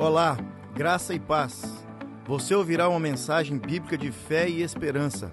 Olá, 0.00 0.34
graça 0.72 1.12
e 1.12 1.20
paz. 1.20 1.60
Você 2.24 2.54
ouvirá 2.54 2.88
uma 2.88 2.98
mensagem 2.98 3.58
bíblica 3.58 3.98
de 3.98 4.10
fé 4.10 4.48
e 4.48 4.62
esperança. 4.62 5.30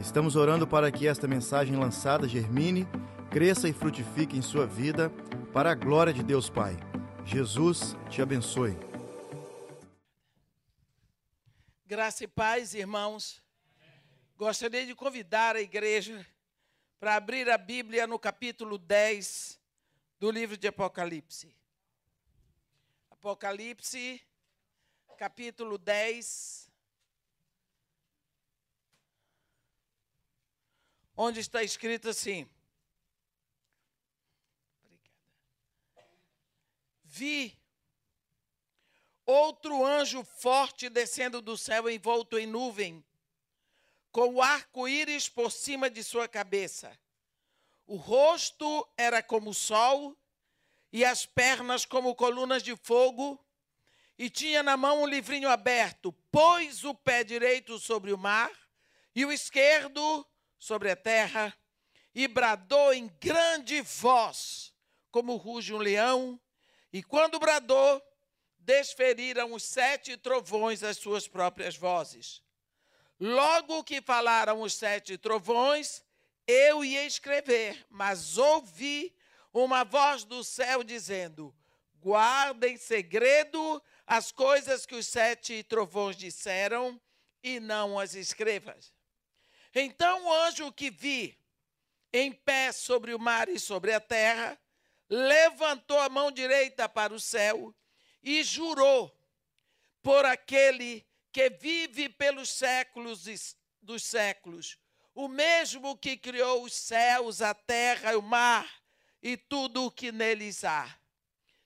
Estamos 0.00 0.34
orando 0.34 0.66
para 0.66 0.90
que 0.90 1.06
esta 1.06 1.28
mensagem 1.28 1.76
lançada 1.76 2.26
germine, 2.26 2.84
cresça 3.30 3.68
e 3.68 3.72
frutifique 3.72 4.36
em 4.36 4.42
sua 4.42 4.66
vida, 4.66 5.08
para 5.52 5.70
a 5.70 5.74
glória 5.76 6.12
de 6.12 6.24
Deus 6.24 6.50
Pai. 6.50 6.76
Jesus 7.24 7.96
te 8.10 8.20
abençoe. 8.20 8.76
Graça 11.86 12.24
e 12.24 12.26
paz, 12.26 12.74
irmãos. 12.74 13.40
Gostaria 14.36 14.84
de 14.84 14.96
convidar 14.96 15.54
a 15.54 15.60
igreja 15.60 16.26
para 16.98 17.14
abrir 17.14 17.48
a 17.48 17.56
Bíblia 17.56 18.04
no 18.04 18.18
capítulo 18.18 18.78
10 18.78 19.60
do 20.18 20.28
livro 20.28 20.56
de 20.56 20.66
Apocalipse. 20.66 21.57
Apocalipse, 23.20 24.24
capítulo 25.18 25.76
10, 25.76 26.70
onde 31.16 31.40
está 31.40 31.64
escrito 31.64 32.08
assim: 32.10 32.48
Vi 37.02 37.58
outro 39.26 39.84
anjo 39.84 40.22
forte 40.22 40.88
descendo 40.88 41.42
do 41.42 41.56
céu 41.56 41.90
envolto 41.90 42.38
em 42.38 42.46
nuvem, 42.46 43.04
com 44.12 44.34
o 44.34 44.40
arco-íris 44.40 45.28
por 45.28 45.50
cima 45.50 45.90
de 45.90 46.04
sua 46.04 46.28
cabeça. 46.28 46.96
O 47.84 47.96
rosto 47.96 48.88
era 48.96 49.20
como 49.20 49.50
o 49.50 49.54
sol 49.54 50.16
e 50.92 51.04
as 51.04 51.26
pernas 51.26 51.84
como 51.84 52.14
colunas 52.14 52.62
de 52.62 52.74
fogo, 52.76 53.38
e 54.18 54.28
tinha 54.28 54.62
na 54.62 54.76
mão 54.76 55.02
um 55.02 55.06
livrinho 55.06 55.48
aberto, 55.48 56.12
pôs 56.30 56.84
o 56.84 56.94
pé 56.94 57.22
direito 57.22 57.78
sobre 57.78 58.12
o 58.12 58.18
mar 58.18 58.50
e 59.14 59.24
o 59.24 59.32
esquerdo 59.32 60.26
sobre 60.58 60.90
a 60.90 60.96
terra, 60.96 61.56
e 62.14 62.26
bradou 62.26 62.92
em 62.92 63.06
grande 63.20 63.80
voz, 63.80 64.74
como 65.10 65.36
ruge 65.36 65.72
um 65.72 65.78
leão, 65.78 66.40
e 66.92 67.02
quando 67.02 67.38
bradou, 67.38 68.02
desferiram 68.58 69.54
os 69.54 69.62
sete 69.62 70.16
trovões 70.16 70.82
as 70.82 70.96
suas 70.96 71.28
próprias 71.28 71.76
vozes. 71.76 72.42
Logo 73.20 73.84
que 73.84 74.02
falaram 74.02 74.62
os 74.62 74.74
sete 74.74 75.16
trovões, 75.16 76.02
eu 76.46 76.84
ia 76.84 77.04
escrever, 77.04 77.86
mas 77.90 78.38
ouvi 78.38 79.14
uma 79.52 79.84
voz 79.84 80.24
do 80.24 80.44
céu 80.44 80.82
dizendo: 80.82 81.54
Guarda 82.00 82.68
em 82.68 82.76
segredo 82.76 83.82
as 84.06 84.30
coisas 84.30 84.86
que 84.86 84.94
os 84.94 85.06
sete 85.06 85.62
trovões 85.62 86.16
disseram 86.16 87.00
e 87.42 87.60
não 87.60 87.98
as 87.98 88.14
escrevas. 88.14 88.92
Então 89.74 90.26
o 90.26 90.32
anjo 90.32 90.72
que 90.72 90.90
vi 90.90 91.38
em 92.12 92.32
pé 92.32 92.72
sobre 92.72 93.14
o 93.14 93.18
mar 93.18 93.48
e 93.48 93.58
sobre 93.58 93.92
a 93.92 94.00
terra 94.00 94.58
levantou 95.08 95.98
a 95.98 96.08
mão 96.08 96.30
direita 96.30 96.88
para 96.88 97.12
o 97.12 97.20
céu 97.20 97.74
e 98.22 98.42
jurou 98.42 99.14
por 100.02 100.24
aquele 100.24 101.06
que 101.32 101.50
vive 101.50 102.08
pelos 102.08 102.48
séculos 102.48 103.26
dos 103.82 104.02
séculos, 104.02 104.78
o 105.14 105.28
mesmo 105.28 105.96
que 105.96 106.16
criou 106.16 106.64
os 106.64 106.74
céus, 106.74 107.42
a 107.42 107.52
terra 107.54 108.12
e 108.12 108.16
o 108.16 108.22
mar 108.22 108.77
e 109.22 109.36
tudo 109.36 109.84
o 109.84 109.90
que 109.90 110.12
neles 110.12 110.64
há. 110.64 110.98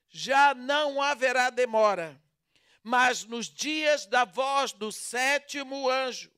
Já 0.08 0.54
não 0.54 1.00
haverá 1.00 1.50
demora, 1.50 2.20
mas 2.82 3.24
nos 3.24 3.46
dias 3.46 4.06
da 4.06 4.24
voz 4.24 4.72
do 4.72 4.92
sétimo 4.92 5.88
anjo, 5.88 6.30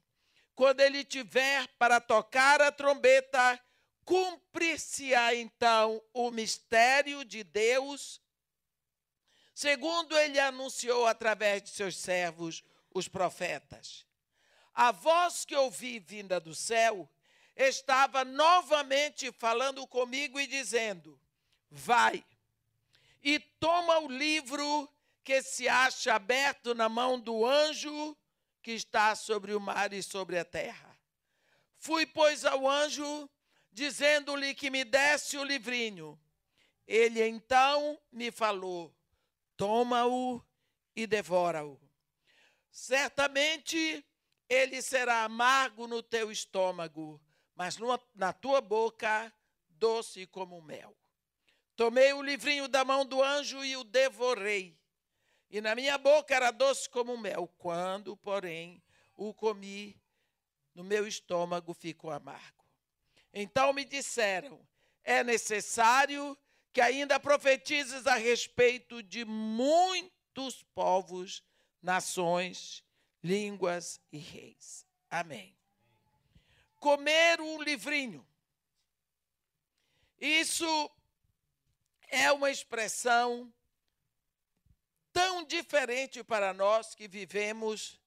quando 0.55 0.81
ele 0.81 1.05
tiver 1.05 1.67
para 1.79 2.01
tocar 2.01 2.61
a 2.63 2.71
trombeta, 2.71 3.61
cumprir-se-á 4.05 5.35
então 5.35 6.03
o 6.13 6.31
mistério 6.31 7.25
de 7.25 7.43
Deus, 7.43 8.21
segundo 9.55 10.17
ele 10.17 10.39
anunciou 10.39 11.07
através 11.07 11.63
de 11.63 11.71
seus 11.71 11.97
servos, 11.97 12.63
os 12.95 13.09
profetas. 13.09 14.07
A 14.73 14.93
voz 14.93 15.45
que 15.45 15.55
ouvi 15.57 15.99
vinda 15.99 16.39
do 16.39 16.55
céu 16.55 17.09
estava 17.57 18.25
novamente 18.25 19.31
falando 19.33 19.87
comigo 19.87 20.41
e 20.41 20.47
dizendo: 20.47 21.21
Vai 21.71 22.25
e 23.23 23.39
toma 23.39 23.99
o 24.01 24.09
livro 24.09 24.89
que 25.25 25.43
se 25.43 25.67
acha 25.67 26.15
aberto 26.15 26.75
na 26.75 26.89
mão 26.89 27.19
do 27.19 27.47
anjo 27.47 28.17
que 28.63 28.73
está 28.73 29.15
sobre 29.15 29.55
o 29.55 29.61
mar 29.61 29.93
e 29.93 30.03
sobre 30.03 30.39
a 30.39 30.45
terra. 30.45 30.99
Fui, 31.79 32.07
pois, 32.07 32.45
ao 32.45 32.69
anjo, 32.69 33.29
dizendo-lhe 33.73 34.55
que 34.55 34.71
me 34.71 34.85
desse 34.85 35.37
o 35.37 35.45
livrinho. 35.45 36.19
Ele 36.87 37.27
então 37.27 37.99
me 38.13 38.31
falou: 38.31 38.95
Toma-o 39.57 40.43
e 40.95 41.07
devora-o. 41.07 41.81
Certamente 42.71 44.05
ele 44.49 44.83
será 44.83 45.25
amargo 45.25 45.87
no 45.87 46.03
teu 46.03 46.31
estômago, 46.31 47.21
mas 47.55 47.79
na 48.15 48.33
tua 48.33 48.61
boca 48.61 49.33
doce 49.69 50.27
como 50.27 50.61
mel. 50.61 50.97
Tomei 51.77 52.13
o 52.13 52.23
livrinho 52.23 52.69
da 52.69 52.85
mão 52.85 53.05
do 53.05 53.23
anjo 53.23 53.65
e 53.65 53.77
o 53.77 53.85
devorei. 53.85 54.79
E 55.51 55.61
na 55.61 55.75
minha 55.75 55.99
boca 55.99 56.35
era 56.35 56.51
doce 56.51 56.89
como 56.89 57.17
mel. 57.19 57.49
Quando, 57.59 58.17
porém, 58.17 58.83
o 59.15 59.33
comi, 59.33 60.01
no 60.75 60.83
meu 60.83 61.07
estômago 61.07 61.75
ficou 61.75 62.11
amargo. 62.11 62.65
Então 63.33 63.73
me 63.73 63.85
disseram: 63.85 64.61
é 65.03 65.23
necessário 65.23 66.37
que 66.73 66.81
ainda 66.81 67.21
profetizes 67.21 68.07
a 68.07 68.17
respeito 68.17 69.03
de 69.03 69.25
muitos 69.25 70.63
povos, 70.75 71.43
nações, 71.81 72.85
línguas 73.23 74.01
e 74.11 74.19
reis. 74.19 74.85
Amém 75.09 75.54
comer 76.85 77.41
um 77.41 77.63
livrinho. 77.63 78.23
Isso 80.21 80.91
é 82.11 82.31
uma 82.31 82.51
expressão 82.51 83.51
tão 85.11 85.43
diferente 85.45 86.23
para 86.23 86.53
nós 86.53 86.95
que 86.95 87.09
vivemos 87.09 87.99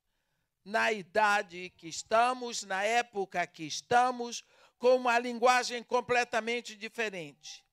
na 0.64 0.92
idade 0.92 1.74
que 1.76 1.88
estamos, 1.88 2.62
na 2.62 2.84
época 2.84 3.48
que 3.48 3.64
estamos, 3.64 4.46
com 4.78 4.96
uma 4.96 5.18
linguagem 5.18 5.82
completamente 5.82 6.76
diferente. 6.76 7.66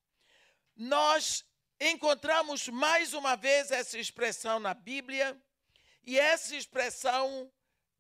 Nós 0.75 1.45
encontramos 1.79 2.67
mais 2.69 3.13
uma 3.13 3.37
vez 3.37 3.71
essa 3.71 3.99
expressão 3.99 4.59
na 4.59 4.73
Bíblia, 4.73 5.39
e 6.03 6.19
essa 6.19 6.57
expressão 6.57 7.53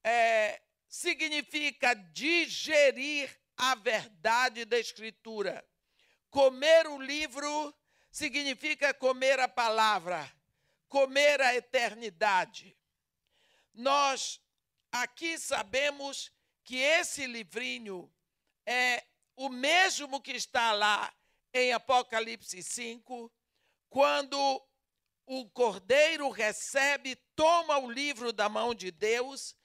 é, 0.03 0.63
significa 0.95 1.93
digerir 1.93 3.29
a 3.57 3.75
verdade 3.75 4.65
da 4.65 4.79
Escritura. 4.79 5.69
Comer 6.31 6.87
o 6.87 7.01
livro 7.01 7.75
significa 8.13 8.95
comer 8.95 9.41
a 9.41 9.49
palavra, 9.49 10.33
comer 10.89 11.41
a 11.41 11.53
eternidade. 11.53 12.77
Nós 13.75 14.41
aqui 14.93 15.37
sabemos 15.37 16.31
que 16.63 16.77
esse 16.77 17.27
livrinho 17.27 18.09
é 18.65 19.03
o 19.35 19.49
mesmo 19.49 20.21
que 20.21 20.31
está 20.31 20.73
lá 20.73 21.13
em 21.53 21.73
Apocalipse 21.73 22.63
5, 22.63 23.33
quando 23.91 24.39
o 25.27 25.51
cordeiro 25.51 26.31
recebe, 26.31 27.17
toma 27.35 27.79
o 27.79 27.91
livro 27.91 28.33
da 28.33 28.49
mão 28.49 28.73
de 28.73 28.93
Deus 28.93 29.57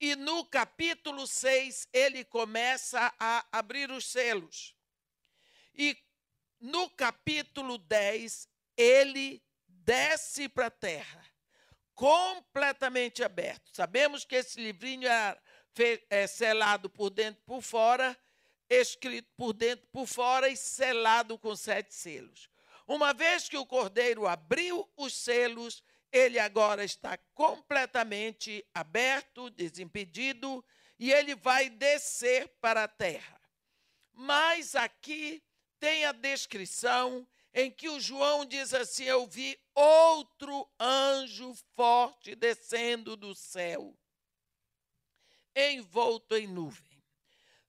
e 0.00 0.14
no 0.14 0.44
capítulo 0.44 1.26
6, 1.26 1.88
ele 1.92 2.24
começa 2.24 3.12
a 3.18 3.46
abrir 3.50 3.90
os 3.90 4.06
selos. 4.06 4.74
E 5.74 5.96
no 6.60 6.90
capítulo 6.90 7.78
10, 7.78 8.48
ele 8.76 9.42
desce 9.66 10.48
para 10.48 10.66
a 10.66 10.70
terra, 10.70 11.24
completamente 11.94 13.22
aberto. 13.24 13.70
Sabemos 13.72 14.24
que 14.24 14.34
esse 14.34 14.60
livrinho 14.60 15.08
é, 15.08 15.38
é 16.10 16.26
selado 16.26 16.90
por 16.90 17.08
dentro 17.08 17.40
e 17.40 17.46
por 17.46 17.62
fora, 17.62 18.18
escrito 18.68 19.28
por 19.36 19.52
dentro 19.52 19.86
e 19.86 19.92
por 19.92 20.06
fora 20.06 20.48
e 20.48 20.56
selado 20.56 21.38
com 21.38 21.54
sete 21.56 21.94
selos. 21.94 22.50
Uma 22.86 23.14
vez 23.14 23.48
que 23.48 23.56
o 23.56 23.66
cordeiro 23.66 24.26
abriu 24.26 24.88
os 24.96 25.14
selos, 25.14 25.82
ele 26.16 26.38
agora 26.38 26.84
está 26.84 27.18
completamente 27.34 28.64
aberto, 28.72 29.50
desimpedido, 29.50 30.64
e 30.98 31.12
ele 31.12 31.34
vai 31.34 31.68
descer 31.68 32.48
para 32.60 32.84
a 32.84 32.88
terra. 32.88 33.40
Mas 34.12 34.74
aqui 34.74 35.42
tem 35.78 36.04
a 36.06 36.12
descrição 36.12 37.26
em 37.52 37.70
que 37.70 37.88
o 37.88 38.00
João 38.00 38.44
diz 38.44 38.72
assim: 38.72 39.04
Eu 39.04 39.26
vi 39.26 39.58
outro 39.74 40.68
anjo 40.80 41.54
forte 41.74 42.34
descendo 42.34 43.16
do 43.16 43.34
céu, 43.34 43.96
envolto 45.54 46.34
em 46.36 46.46
nuvem. 46.46 47.02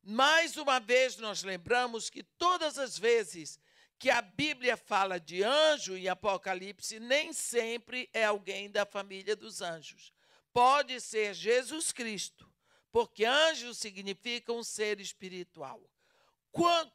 Mais 0.02 0.56
uma 0.56 0.80
vez, 0.80 1.18
nós 1.18 1.44
lembramos 1.44 2.10
que 2.10 2.24
todas 2.24 2.78
as 2.78 2.98
vezes 2.98 3.60
que 4.00 4.10
a 4.10 4.22
Bíblia 4.22 4.78
fala 4.78 5.20
de 5.20 5.44
anjo 5.44 5.96
em 5.96 6.08
Apocalipse, 6.08 7.00
nem 7.00 7.34
sempre 7.34 8.10
é 8.14 8.26
alguém 8.26 8.70
da 8.70 8.86
família 8.86 9.36
dos 9.36 9.62
anjos. 9.62 10.14
Pode 10.54 11.00
ser 11.02 11.34
Jesus 11.34 11.92
Cristo, 11.92 12.52
porque 12.92 13.26
anjo 13.26 13.74
significa 13.74 14.54
um 14.54 14.64
ser 14.64 15.00
espiritual. 15.00 15.82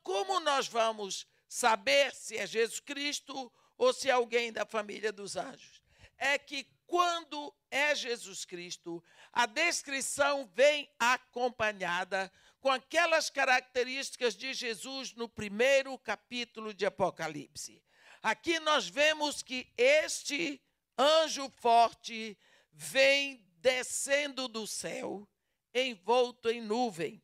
Como 0.03 0.41
nós 0.41 0.67
vamos 0.67 1.27
saber 1.49 2.15
se 2.15 2.37
é 2.37 2.47
Jesus 2.47 2.81
Cristo 2.81 3.53
ou 3.77 3.93
se 3.93 4.09
é 4.09 4.13
alguém 4.13 4.53
da 4.53 4.65
família 4.65 5.13
dos 5.13 5.37
anjos? 5.37 5.83
É 6.17 6.39
que 6.39 6.69
quando 6.87 7.55
é 7.71 7.95
Jesus 7.95 8.45
Cristo, 8.45 9.03
a 9.33 9.47
descrição 9.47 10.47
vem 10.55 10.91
acompanhada 10.99 12.31
com 12.63 12.71
aquelas 12.71 13.29
características 13.29 14.37
de 14.37 14.55
Jesus 14.55 15.15
no 15.15 15.29
primeiro 15.29 15.99
capítulo 15.99 16.73
de 16.73 16.87
Apocalipse. 16.87 17.83
Aqui 18.23 18.61
nós 18.61 18.89
vemos 18.89 19.43
que 19.43 19.69
este 19.77 20.63
anjo 20.97 21.51
forte 21.57 22.39
vem 22.73 23.45
descendo 23.57 24.47
do 24.47 24.65
céu, 24.65 25.29
envolto 25.75 26.49
em 26.49 26.61
nuvem. 26.61 27.21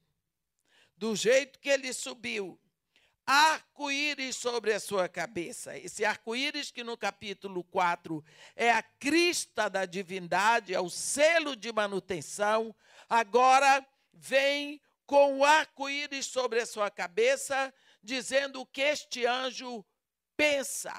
Do 0.96 1.14
jeito 1.14 1.60
que 1.60 1.68
ele 1.68 1.92
subiu, 1.92 2.60
arco-íris 3.24 4.34
sobre 4.34 4.72
a 4.72 4.80
sua 4.80 5.08
cabeça. 5.08 5.78
Esse 5.78 6.04
arco-íris, 6.04 6.72
que 6.72 6.82
no 6.82 6.96
capítulo 6.96 7.62
4 7.62 8.24
é 8.56 8.72
a 8.72 8.82
crista 8.82 9.70
da 9.70 9.86
divindade, 9.86 10.74
é 10.74 10.80
o 10.80 10.90
selo 10.90 11.54
de 11.54 11.72
manutenção, 11.72 12.74
agora 13.08 13.86
vem 14.12 14.80
com 15.08 15.38
o 15.38 15.44
arco-íris 15.44 16.26
sobre 16.26 16.60
a 16.60 16.66
sua 16.66 16.90
cabeça, 16.90 17.72
dizendo 18.02 18.66
que 18.66 18.82
este 18.82 19.24
anjo 19.24 19.82
pensa. 20.36 20.94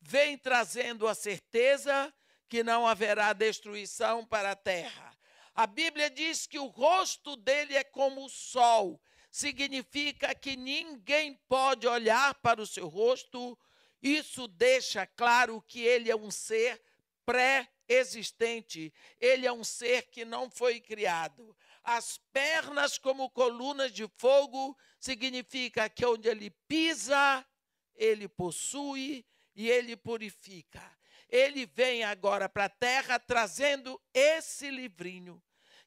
Vem 0.00 0.36
trazendo 0.36 1.06
a 1.06 1.14
certeza 1.14 2.12
que 2.48 2.64
não 2.64 2.84
haverá 2.84 3.32
destruição 3.32 4.26
para 4.26 4.50
a 4.50 4.56
terra. 4.56 5.16
A 5.54 5.64
Bíblia 5.64 6.10
diz 6.10 6.44
que 6.44 6.58
o 6.58 6.66
rosto 6.66 7.36
dele 7.36 7.76
é 7.76 7.84
como 7.84 8.24
o 8.24 8.28
sol 8.28 9.00
significa 9.30 10.34
que 10.34 10.56
ninguém 10.56 11.34
pode 11.48 11.86
olhar 11.86 12.34
para 12.42 12.60
o 12.60 12.66
seu 12.66 12.88
rosto. 12.88 13.56
Isso 14.02 14.48
deixa 14.48 15.06
claro 15.06 15.62
que 15.68 15.80
ele 15.80 16.10
é 16.10 16.16
um 16.16 16.32
ser 16.32 16.82
pré-existente, 17.24 18.92
ele 19.20 19.46
é 19.46 19.52
um 19.52 19.62
ser 19.62 20.02
que 20.10 20.24
não 20.24 20.50
foi 20.50 20.80
criado. 20.80 21.56
As 21.84 22.18
pernas, 22.32 22.98
como 22.98 23.30
colunas 23.30 23.92
de 23.92 24.08
fogo, 24.16 24.76
significa 24.98 25.88
que 25.88 26.04
onde 26.04 26.28
ele 26.28 26.50
pisa, 26.66 27.46
ele 27.94 28.26
possui 28.26 29.24
e 29.54 29.68
ele 29.68 29.96
purifica. 29.96 30.82
Ele 31.28 31.66
vem 31.66 32.02
agora 32.02 32.48
para 32.48 32.64
a 32.64 32.68
terra 32.68 33.18
trazendo 33.18 34.00
esse 34.12 34.70
livrinho 34.70 35.42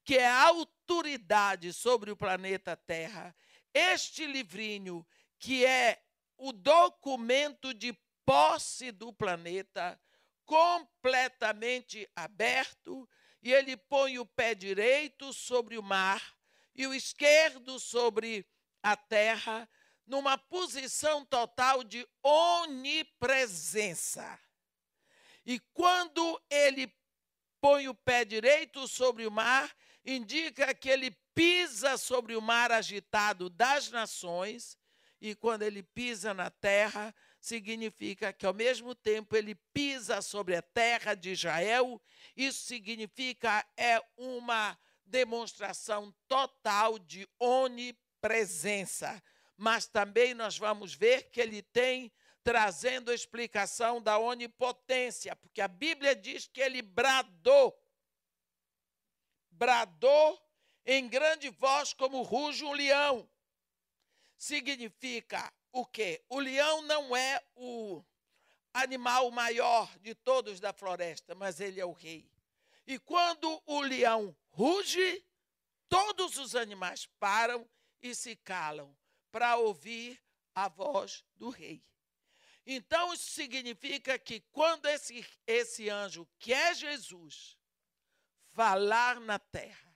que 0.07 0.17
é 0.17 0.25
a 0.25 0.43
autoridade 0.45 1.73
sobre 1.73 2.09
o 2.09 2.15
planeta 2.15 2.77
Terra. 2.77 3.35
Este 3.73 4.25
livrinho, 4.25 5.05
que 5.37 5.65
é 5.65 6.01
o 6.37 6.53
documento 6.53 7.73
de 7.73 7.91
posse 8.25 8.89
do 8.89 9.11
planeta, 9.11 9.99
completamente 10.45 12.09
aberto, 12.15 13.07
e 13.47 13.53
ele 13.53 13.77
põe 13.77 14.19
o 14.19 14.25
pé 14.25 14.53
direito 14.53 15.31
sobre 15.31 15.77
o 15.77 15.81
mar 15.81 16.35
e 16.75 16.85
o 16.85 16.93
esquerdo 16.93 17.79
sobre 17.79 18.45
a 18.83 18.97
terra, 18.97 19.69
numa 20.05 20.37
posição 20.37 21.23
total 21.23 21.81
de 21.81 22.05
onipresença. 22.21 24.37
E 25.45 25.61
quando 25.73 26.43
ele 26.49 26.93
põe 27.61 27.87
o 27.87 27.95
pé 27.95 28.25
direito 28.25 28.85
sobre 28.85 29.25
o 29.25 29.31
mar, 29.31 29.73
indica 30.05 30.73
que 30.73 30.89
ele 30.89 31.11
pisa 31.33 31.95
sobre 31.95 32.35
o 32.35 32.41
mar 32.41 32.69
agitado 32.69 33.49
das 33.49 33.89
nações, 33.89 34.77
e 35.21 35.33
quando 35.33 35.61
ele 35.61 35.81
pisa 35.81 36.33
na 36.33 36.49
terra, 36.49 37.15
significa 37.47 38.33
que 38.33 38.45
ao 38.45 38.53
mesmo 38.53 38.93
tempo 38.93 39.35
ele 39.35 39.55
pisa 39.73 40.21
sobre 40.21 40.55
a 40.55 40.61
terra 40.61 41.15
de 41.15 41.31
Israel. 41.31 42.01
Isso 42.35 42.65
significa 42.65 43.65
é 43.77 44.01
uma 44.17 44.77
demonstração 45.05 46.13
total 46.27 46.99
de 46.99 47.27
onipresença. 47.39 49.23
Mas 49.55 49.87
também 49.87 50.33
nós 50.33 50.57
vamos 50.57 50.93
ver 50.93 51.29
que 51.31 51.39
ele 51.39 51.61
tem 51.61 52.11
trazendo 52.43 53.11
a 53.11 53.15
explicação 53.15 54.01
da 54.01 54.17
onipotência, 54.17 55.35
porque 55.35 55.59
a 55.59 55.67
Bíblia 55.67 56.15
diz 56.15 56.47
que 56.47 56.61
ele 56.61 56.81
bradou 56.81 57.77
bradou 59.51 60.39
em 60.85 61.07
grande 61.09 61.49
voz 61.49 61.91
como 61.91 62.21
ruge 62.21 62.63
um 62.63 62.73
leão. 62.73 63.27
Significa 64.37 65.51
o 65.71 65.85
quê? 65.85 66.23
O 66.29 66.39
leão 66.39 66.81
não 66.83 67.15
é 67.15 67.43
o 67.55 68.03
animal 68.73 69.31
maior 69.31 69.89
de 69.99 70.13
todos 70.13 70.59
da 70.59 70.73
floresta, 70.73 71.33
mas 71.35 71.59
ele 71.59 71.79
é 71.79 71.85
o 71.85 71.91
rei. 71.91 72.29
E 72.85 72.97
quando 72.99 73.61
o 73.65 73.81
leão 73.81 74.35
ruge, 74.49 75.25
todos 75.89 76.37
os 76.37 76.55
animais 76.55 77.05
param 77.19 77.67
e 78.01 78.15
se 78.15 78.35
calam 78.35 78.95
para 79.31 79.57
ouvir 79.57 80.21
a 80.55 80.67
voz 80.67 81.23
do 81.35 81.49
rei. 81.49 81.83
Então, 82.65 83.13
isso 83.13 83.29
significa 83.31 84.19
que 84.19 84.41
quando 84.51 84.87
esse, 84.87 85.25
esse 85.45 85.89
anjo, 85.89 86.27
que 86.37 86.53
é 86.53 86.73
Jesus, 86.73 87.57
falar 88.57 89.19
na 89.19 89.37
terra. 89.37 89.95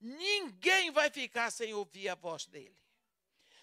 Ninguém 0.00 0.90
vai 0.90 1.10
ficar 1.10 1.50
sem 1.52 1.72
ouvir 1.72 2.08
a 2.08 2.16
voz 2.16 2.46
dele. 2.46 2.76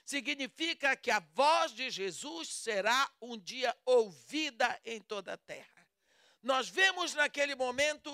Significa 0.07 0.95
que 0.95 1.11
a 1.11 1.19
voz 1.19 1.73
de 1.73 1.89
Jesus 1.89 2.47
será 2.47 3.11
um 3.21 3.37
dia 3.37 3.77
ouvida 3.85 4.79
em 4.85 5.01
toda 5.01 5.33
a 5.33 5.37
terra. 5.37 5.85
Nós 6.41 6.69
vemos 6.69 7.13
naquele 7.13 7.55
momento 7.55 8.09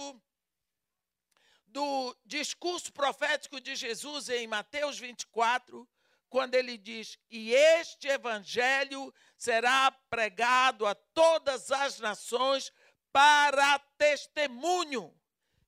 do 1.68 2.18
discurso 2.26 2.92
profético 2.92 3.62
de 3.62 3.76
Jesus 3.76 4.28
em 4.28 4.48
Mateus 4.48 4.98
24, 4.98 5.88
quando 6.32 6.56
ele 6.56 6.80
diz: 6.80 7.20
E 7.30 7.54
este 7.54 8.08
evangelho 8.08 9.14
será 9.38 9.92
pregado 10.10 10.88
a 10.88 10.96
todas 10.96 11.72
as 11.72 12.00
nações 12.00 12.74
para 13.12 13.78
testemunho 14.00 15.16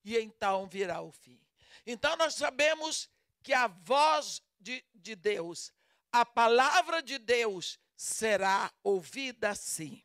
e 0.03 0.17
então 0.17 0.67
virá 0.67 1.01
o 1.01 1.12
fim. 1.12 1.39
Então 1.86 2.17
nós 2.17 2.34
sabemos 2.34 3.08
que 3.44 3.53
a 3.53 3.67
voz 3.67 4.41
de, 4.60 4.84
de 4.96 5.15
Deus, 5.15 5.72
a 6.15 6.25
palavra 6.25 7.03
de 7.03 7.17
Deus 7.17 7.77
será 7.93 8.74
ouvida 8.81 9.53
sim. 9.53 10.01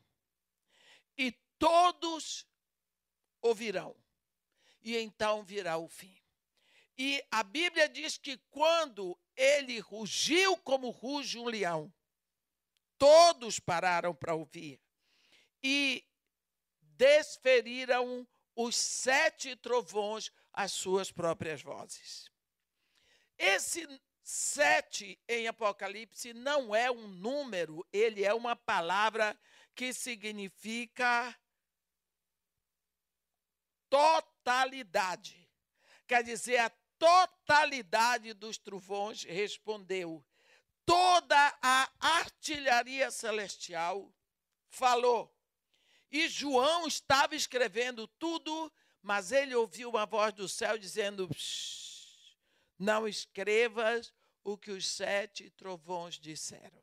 E 1.16 1.30
todos 1.56 2.44
ouvirão. 3.40 3.94
E 4.82 4.96
então 4.96 5.44
virá 5.44 5.76
o 5.76 5.86
fim. 5.86 6.20
E 6.98 7.24
a 7.30 7.44
Bíblia 7.44 7.88
diz 7.88 8.18
que 8.18 8.36
quando 8.50 9.16
ele 9.36 9.78
rugiu 9.78 10.56
como 10.56 10.90
ruge 10.90 11.38
um 11.38 11.46
leão, 11.46 11.94
todos 12.98 13.60
pararam 13.60 14.12
para 14.12 14.34
ouvir 14.34 14.80
e 15.62 16.04
desferiram 16.80 18.26
os 18.56 18.74
sete 18.74 19.54
trovões 19.54 20.32
as 20.52 20.72
suas 20.72 21.12
próprias 21.12 21.62
vozes. 21.62 22.28
Esse 23.38 23.86
sete 24.30 25.18
em 25.28 25.48
Apocalipse 25.48 26.32
não 26.32 26.72
é 26.72 26.88
um 26.88 27.08
número, 27.08 27.84
ele 27.92 28.24
é 28.24 28.32
uma 28.32 28.54
palavra 28.54 29.36
que 29.74 29.92
significa 29.92 31.36
totalidade. 33.88 35.48
Quer 36.06 36.22
dizer, 36.22 36.58
a 36.58 36.70
totalidade 36.96 38.32
dos 38.32 38.56
trovões 38.56 39.24
respondeu. 39.24 40.24
Toda 40.86 41.58
a 41.60 41.90
artilharia 41.98 43.10
celestial 43.10 44.14
falou. 44.68 45.34
E 46.08 46.28
João 46.28 46.86
estava 46.86 47.34
escrevendo 47.34 48.06
tudo, 48.06 48.72
mas 49.02 49.32
ele 49.32 49.56
ouviu 49.56 49.90
uma 49.90 50.06
voz 50.06 50.32
do 50.32 50.48
céu 50.48 50.78
dizendo: 50.78 51.28
Não 52.78 53.08
escrevas 53.08 54.12
o 54.42 54.56
que 54.56 54.70
os 54.70 54.86
sete 54.86 55.50
trovões 55.50 56.18
disseram. 56.18 56.82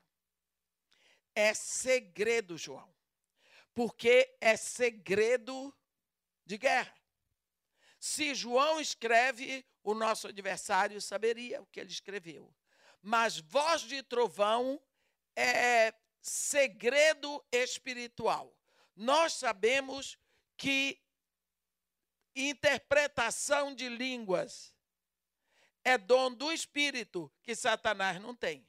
É 1.35 1.53
segredo, 1.53 2.57
João. 2.57 2.95
porque 3.73 4.35
é 4.41 4.57
segredo 4.57 5.71
de 6.43 6.57
guerra. 6.57 6.95
Se 7.99 8.33
João 8.33 8.81
escreve, 8.81 9.63
o 9.83 9.93
nosso 9.93 10.27
adversário 10.27 10.99
saberia 10.99 11.61
o 11.61 11.65
que 11.67 11.79
ele 11.79 11.91
escreveu. 11.91 12.51
Mas 13.03 13.37
voz 13.37 13.83
de 13.83 14.01
trovão 14.01 14.81
é 15.35 15.93
segredo 16.19 17.45
espiritual. 17.51 18.51
Nós 18.95 19.33
sabemos 19.33 20.17
que 20.57 20.99
interpretação 22.35 23.75
de 23.75 23.87
línguas 23.87 24.75
é 25.87 25.97
dom 25.97 26.33
do 26.33 26.51
espírito 26.51 27.31
que 27.41 27.55
Satanás 27.55 28.19
não 28.21 28.35
tem. 28.35 28.67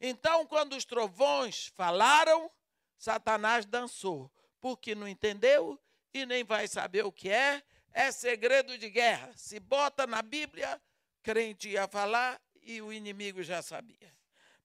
Então, 0.00 0.44
quando 0.44 0.74
os 0.74 0.84
trovões 0.84 1.68
falaram, 1.76 2.50
Satanás 2.98 3.64
dançou, 3.64 4.28
porque 4.60 4.92
não 4.92 5.06
entendeu 5.06 5.80
e 6.12 6.26
nem 6.26 6.42
vai 6.42 6.66
saber 6.66 7.04
o 7.04 7.12
que 7.12 7.30
é, 7.30 7.62
é 7.92 8.10
segredo 8.10 8.76
de 8.76 8.90
guerra. 8.90 9.32
Se 9.36 9.60
bota 9.60 10.04
na 10.04 10.20
Bíblia, 10.20 10.82
crente 11.22 11.68
ia 11.68 11.86
falar 11.86 12.40
e 12.60 12.82
o 12.82 12.92
inimigo 12.92 13.40
já 13.40 13.62
sabia. 13.62 14.12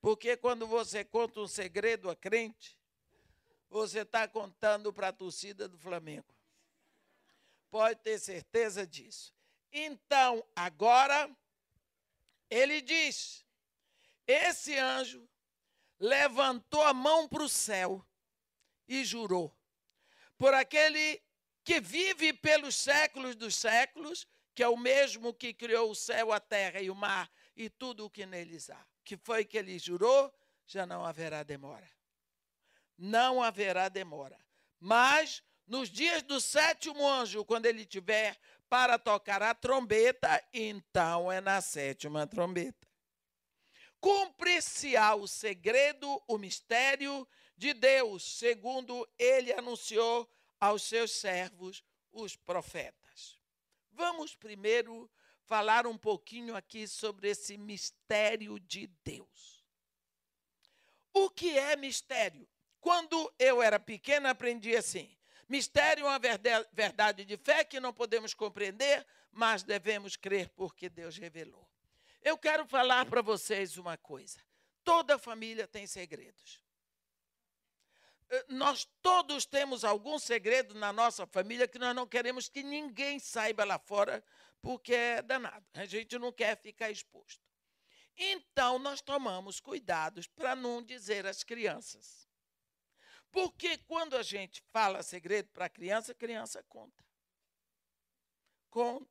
Porque 0.01 0.35
quando 0.35 0.65
você 0.65 1.05
conta 1.05 1.41
um 1.41 1.47
segredo 1.47 2.09
a 2.09 2.15
crente, 2.15 2.75
você 3.69 4.00
está 4.00 4.27
contando 4.27 4.91
para 4.91 5.09
a 5.09 5.13
torcida 5.13 5.67
do 5.67 5.77
Flamengo. 5.77 6.33
Pode 7.69 8.00
ter 8.00 8.17
certeza 8.17 8.85
disso. 8.85 9.31
Então, 9.71 10.43
agora, 10.55 11.29
ele 12.53 12.81
diz: 12.81 13.45
esse 14.27 14.77
anjo 14.77 15.27
levantou 16.00 16.81
a 16.83 16.93
mão 16.93 17.27
para 17.27 17.43
o 17.43 17.50
céu 17.50 18.05
e 18.88 19.03
jurou 19.03 19.55
por 20.38 20.53
aquele 20.53 21.22
que 21.63 21.79
vive 21.79 22.33
pelos 22.33 22.75
séculos 22.75 23.36
dos 23.36 23.55
séculos, 23.55 24.27
que 24.53 24.62
é 24.62 24.67
o 24.67 24.77
mesmo 24.77 25.33
que 25.33 25.53
criou 25.53 25.89
o 25.89 25.95
céu, 25.95 26.31
a 26.31 26.39
terra 26.39 26.81
e 26.81 26.89
o 26.89 26.95
mar 26.95 27.31
e 27.55 27.69
tudo 27.69 28.05
o 28.05 28.10
que 28.10 28.25
neles 28.25 28.69
há. 28.69 28.86
Que 29.03 29.17
foi 29.17 29.45
que 29.45 29.57
ele 29.57 29.79
jurou? 29.79 30.33
Já 30.65 30.86
não 30.86 31.05
haverá 31.05 31.43
demora. 31.43 31.89
Não 32.98 33.41
haverá 33.41 33.89
demora. 33.89 34.38
Mas 34.79 35.41
nos 35.65 35.89
dias 35.89 36.22
do 36.24 36.41
sétimo 36.41 37.07
anjo, 37.07 37.45
quando 37.45 37.65
ele 37.65 37.86
tiver 37.86 38.38
para 38.73 38.97
tocar 38.97 39.43
a 39.43 39.53
trombeta, 39.53 40.43
então 40.51 41.31
é 41.31 41.39
na 41.39 41.61
sétima 41.61 42.25
trombeta. 42.25 42.87
Cumpre-se-á 43.99 45.13
o 45.13 45.27
segredo, 45.27 46.19
o 46.27 46.39
mistério 46.39 47.27
de 47.55 47.71
Deus, 47.75 48.23
segundo 48.23 49.07
ele 49.19 49.53
anunciou 49.53 50.27
aos 50.59 50.81
seus 50.81 51.11
servos, 51.11 51.83
os 52.11 52.35
profetas. 52.35 53.39
Vamos 53.91 54.35
primeiro 54.35 55.07
falar 55.45 55.85
um 55.85 55.95
pouquinho 55.95 56.55
aqui 56.55 56.87
sobre 56.87 57.29
esse 57.29 57.55
mistério 57.59 58.59
de 58.59 58.87
Deus. 59.03 59.63
O 61.13 61.29
que 61.29 61.59
é 61.59 61.75
mistério? 61.75 62.49
Quando 62.81 63.31
eu 63.37 63.61
era 63.61 63.79
pequena, 63.79 64.31
aprendi 64.31 64.75
assim: 64.75 65.15
mistério 65.53 66.07
é 66.07 66.10
uma 66.10 66.19
verdade 66.72 67.24
de 67.24 67.38
fé 67.38 67.63
que 67.63 67.79
não 67.79 67.93
podemos 67.93 68.33
compreender, 68.33 69.05
mas 69.31 69.62
devemos 69.62 70.15
crer 70.15 70.50
porque 70.50 70.89
Deus 70.89 71.15
revelou. 71.15 71.69
Eu 72.24 72.36
quero 72.39 72.65
falar 72.65 73.05
para 73.05 73.22
vocês 73.22 73.77
uma 73.77 73.95
coisa: 73.95 74.39
toda 74.83 75.19
família 75.19 75.67
tem 75.67 75.86
segredos. 75.86 76.60
Eh, 78.31 78.45
nós 78.50 78.89
todos 79.00 79.45
temos 79.45 79.83
algum 79.83 80.17
segredo 80.17 80.74
na 80.74 80.91
nossa 80.91 81.27
família 81.27 81.67
que 81.67 81.77
nós 81.77 81.95
não 81.95 82.07
queremos 82.07 82.50
que 82.50 82.63
ninguém 82.63 83.19
saiba 83.19 83.63
lá 83.63 83.77
fora, 83.77 84.24
porque 84.60 84.95
é 84.95 85.22
danado. 85.22 85.67
A 85.75 85.86
gente 85.86 86.17
não 86.17 86.31
quer 86.31 86.57
ficar 86.57 86.89
exposto. 86.89 87.43
Então, 88.17 88.79
nós 88.79 89.01
tomamos 89.01 89.60
cuidados 89.60 90.25
para 90.25 90.55
não 90.55 90.81
dizer 90.81 91.27
às 91.27 91.43
crianças. 91.43 92.27
Porque 93.33 93.79
quando 93.79 94.15
a 94.15 94.21
gente 94.21 94.61
fala 94.71 95.01
segredo 95.01 95.49
para 95.49 95.65
a 95.65 95.69
criança, 95.69 96.11
a 96.11 96.15
criança 96.15 96.63
conta. 96.69 97.03
Conta. 98.69 99.09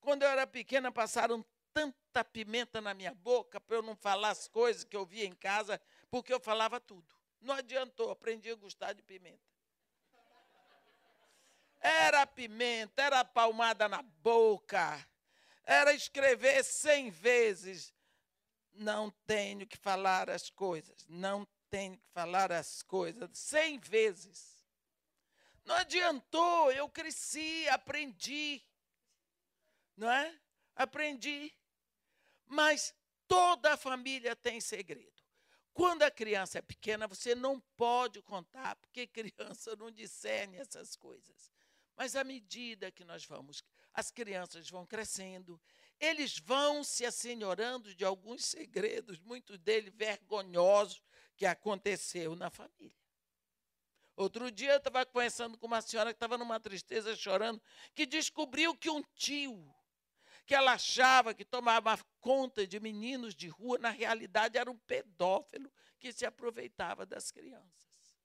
Quando 0.00 0.24
eu 0.24 0.28
era 0.28 0.44
pequena, 0.48 0.90
passaram 0.90 1.44
tanta 1.72 2.24
pimenta 2.24 2.80
na 2.80 2.92
minha 2.92 3.14
boca 3.14 3.60
para 3.60 3.76
eu 3.76 3.82
não 3.82 3.94
falar 3.94 4.30
as 4.30 4.48
coisas 4.48 4.82
que 4.82 4.96
eu 4.96 5.06
via 5.06 5.24
em 5.24 5.32
casa, 5.32 5.80
porque 6.10 6.34
eu 6.34 6.40
falava 6.40 6.80
tudo. 6.80 7.06
Não 7.40 7.54
adiantou, 7.54 8.10
aprendi 8.10 8.50
a 8.50 8.56
gostar 8.56 8.94
de 8.94 9.02
pimenta. 9.02 9.38
Era 11.80 12.26
pimenta, 12.26 13.00
era 13.00 13.24
palmada 13.24 13.88
na 13.88 14.02
boca, 14.02 15.08
era 15.62 15.94
escrever 15.94 16.64
cem 16.64 17.10
vezes. 17.10 17.94
Não 18.72 19.08
tenho 19.24 19.68
que 19.68 19.76
falar 19.76 20.28
as 20.28 20.50
coisas, 20.50 21.06
não 21.08 21.46
tenho 21.72 21.96
que 21.96 22.06
falar 22.12 22.52
as 22.52 22.82
coisas, 22.82 23.30
cem 23.32 23.78
vezes. 23.78 24.62
Não 25.64 25.74
adiantou, 25.76 26.70
eu 26.70 26.86
cresci, 26.86 27.66
aprendi. 27.70 28.62
Não 29.96 30.10
é? 30.10 30.38
Aprendi. 30.76 31.50
Mas 32.44 32.94
toda 33.26 33.72
a 33.72 33.76
família 33.78 34.36
tem 34.36 34.60
segredo. 34.60 35.10
Quando 35.72 36.02
a 36.02 36.10
criança 36.10 36.58
é 36.58 36.62
pequena, 36.62 37.08
você 37.08 37.34
não 37.34 37.58
pode 37.74 38.20
contar, 38.20 38.76
porque 38.76 39.06
criança 39.06 39.74
não 39.74 39.90
discerne 39.90 40.58
essas 40.58 40.94
coisas. 40.94 41.50
Mas 41.96 42.14
à 42.14 42.22
medida 42.22 42.92
que 42.92 43.02
nós 43.02 43.24
vamos, 43.24 43.64
as 43.94 44.10
crianças 44.10 44.68
vão 44.68 44.84
crescendo, 44.84 45.58
eles 45.98 46.38
vão 46.38 46.84
se 46.84 47.06
assenhorando 47.06 47.94
de 47.94 48.04
alguns 48.04 48.44
segredos, 48.44 49.18
muitos 49.20 49.58
deles 49.58 49.94
vergonhosos, 49.94 51.00
que 51.42 51.46
aconteceu 51.46 52.36
na 52.36 52.50
família. 52.50 52.96
Outro 54.14 54.48
dia 54.48 54.74
eu 54.74 54.76
estava 54.76 55.04
conversando 55.04 55.58
com 55.58 55.66
uma 55.66 55.82
senhora 55.82 56.12
que 56.12 56.16
estava 56.16 56.38
numa 56.38 56.60
tristeza 56.60 57.16
chorando, 57.16 57.60
que 57.96 58.06
descobriu 58.06 58.76
que 58.76 58.88
um 58.88 59.02
tio 59.16 59.74
que 60.46 60.54
ela 60.54 60.74
achava 60.74 61.34
que 61.34 61.44
tomava 61.44 61.98
conta 62.20 62.64
de 62.64 62.78
meninos 62.78 63.34
de 63.34 63.48
rua, 63.48 63.76
na 63.78 63.90
realidade 63.90 64.56
era 64.56 64.70
um 64.70 64.78
pedófilo 64.78 65.68
que 65.98 66.12
se 66.12 66.24
aproveitava 66.24 67.04
das 67.04 67.32
crianças. 67.32 68.16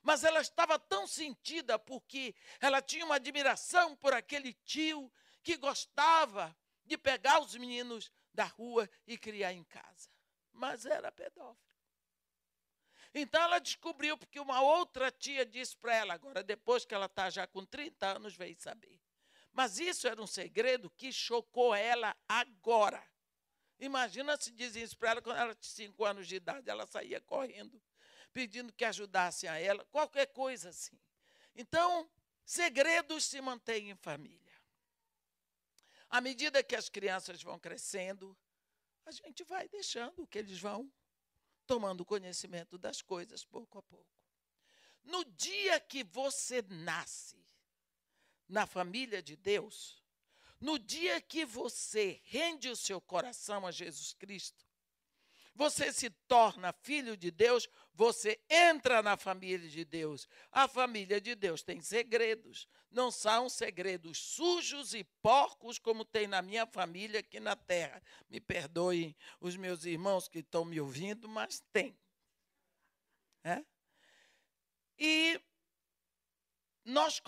Mas 0.00 0.22
ela 0.22 0.40
estava 0.40 0.78
tão 0.78 1.08
sentida 1.08 1.76
porque 1.76 2.36
ela 2.60 2.80
tinha 2.80 3.04
uma 3.04 3.16
admiração 3.16 3.96
por 3.96 4.14
aquele 4.14 4.52
tio 4.52 5.12
que 5.42 5.56
gostava 5.56 6.56
de 6.84 6.96
pegar 6.96 7.40
os 7.40 7.56
meninos 7.56 8.12
da 8.32 8.44
rua 8.44 8.88
e 9.08 9.18
criar 9.18 9.52
em 9.52 9.64
casa. 9.64 10.08
Mas 10.52 10.86
era 10.86 11.10
pedófilo. 11.10 11.69
Então 13.12 13.42
ela 13.42 13.58
descobriu, 13.58 14.16
porque 14.16 14.38
uma 14.38 14.60
outra 14.60 15.10
tia 15.10 15.44
disse 15.44 15.76
para 15.76 15.94
ela, 15.94 16.14
agora 16.14 16.42
depois 16.42 16.84
que 16.84 16.94
ela 16.94 17.06
está 17.06 17.28
já 17.28 17.46
com 17.46 17.64
30 17.64 18.06
anos, 18.06 18.36
veio 18.36 18.56
saber. 18.60 19.00
Mas 19.52 19.80
isso 19.80 20.06
era 20.06 20.20
um 20.22 20.26
segredo 20.26 20.90
que 20.90 21.12
chocou 21.12 21.74
ela 21.74 22.16
agora. 22.28 23.02
Imagina 23.80 24.36
se 24.36 24.52
dizia 24.52 24.84
isso 24.84 24.96
para 24.96 25.10
ela 25.10 25.22
quando 25.22 25.38
ela 25.38 25.54
tinha 25.54 25.86
cinco 25.88 26.04
anos 26.04 26.28
de 26.28 26.36
idade, 26.36 26.70
ela 26.70 26.86
saía 26.86 27.20
correndo, 27.20 27.82
pedindo 28.32 28.72
que 28.72 28.84
ajudassem 28.84 29.48
a 29.48 29.58
ela, 29.58 29.84
qualquer 29.86 30.26
coisa 30.26 30.68
assim. 30.68 30.98
Então, 31.54 32.08
segredos 32.44 33.24
se 33.24 33.40
mantêm 33.40 33.90
em 33.90 33.96
família. 33.96 34.38
À 36.08 36.20
medida 36.20 36.62
que 36.62 36.76
as 36.76 36.88
crianças 36.88 37.42
vão 37.42 37.58
crescendo, 37.58 38.36
a 39.06 39.10
gente 39.10 39.42
vai 39.44 39.68
deixando 39.68 40.26
que 40.26 40.38
eles 40.38 40.60
vão 40.60 40.92
tomando 41.70 42.04
conhecimento 42.04 42.76
das 42.76 43.00
coisas 43.00 43.44
pouco 43.44 43.78
a 43.78 43.82
pouco. 43.82 44.04
No 45.04 45.24
dia 45.24 45.78
que 45.78 46.02
você 46.02 46.62
nasce, 46.62 47.36
na 48.48 48.66
família 48.66 49.22
de 49.22 49.36
Deus, 49.36 50.02
no 50.60 50.80
dia 50.80 51.20
que 51.20 51.44
você 51.44 52.20
rende 52.24 52.68
o 52.68 52.74
seu 52.74 53.00
coração 53.00 53.64
a 53.64 53.70
Jesus 53.70 54.12
Cristo, 54.14 54.66
você 55.60 55.92
se 55.92 56.08
torna 56.26 56.72
filho 56.72 57.14
de 57.18 57.30
Deus, 57.30 57.68
você 57.92 58.40
entra 58.48 59.02
na 59.02 59.14
família 59.14 59.68
de 59.68 59.84
Deus. 59.84 60.26
A 60.50 60.66
família 60.66 61.20
de 61.20 61.34
Deus 61.34 61.62
tem 61.62 61.82
segredos. 61.82 62.66
Não 62.90 63.10
são 63.10 63.46
segredos 63.46 64.16
sujos 64.16 64.94
e 64.94 65.04
porcos 65.20 65.78
como 65.78 66.02
tem 66.02 66.26
na 66.26 66.40
minha 66.40 66.66
família 66.66 67.20
aqui 67.20 67.38
na 67.38 67.54
terra. 67.54 68.02
Me 68.26 68.40
perdoem 68.40 69.14
os 69.38 69.54
meus 69.54 69.84
irmãos 69.84 70.28
que 70.28 70.38
estão 70.38 70.64
me 70.64 70.80
ouvindo, 70.80 71.28
mas 71.28 71.62
tem. 71.74 71.94
É? 73.44 73.62
E 74.98 75.38
nós 76.86 77.20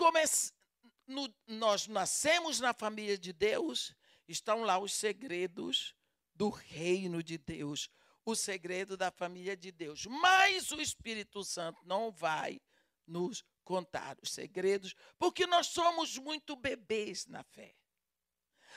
no, 1.05 1.31
nós 1.45 1.85
nascemos 1.85 2.59
na 2.59 2.73
família 2.73 3.15
de 3.15 3.31
Deus, 3.31 3.95
estão 4.27 4.63
lá 4.63 4.79
os 4.79 4.91
segredos 4.91 5.95
do 6.33 6.49
reino 6.49 7.21
de 7.21 7.37
Deus, 7.37 7.91
o 8.25 8.35
segredo 8.35 8.95
da 8.95 9.11
família 9.11 9.55
de 9.55 9.71
Deus. 9.71 10.05
Mas 10.05 10.71
o 10.71 10.81
Espírito 10.81 11.43
Santo 11.43 11.85
não 11.85 12.11
vai 12.11 12.61
nos 13.05 13.43
contar 13.63 14.17
os 14.21 14.31
segredos, 14.31 14.95
porque 15.17 15.45
nós 15.45 15.67
somos 15.67 16.17
muito 16.17 16.55
bebês 16.55 17.25
na 17.25 17.43
fé. 17.43 17.75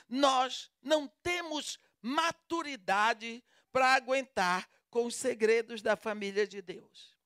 Nós 0.09 0.71
não 0.83 1.09
temos 1.23 1.79
maturidade 2.01 3.43
para 3.73 3.95
aguentar 3.95 4.69
com 4.91 5.07
os 5.07 5.17
segredos 5.17 5.83
da 5.83 5.97
família 5.97 6.47
de 6.47 6.63
Deus. 6.63 7.17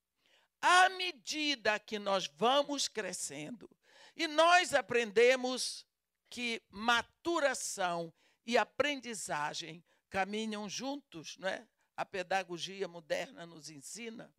À 0.60 0.88
medida 0.90 1.78
que 1.78 1.98
nós 1.98 2.26
vamos 2.26 2.88
crescendo 2.88 3.70
e 4.16 4.26
nós 4.26 4.74
aprendemos 4.74 5.86
que 6.28 6.62
maturação 6.68 8.12
e 8.44 8.58
aprendizagem 8.58 9.84
caminham 10.08 10.68
juntos, 10.68 11.36
não 11.38 11.48
é? 11.48 11.66
A 12.00 12.04
pedagogia 12.06 12.88
moderna 12.88 13.44
nos 13.44 13.68
ensina. 13.68 14.32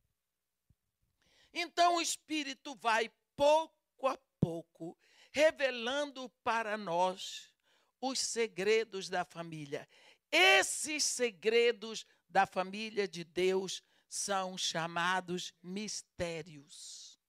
Então 1.54 1.98
o 1.98 2.02
Espírito 2.02 2.74
vai 2.74 3.08
pouco 3.36 4.08
a 4.08 4.18
pouco 4.40 4.98
revelando 5.32 6.28
para 6.44 6.76
nós 6.76 7.54
os 8.02 8.18
segredos 8.18 9.10
da 9.10 9.24
família. 9.24 9.88
Esses 10.32 11.04
segredos 11.04 12.04
da 12.28 12.48
família 12.48 13.08
de 13.08 13.24
Deus 13.24 13.84
são 14.10 14.58
chamados 14.58 15.54
mistérios. 15.62 17.20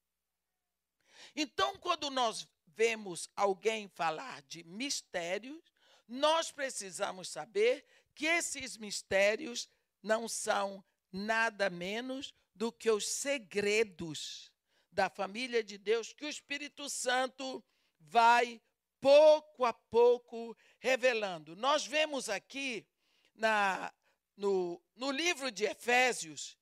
Então, 1.36 1.76
quando 1.76 2.10
nós 2.10 2.48
vemos 2.68 3.28
alguém 3.36 3.86
falar 3.86 4.40
de 4.44 4.64
mistérios, 4.64 5.62
nós 6.08 6.50
precisamos 6.50 7.28
saber 7.28 7.84
que 8.14 8.24
esses 8.24 8.78
mistérios 8.78 9.68
não 10.02 10.28
são 10.28 10.84
nada 11.10 11.70
menos 11.70 12.34
do 12.54 12.72
que 12.72 12.90
os 12.90 13.06
segredos 13.06 14.52
da 14.90 15.08
família 15.08 15.62
de 15.64 15.78
Deus 15.78 16.12
que 16.12 16.24
o 16.24 16.28
Espírito 16.28 16.88
Santo 16.88 17.64
vai 17.98 18.60
pouco 19.00 19.64
a 19.64 19.72
pouco 19.72 20.56
revelando. 20.78 21.56
Nós 21.56 21.86
vemos 21.86 22.28
aqui 22.28 22.86
na, 23.34 23.92
no, 24.36 24.82
no 24.94 25.10
livro 25.10 25.50
de 25.50 25.64
Efésios, 25.64 26.56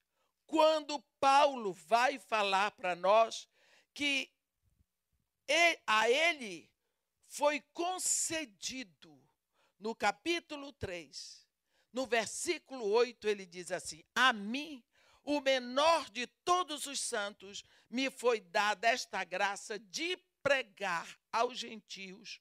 quando 0.47 1.01
Paulo 1.19 1.73
vai 1.73 2.19
falar 2.19 2.71
para 2.73 2.95
nós 2.95 3.49
que 3.93 4.31
a 5.87 6.09
ele 6.09 6.71
foi 7.27 7.61
concedido, 7.73 9.21
no 9.79 9.95
capítulo 9.95 10.73
3, 10.75 11.47
no 11.93 12.07
versículo 12.07 12.85
8, 12.91 13.29
ele 13.29 13.47
diz 13.47 13.71
assim: 13.73 14.03
A 14.15 14.33
mim, 14.33 14.83
o 15.25 15.41
menor 15.41 16.09
de 16.11 16.27
todos 16.27 16.87
os 16.87 17.01
santos, 17.01 17.65
me 17.89 18.11
foi 18.11 18.41
dada 18.41 18.89
esta 18.89 19.25
graça 19.25 19.79
de 19.79 20.17
pregar 20.43 21.19
aos 21.33 21.59
gentios 21.59 22.41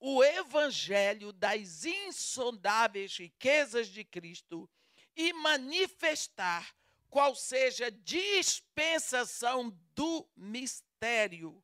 o 0.00 0.22
evangelho 0.22 1.32
das 1.32 1.84
insondáveis 1.84 3.16
riquezas 3.16 3.88
de 3.88 4.04
Cristo 4.04 4.70
e 5.16 5.32
manifestar 5.32 6.72
qual 7.10 7.34
seja 7.34 7.86
a 7.86 7.90
dispensação 7.90 9.76
do 9.94 10.28
mistério 10.36 11.62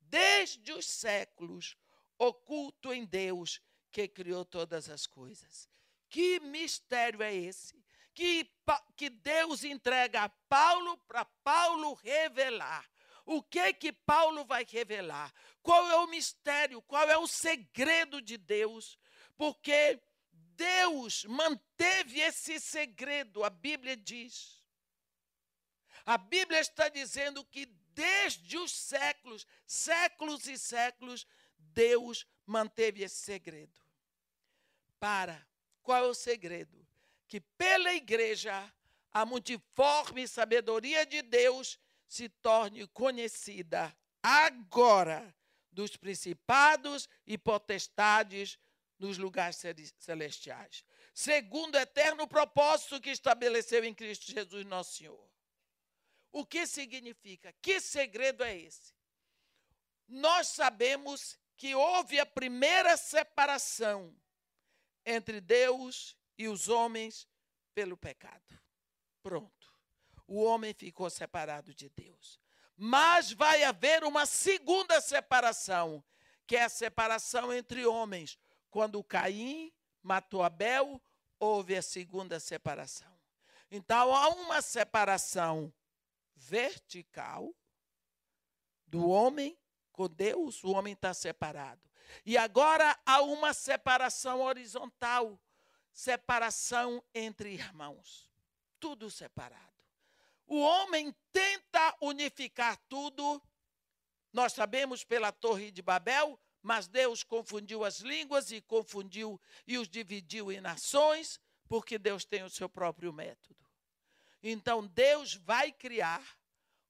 desde 0.00 0.72
os 0.72 0.86
séculos 0.86 1.76
oculto 2.18 2.92
em 2.92 3.04
Deus 3.04 3.60
que 3.92 4.08
criou 4.08 4.44
todas 4.44 4.88
as 4.88 5.06
coisas. 5.06 5.68
Que 6.08 6.40
mistério 6.40 7.22
é 7.22 7.34
esse? 7.34 7.74
Que, 8.14 8.50
que 8.96 9.10
Deus 9.10 9.64
entrega 9.64 10.22
a 10.22 10.28
Paulo 10.28 10.96
para 11.06 11.24
Paulo 11.24 11.94
revelar. 11.94 12.88
O 13.24 13.42
que 13.42 13.72
que 13.74 13.92
Paulo 13.92 14.44
vai 14.44 14.64
revelar? 14.64 15.32
Qual 15.62 15.90
é 15.90 15.96
o 15.96 16.06
mistério? 16.06 16.80
Qual 16.82 17.08
é 17.10 17.18
o 17.18 17.26
segredo 17.26 18.22
de 18.22 18.36
Deus? 18.38 18.98
Porque 19.36 20.00
Deus 20.56 21.24
manteve 21.24 22.20
esse 22.20 22.58
segredo, 22.58 23.44
a 23.44 23.50
Bíblia 23.50 23.96
diz. 23.96 24.64
A 26.04 26.16
Bíblia 26.16 26.60
está 26.60 26.88
dizendo 26.88 27.44
que 27.44 27.66
desde 27.92 28.56
os 28.56 28.72
séculos, 28.72 29.46
séculos 29.66 30.46
e 30.46 30.58
séculos, 30.58 31.26
Deus 31.58 32.26
manteve 32.46 33.02
esse 33.02 33.16
segredo. 33.16 33.78
Para, 34.98 35.45
qual 35.86 36.04
é 36.04 36.08
o 36.08 36.14
segredo? 36.14 36.84
Que 37.28 37.40
pela 37.40 37.94
igreja 37.94 38.72
a 39.12 39.24
multiforme 39.24 40.26
sabedoria 40.26 41.06
de 41.06 41.22
Deus 41.22 41.78
se 42.08 42.28
torne 42.28 42.86
conhecida 42.88 43.96
agora 44.20 45.32
dos 45.70 45.96
principados 45.96 47.08
e 47.24 47.38
potestades 47.38 48.58
nos 48.98 49.16
lugares 49.16 49.62
celestiais, 49.98 50.84
segundo 51.14 51.76
o 51.76 51.78
eterno 51.78 52.26
propósito 52.26 53.00
que 53.00 53.10
estabeleceu 53.10 53.84
em 53.84 53.94
Cristo 53.94 54.32
Jesus, 54.32 54.66
nosso 54.66 54.96
Senhor. 54.96 55.30
O 56.32 56.44
que 56.44 56.66
significa? 56.66 57.54
Que 57.62 57.80
segredo 57.80 58.42
é 58.42 58.56
esse? 58.56 58.92
Nós 60.08 60.48
sabemos 60.48 61.38
que 61.56 61.74
houve 61.74 62.18
a 62.18 62.26
primeira 62.26 62.96
separação 62.96 64.14
entre 65.06 65.40
Deus 65.40 66.14
e 66.36 66.48
os 66.48 66.68
homens 66.68 67.26
pelo 67.74 67.96
pecado. 67.96 68.60
Pronto 69.22 69.56
o 70.26 70.42
homem 70.42 70.74
ficou 70.74 71.08
separado 71.08 71.72
de 71.74 71.88
Deus. 71.88 72.40
Mas 72.76 73.32
vai 73.32 73.62
haver 73.62 74.04
uma 74.04 74.26
segunda 74.26 75.00
separação, 75.00 76.04
que 76.46 76.56
é 76.56 76.64
a 76.64 76.68
separação 76.68 77.52
entre 77.52 77.86
homens. 77.86 78.38
Quando 78.70 79.02
Caim 79.02 79.72
matou 80.02 80.42
Abel, 80.42 81.00
houve 81.38 81.76
a 81.76 81.82
segunda 81.82 82.38
separação. 82.38 83.14
Então 83.70 84.14
há 84.14 84.28
uma 84.28 84.60
separação 84.60 85.72
vertical 86.34 87.54
do 88.86 89.08
homem 89.08 89.58
com 89.90 90.08
Deus, 90.08 90.62
o 90.62 90.72
homem 90.72 90.92
está 90.92 91.14
separado. 91.14 91.85
E 92.24 92.36
agora 92.36 92.98
há 93.04 93.22
uma 93.22 93.52
separação 93.52 94.40
horizontal, 94.40 95.40
separação 95.92 97.02
entre 97.14 97.52
irmãos. 97.52 98.30
Tudo 98.78 99.10
separado. 99.10 99.62
O 100.46 100.60
homem 100.60 101.14
tenta 101.32 101.96
unificar 102.00 102.76
tudo. 102.88 103.42
Nós 104.32 104.52
sabemos 104.52 105.02
pela 105.02 105.32
Torre 105.32 105.70
de 105.70 105.82
Babel, 105.82 106.38
mas 106.62 106.86
Deus 106.86 107.22
confundiu 107.22 107.84
as 107.84 108.00
línguas 108.00 108.50
e 108.50 108.60
confundiu 108.60 109.40
e 109.66 109.78
os 109.78 109.88
dividiu 109.88 110.52
em 110.52 110.60
nações, 110.60 111.40
porque 111.68 111.98
Deus 111.98 112.24
tem 112.24 112.42
o 112.42 112.50
seu 112.50 112.68
próprio 112.68 113.12
método. 113.12 113.64
Então 114.42 114.86
Deus 114.86 115.34
vai 115.34 115.72
criar 115.72 116.22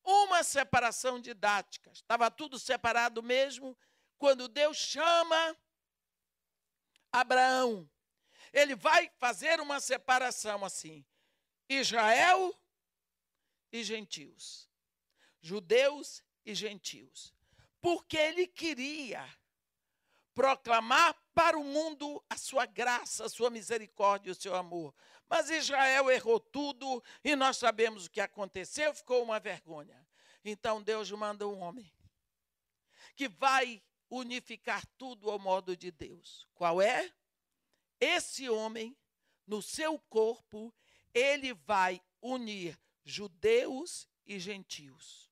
uma 0.05 0.43
separação 0.43 1.21
didática. 1.21 1.91
Estava 1.91 2.31
tudo 2.31 2.59
separado 2.59 3.23
mesmo 3.23 3.77
quando 4.19 4.49
Deus 4.49 4.77
chama 4.77 5.57
Abraão. 7.13 7.89
Ele 8.53 8.75
vai 8.75 9.11
fazer 9.19 9.61
uma 9.61 9.81
separação 9.81 10.65
assim: 10.65 11.05
Israel 11.69 12.55
e 13.73 13.83
gentios. 13.83 14.69
Judeus 15.41 16.23
e 16.45 16.55
gentios. 16.55 17.35
Porque 17.81 18.17
ele 18.17 18.47
queria 18.47 19.25
proclamar 20.35 21.15
para 21.35 21.59
o 21.59 21.65
mundo 21.65 22.23
a 22.29 22.37
sua 22.37 22.67
graça, 22.67 23.25
a 23.25 23.29
sua 23.29 23.51
misericórdia, 23.51 24.33
o 24.33 24.35
seu 24.35 24.55
amor. 24.55 24.95
Mas 25.29 25.51
Israel 25.51 26.11
errou 26.11 26.39
tudo 26.39 27.03
e 27.25 27.35
nós 27.35 27.57
sabemos 27.57 28.07
o 28.07 28.11
que 28.11 28.21
aconteceu, 28.21 28.95
ficou 28.95 29.23
uma 29.23 29.41
vergonha. 29.41 30.07
Então 30.45 30.83
Deus 30.83 31.11
manda 31.11 31.47
um 31.47 31.59
homem 31.59 31.91
que 33.17 33.29
vai 33.29 33.83
unificar 34.11 34.87
tudo 34.99 35.31
ao 35.31 35.39
modo 35.39 35.77
de 35.77 35.91
Deus. 35.91 36.47
Qual 36.55 36.81
é? 36.81 37.13
Esse 38.01 38.49
homem, 38.49 38.97
no 39.47 39.63
seu 39.63 39.99
corpo, 39.99 40.75
ele 41.15 41.55
vai 41.55 42.01
unir 42.21 42.79
judeus 43.05 44.09
e 44.27 44.39
gentios. 44.39 45.31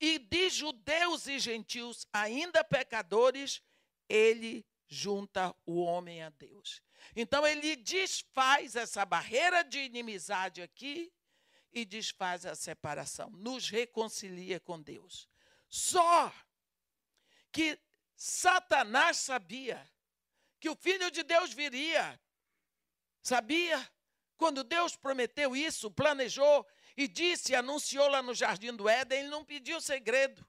E 0.00 0.18
de 0.18 0.50
judeus 0.50 1.26
e 1.26 1.38
gentios, 1.38 2.06
ainda 2.12 2.64
pecadores, 2.64 3.62
ele 4.08 4.66
junta 4.86 5.54
o 5.64 5.80
homem 5.80 6.22
a 6.22 6.30
Deus. 6.30 6.82
Então 7.16 7.46
ele 7.46 7.76
desfaz 7.76 8.76
essa 8.76 9.04
barreira 9.04 9.62
de 9.62 9.78
inimizade 9.78 10.60
aqui 10.62 11.12
e 11.72 11.84
desfaz 11.84 12.46
a 12.46 12.54
separação, 12.54 13.30
nos 13.30 13.68
reconcilia 13.68 14.60
com 14.60 14.80
Deus. 14.80 15.28
Só 15.68 16.32
que 17.54 17.78
Satanás 18.16 19.18
sabia 19.18 19.80
que 20.58 20.68
o 20.68 20.74
filho 20.74 21.08
de 21.08 21.22
Deus 21.22 21.54
viria. 21.54 22.20
Sabia? 23.22 23.88
Quando 24.36 24.64
Deus 24.64 24.96
prometeu 24.96 25.54
isso, 25.54 25.88
planejou 25.88 26.66
e 26.96 27.06
disse, 27.06 27.54
anunciou 27.54 28.08
lá 28.08 28.20
no 28.20 28.34
jardim 28.34 28.74
do 28.74 28.88
Éden, 28.88 29.20
ele 29.20 29.28
não 29.28 29.44
pediu 29.44 29.80
segredo. 29.80 30.44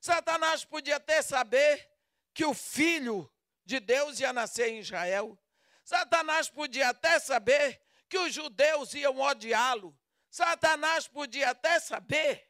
Satanás 0.00 0.64
podia 0.64 0.96
até 0.96 1.20
saber 1.20 1.90
que 2.32 2.44
o 2.44 2.54
filho 2.54 3.28
de 3.64 3.80
Deus 3.80 4.20
ia 4.20 4.32
nascer 4.32 4.68
em 4.68 4.78
Israel. 4.78 5.36
Satanás 5.84 6.48
podia 6.48 6.90
até 6.90 7.18
saber 7.18 7.82
que 8.08 8.18
os 8.18 8.32
judeus 8.32 8.94
iam 8.94 9.18
odiá-lo. 9.18 9.98
Satanás 10.30 11.08
podia 11.08 11.50
até 11.50 11.80
saber 11.80 12.48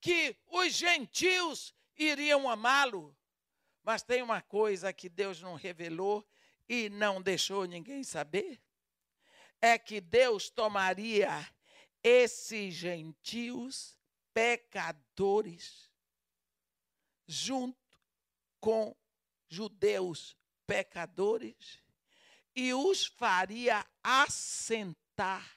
que 0.00 0.38
os 0.46 0.72
gentios 0.72 1.74
iriam 1.96 2.48
amá-lo. 2.48 3.16
Mas 3.82 4.02
tem 4.02 4.22
uma 4.22 4.42
coisa 4.42 4.92
que 4.92 5.08
Deus 5.08 5.40
não 5.40 5.54
revelou 5.54 6.26
e 6.68 6.88
não 6.88 7.22
deixou 7.22 7.64
ninguém 7.64 8.02
saber: 8.02 8.60
é 9.60 9.78
que 9.78 10.00
Deus 10.00 10.50
tomaria 10.50 11.48
esses 12.02 12.74
gentios 12.74 13.96
pecadores 14.34 15.90
junto 17.26 17.78
com 18.60 18.94
judeus 19.48 20.36
pecadores 20.66 21.82
e 22.54 22.72
os 22.74 23.06
faria 23.06 23.84
assentar 24.02 25.56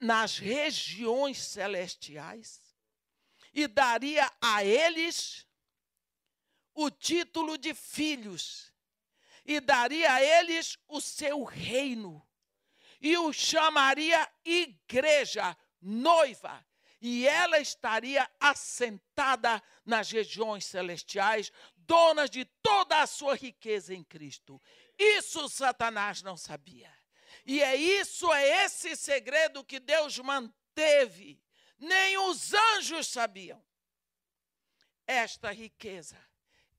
nas 0.00 0.38
regiões 0.38 1.38
celestiais 1.38 2.65
e 3.56 3.66
daria 3.66 4.30
a 4.38 4.62
eles 4.62 5.46
o 6.74 6.90
título 6.90 7.56
de 7.56 7.72
filhos 7.72 8.70
e 9.46 9.60
daria 9.60 10.12
a 10.12 10.22
eles 10.22 10.76
o 10.86 11.00
seu 11.00 11.42
reino 11.42 12.22
e 13.00 13.16
o 13.16 13.32
chamaria 13.32 14.30
igreja, 14.44 15.56
noiva, 15.80 16.66
e 17.00 17.26
ela 17.26 17.58
estaria 17.58 18.30
assentada 18.38 19.62
nas 19.86 20.10
regiões 20.10 20.66
celestiais, 20.66 21.50
dona 21.76 22.28
de 22.28 22.44
toda 22.62 23.00
a 23.00 23.06
sua 23.06 23.36
riqueza 23.36 23.94
em 23.94 24.04
Cristo. 24.04 24.60
Isso 24.98 25.48
Satanás 25.48 26.20
não 26.20 26.36
sabia. 26.36 26.92
E 27.46 27.62
é 27.62 27.74
isso, 27.74 28.30
é 28.34 28.64
esse 28.64 28.94
segredo 28.96 29.64
que 29.64 29.80
Deus 29.80 30.18
manteve. 30.18 31.40
Nem 31.78 32.18
os 32.18 32.52
anjos 32.52 33.08
sabiam. 33.08 33.62
Esta 35.06 35.52
riqueza, 35.52 36.18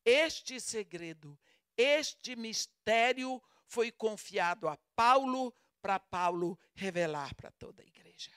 este 0.04 0.60
segredo, 0.60 1.40
este 1.78 2.36
mistério 2.36 3.42
foi 3.66 3.92
confiado 3.92 4.68
a 4.68 4.78
Paulo 4.96 5.54
para 5.82 6.00
Paulo 6.00 6.60
revelar 6.76 7.34
para 7.36 7.52
toda 7.52 7.82
a 7.82 7.86
igreja. 7.86 8.32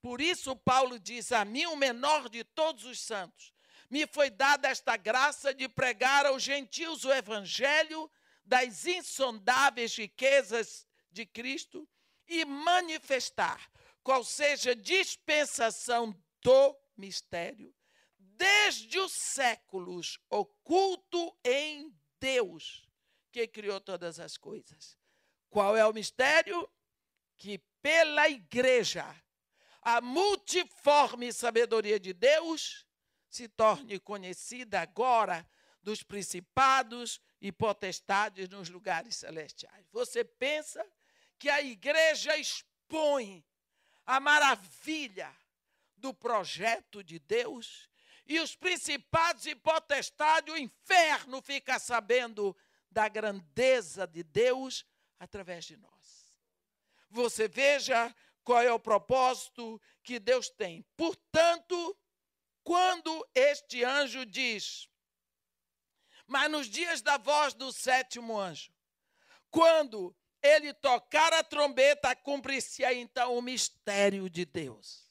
Por 0.00 0.20
isso, 0.20 0.54
Paulo 0.54 0.98
diz: 1.00 1.32
A 1.32 1.44
mim, 1.44 1.66
o 1.66 1.76
menor 1.76 2.28
de 2.28 2.44
todos 2.44 2.84
os 2.84 3.00
santos, 3.00 3.52
me 3.88 4.06
foi 4.06 4.30
dada 4.30 4.68
esta 4.68 4.96
graça 4.96 5.54
de 5.54 5.68
pregar 5.68 6.26
aos 6.26 6.42
gentios 6.42 7.04
o 7.04 7.12
evangelho 7.12 8.10
das 8.44 8.86
insondáveis 8.86 9.96
riquezas 9.96 10.86
de 11.10 11.24
Cristo 11.24 11.88
e 12.28 12.44
manifestar 12.44 13.70
qual 14.04 14.22
seja 14.22 14.72
a 14.72 14.74
dispensação 14.74 16.14
do 16.42 16.78
mistério, 16.94 17.74
desde 18.18 18.98
os 18.98 19.12
séculos 19.12 20.20
oculto 20.28 21.34
em 21.42 21.90
Deus, 22.20 22.86
que 23.32 23.48
criou 23.48 23.80
todas 23.80 24.20
as 24.20 24.36
coisas. 24.36 24.96
Qual 25.48 25.74
é 25.74 25.86
o 25.86 25.92
mistério? 25.92 26.68
Que 27.38 27.58
pela 27.80 28.28
igreja, 28.28 29.04
a 29.80 30.02
multiforme 30.02 31.32
sabedoria 31.32 31.98
de 31.98 32.12
Deus 32.12 32.86
se 33.30 33.48
torne 33.48 33.98
conhecida 33.98 34.80
agora 34.80 35.48
dos 35.82 36.02
principados 36.02 37.20
e 37.40 37.50
potestades 37.50 38.48
nos 38.48 38.68
lugares 38.68 39.16
celestiais. 39.16 39.86
Você 39.90 40.24
pensa 40.24 40.84
que 41.38 41.48
a 41.48 41.62
igreja 41.62 42.36
expõe 42.36 43.44
a 44.06 44.20
maravilha 44.20 45.34
do 45.96 46.12
projeto 46.12 47.02
de 47.02 47.18
Deus 47.18 47.88
e 48.26 48.40
os 48.40 48.54
principados 48.54 49.46
e 49.46 49.54
potestades, 49.54 50.52
o 50.52 50.56
inferno 50.56 51.42
fica 51.42 51.78
sabendo 51.78 52.56
da 52.90 53.08
grandeza 53.08 54.06
de 54.06 54.22
Deus 54.22 54.84
através 55.18 55.64
de 55.64 55.76
nós. 55.76 56.34
Você 57.10 57.48
veja 57.48 58.14
qual 58.42 58.62
é 58.62 58.72
o 58.72 58.78
propósito 58.78 59.80
que 60.02 60.18
Deus 60.18 60.48
tem. 60.48 60.82
Portanto, 60.96 61.96
quando 62.62 63.26
este 63.34 63.84
anjo 63.84 64.24
diz: 64.24 64.88
mas 66.26 66.50
nos 66.50 66.68
dias 66.68 67.02
da 67.02 67.16
voz 67.16 67.54
do 67.54 67.72
sétimo 67.72 68.38
anjo, 68.38 68.72
quando 69.50 70.16
ele 70.44 70.74
tocar 70.74 71.32
a 71.32 71.42
trombeta, 71.42 72.14
cumpre-se 72.14 72.84
então 72.84 73.36
o 73.36 73.42
mistério 73.42 74.28
de 74.28 74.44
Deus. 74.44 75.10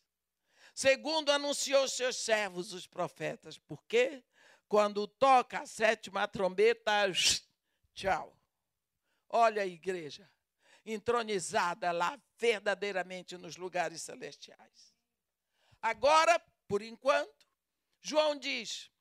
Segundo 0.75 1.31
anunciou 1.31 1.87
seus 1.87 2.17
servos, 2.17 2.71
os 2.71 2.85
profetas. 2.85 3.57
Porque 3.57 4.23
quando 4.67 5.07
toca 5.07 5.61
a 5.61 5.65
sétima 5.65 6.27
trombeta, 6.27 6.91
tchau. 7.93 8.37
Olha 9.29 9.63
a 9.63 9.67
igreja 9.67 10.29
entronizada 10.85 11.91
lá 11.91 12.19
verdadeiramente 12.37 13.37
nos 13.37 13.55
lugares 13.55 14.01
celestiais. 14.01 14.93
Agora, 15.81 16.39
por 16.67 16.81
enquanto, 16.81 17.47
João 18.01 18.37
diz: 18.37 18.91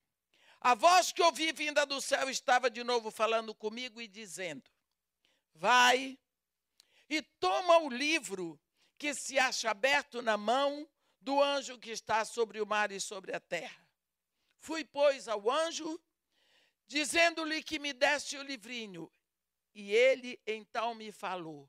a 0.61 0.75
voz 0.75 1.13
que 1.13 1.23
ouvi 1.23 1.53
vinda 1.53 1.85
do 1.85 2.01
céu 2.01 2.31
estava 2.31 2.71
de 2.71 2.85
novo 2.85 3.11
falando 3.11 3.55
comigo 3.55 4.01
e 4.01 4.07
dizendo: 4.07 4.71
Vai 5.55 6.19
e 7.09 7.23
toma 7.23 7.79
o 7.79 7.89
livro 7.89 8.61
que 8.99 9.15
se 9.15 9.39
acha 9.39 9.71
aberto 9.71 10.23
na 10.23 10.37
mão 10.37 10.89
do 11.21 11.43
anjo 11.43 11.79
que 11.79 11.91
está 11.91 12.25
sobre 12.25 12.61
o 12.61 12.67
mar 12.67 12.91
e 12.91 13.01
sobre 13.01 13.35
a 13.35 13.41
terra. 13.41 13.87
Fui, 14.59 14.85
pois, 14.85 15.29
ao 15.29 15.51
anjo, 15.51 16.01
dizendo-lhe 16.87 17.63
que 17.63 17.79
me 17.79 17.93
desse 17.93 18.37
o 18.37 18.43
livrinho. 18.43 19.11
E 19.75 19.93
ele 19.93 20.41
então 20.47 20.95
me 20.95 21.11
falou: 21.11 21.69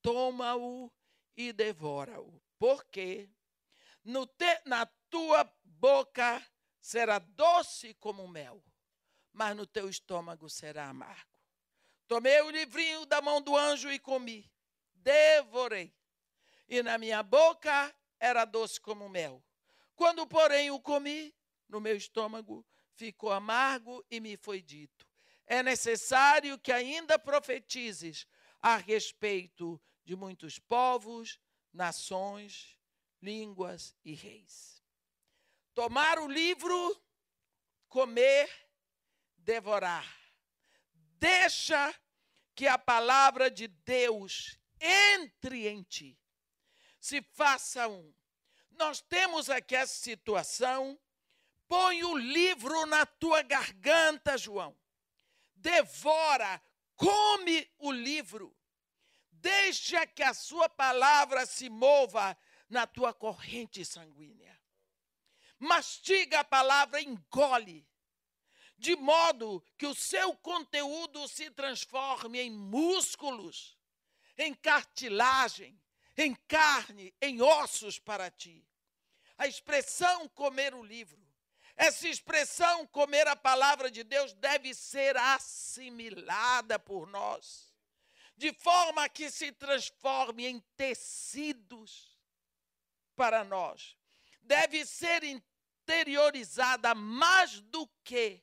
Toma-o 0.00 0.90
e 1.36 1.52
devora-o, 1.52 2.40
porque 2.58 3.30
te, 4.36 4.62
na 4.66 4.86
tua 5.08 5.44
boca 5.64 6.44
será 6.80 7.18
doce 7.18 7.94
como 7.94 8.26
mel, 8.26 8.62
mas 9.32 9.56
no 9.56 9.66
teu 9.66 9.88
estômago 9.88 10.48
será 10.48 10.88
amargo. 10.88 11.31
Tomei 12.12 12.42
o 12.42 12.50
livrinho 12.50 13.06
da 13.06 13.22
mão 13.22 13.40
do 13.40 13.56
anjo 13.56 13.90
e 13.90 13.98
comi, 13.98 14.46
devorei, 14.96 15.96
e 16.68 16.82
na 16.82 16.98
minha 16.98 17.22
boca 17.22 17.90
era 18.20 18.44
doce 18.44 18.78
como 18.78 19.08
mel. 19.08 19.42
Quando, 19.96 20.26
porém, 20.26 20.70
o 20.70 20.78
comi, 20.78 21.34
no 21.66 21.80
meu 21.80 21.96
estômago 21.96 22.66
ficou 22.92 23.32
amargo 23.32 24.04
e 24.10 24.20
me 24.20 24.36
foi 24.36 24.60
dito: 24.60 25.08
é 25.46 25.62
necessário 25.62 26.58
que 26.58 26.70
ainda 26.70 27.18
profetizes 27.18 28.26
a 28.60 28.76
respeito 28.76 29.80
de 30.04 30.14
muitos 30.14 30.58
povos, 30.58 31.40
nações, 31.72 32.78
línguas 33.22 33.96
e 34.04 34.12
reis 34.12 34.82
tomar 35.72 36.18
o 36.18 36.28
livro, 36.28 37.02
comer, 37.88 38.50
devorar. 39.38 40.06
Deixa 41.18 41.94
que 42.62 42.68
a 42.68 42.78
palavra 42.78 43.50
de 43.50 43.66
Deus 43.66 44.56
entre 44.78 45.66
em 45.66 45.82
ti. 45.82 46.16
Se 47.00 47.20
faça 47.20 47.88
um. 47.88 48.14
Nós 48.70 49.00
temos 49.00 49.50
aqui 49.50 49.74
essa 49.74 49.92
situação. 49.92 50.96
Põe 51.66 52.04
o 52.04 52.16
livro 52.16 52.86
na 52.86 53.04
tua 53.04 53.42
garganta, 53.42 54.38
João. 54.38 54.78
Devora, 55.56 56.62
come 56.94 57.68
o 57.78 57.90
livro. 57.90 58.56
Deixa 59.32 60.06
que 60.06 60.22
a 60.22 60.32
sua 60.32 60.68
palavra 60.68 61.44
se 61.46 61.68
mova 61.68 62.38
na 62.68 62.86
tua 62.86 63.12
corrente 63.12 63.84
sanguínea 63.84 64.52
mastiga 65.62 66.40
a 66.40 66.44
palavra, 66.44 67.00
engole, 67.00 67.86
de 68.82 68.96
modo 68.96 69.64
que 69.78 69.86
o 69.86 69.94
seu 69.94 70.34
conteúdo 70.34 71.28
se 71.28 71.48
transforme 71.52 72.40
em 72.40 72.50
músculos, 72.50 73.78
em 74.36 74.52
cartilagem, 74.52 75.80
em 76.16 76.34
carne, 76.34 77.14
em 77.22 77.40
ossos 77.40 78.00
para 78.00 78.28
ti. 78.28 78.66
A 79.38 79.46
expressão 79.46 80.28
comer 80.30 80.74
o 80.74 80.82
livro, 80.82 81.22
essa 81.76 82.08
expressão 82.08 82.84
comer 82.88 83.28
a 83.28 83.36
palavra 83.36 83.88
de 83.88 84.02
Deus 84.02 84.32
deve 84.34 84.74
ser 84.74 85.16
assimilada 85.16 86.76
por 86.76 87.06
nós, 87.06 87.72
de 88.36 88.52
forma 88.52 89.08
que 89.08 89.30
se 89.30 89.52
transforme 89.52 90.44
em 90.44 90.58
tecidos 90.76 92.18
para 93.14 93.44
nós. 93.44 93.96
Deve 94.40 94.84
ser 94.84 95.22
interiorizada 95.22 96.96
mais 96.96 97.60
do 97.60 97.86
que 98.02 98.42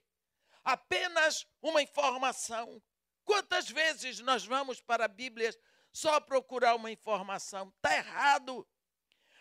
apenas 0.72 1.48
uma 1.62 1.82
informação. 1.82 2.82
Quantas 3.24 3.70
vezes 3.70 4.20
nós 4.20 4.46
vamos 4.46 4.82
para 4.82 5.06
a 5.06 5.08
Bíblia 5.08 5.56
só 5.92 6.20
procurar 6.20 6.76
uma 6.76 6.92
informação? 6.92 7.74
Está 7.78 7.96
errado. 7.96 8.68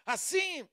Assim, 0.05 0.69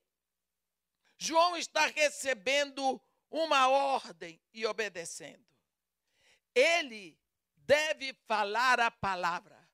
João 1.18 1.56
está 1.56 1.86
recebendo 1.88 3.02
uma 3.30 3.68
ordem 3.68 4.42
e 4.54 4.66
obedecendo. 4.66 5.46
Ele 6.54 7.20
deve 7.58 8.14
falar 8.28 8.80
a 8.80 8.92
palavra. 8.92 9.66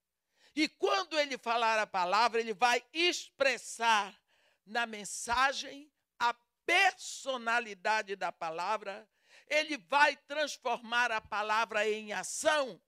E 0.55 0.67
quando 0.67 1.17
ele 1.19 1.37
falar 1.37 1.79
a 1.79 1.87
palavra, 1.87 2.39
ele 2.39 2.53
vai 2.53 2.83
expressar 2.91 4.19
na 4.65 4.85
mensagem 4.85 5.91
a 6.19 6.33
personalidade 6.65 8.15
da 8.15 8.31
palavra, 8.31 9.09
ele 9.51 9.77
vai 9.77 10.15
transformar 10.15 11.11
a 11.11 11.19
palavra 11.19 11.87
em 11.87 12.13
ação. 12.13 12.81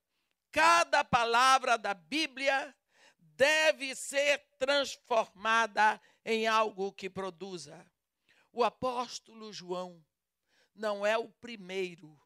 Cada 0.49 1.03
palavra 1.03 1.77
da 1.77 1.93
Bíblia 1.93 2.73
deve 3.19 3.93
ser 3.93 4.39
transformada 4.57 6.01
em 6.23 6.47
algo 6.47 6.93
que 6.93 7.09
produza. 7.09 7.85
O 8.49 8.63
apóstolo 8.63 9.51
João 9.51 10.01
não 10.73 11.05
é 11.05 11.17
o 11.17 11.27
primeiro 11.27 12.17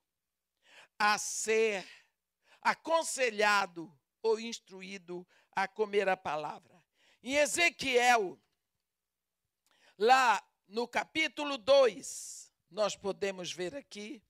a 0.99 1.17
ser 1.17 1.87
aconselhado 2.61 3.91
ou 4.21 4.39
instruído 4.39 5.27
a 5.51 5.67
comer 5.67 6.07
a 6.07 6.15
palavra. 6.15 6.83
Em 7.23 7.35
Ezequiel, 7.37 8.39
lá 9.97 10.45
no 10.67 10.87
capítulo 10.87 11.57
2, 11.57 12.53
nós 12.69 12.95
podemos 12.95 13.51
ver 13.51 13.75
aqui, 13.75 14.21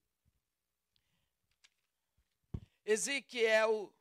Ezequiel, 2.90 3.94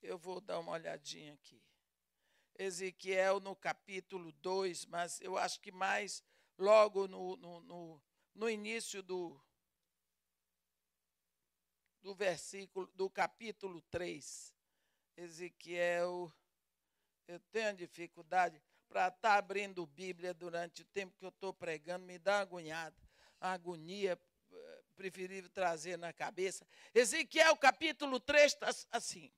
eu 0.00 0.16
vou 0.16 0.40
dar 0.40 0.58
uma 0.60 0.72
olhadinha 0.72 1.34
aqui. 1.34 1.62
Ezequiel 2.58 3.38
no 3.38 3.54
capítulo 3.54 4.32
2, 4.32 4.86
mas 4.86 5.20
eu 5.20 5.36
acho 5.36 5.60
que 5.60 5.70
mais 5.70 6.24
logo 6.56 7.06
no, 7.06 7.36
no, 7.36 7.60
no, 7.60 8.02
no 8.34 8.48
início 8.48 9.02
do, 9.02 9.38
do 12.00 12.14
versículo, 12.14 12.86
do 12.94 13.10
capítulo 13.10 13.82
3. 13.90 14.54
Ezequiel, 15.14 16.32
eu 17.28 17.38
tenho 17.50 17.76
dificuldade 17.76 18.58
para 18.88 19.08
estar 19.08 19.20
tá 19.20 19.34
abrindo 19.34 19.86
Bíblia 19.86 20.32
durante 20.32 20.80
o 20.80 20.86
tempo 20.86 21.14
que 21.18 21.26
eu 21.26 21.28
estou 21.28 21.52
pregando, 21.52 22.06
me 22.06 22.18
dá 22.18 22.40
agoniada, 22.40 22.96
agonia, 23.38 24.18
preferível 24.92 25.50
trazer 25.50 25.96
na 25.96 26.12
cabeça. 26.12 26.66
Ezequiel 26.94 27.56
capítulo 27.56 28.20
3 28.20 28.52
está 28.52 28.70
assim. 28.90 29.30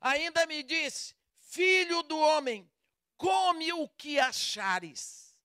Ainda 0.00 0.46
me 0.46 0.62
disse, 0.62 1.14
filho 1.38 2.02
do 2.02 2.18
homem, 2.18 2.70
come 3.16 3.72
o 3.72 3.88
que 3.88 4.18
achares. 4.18 5.36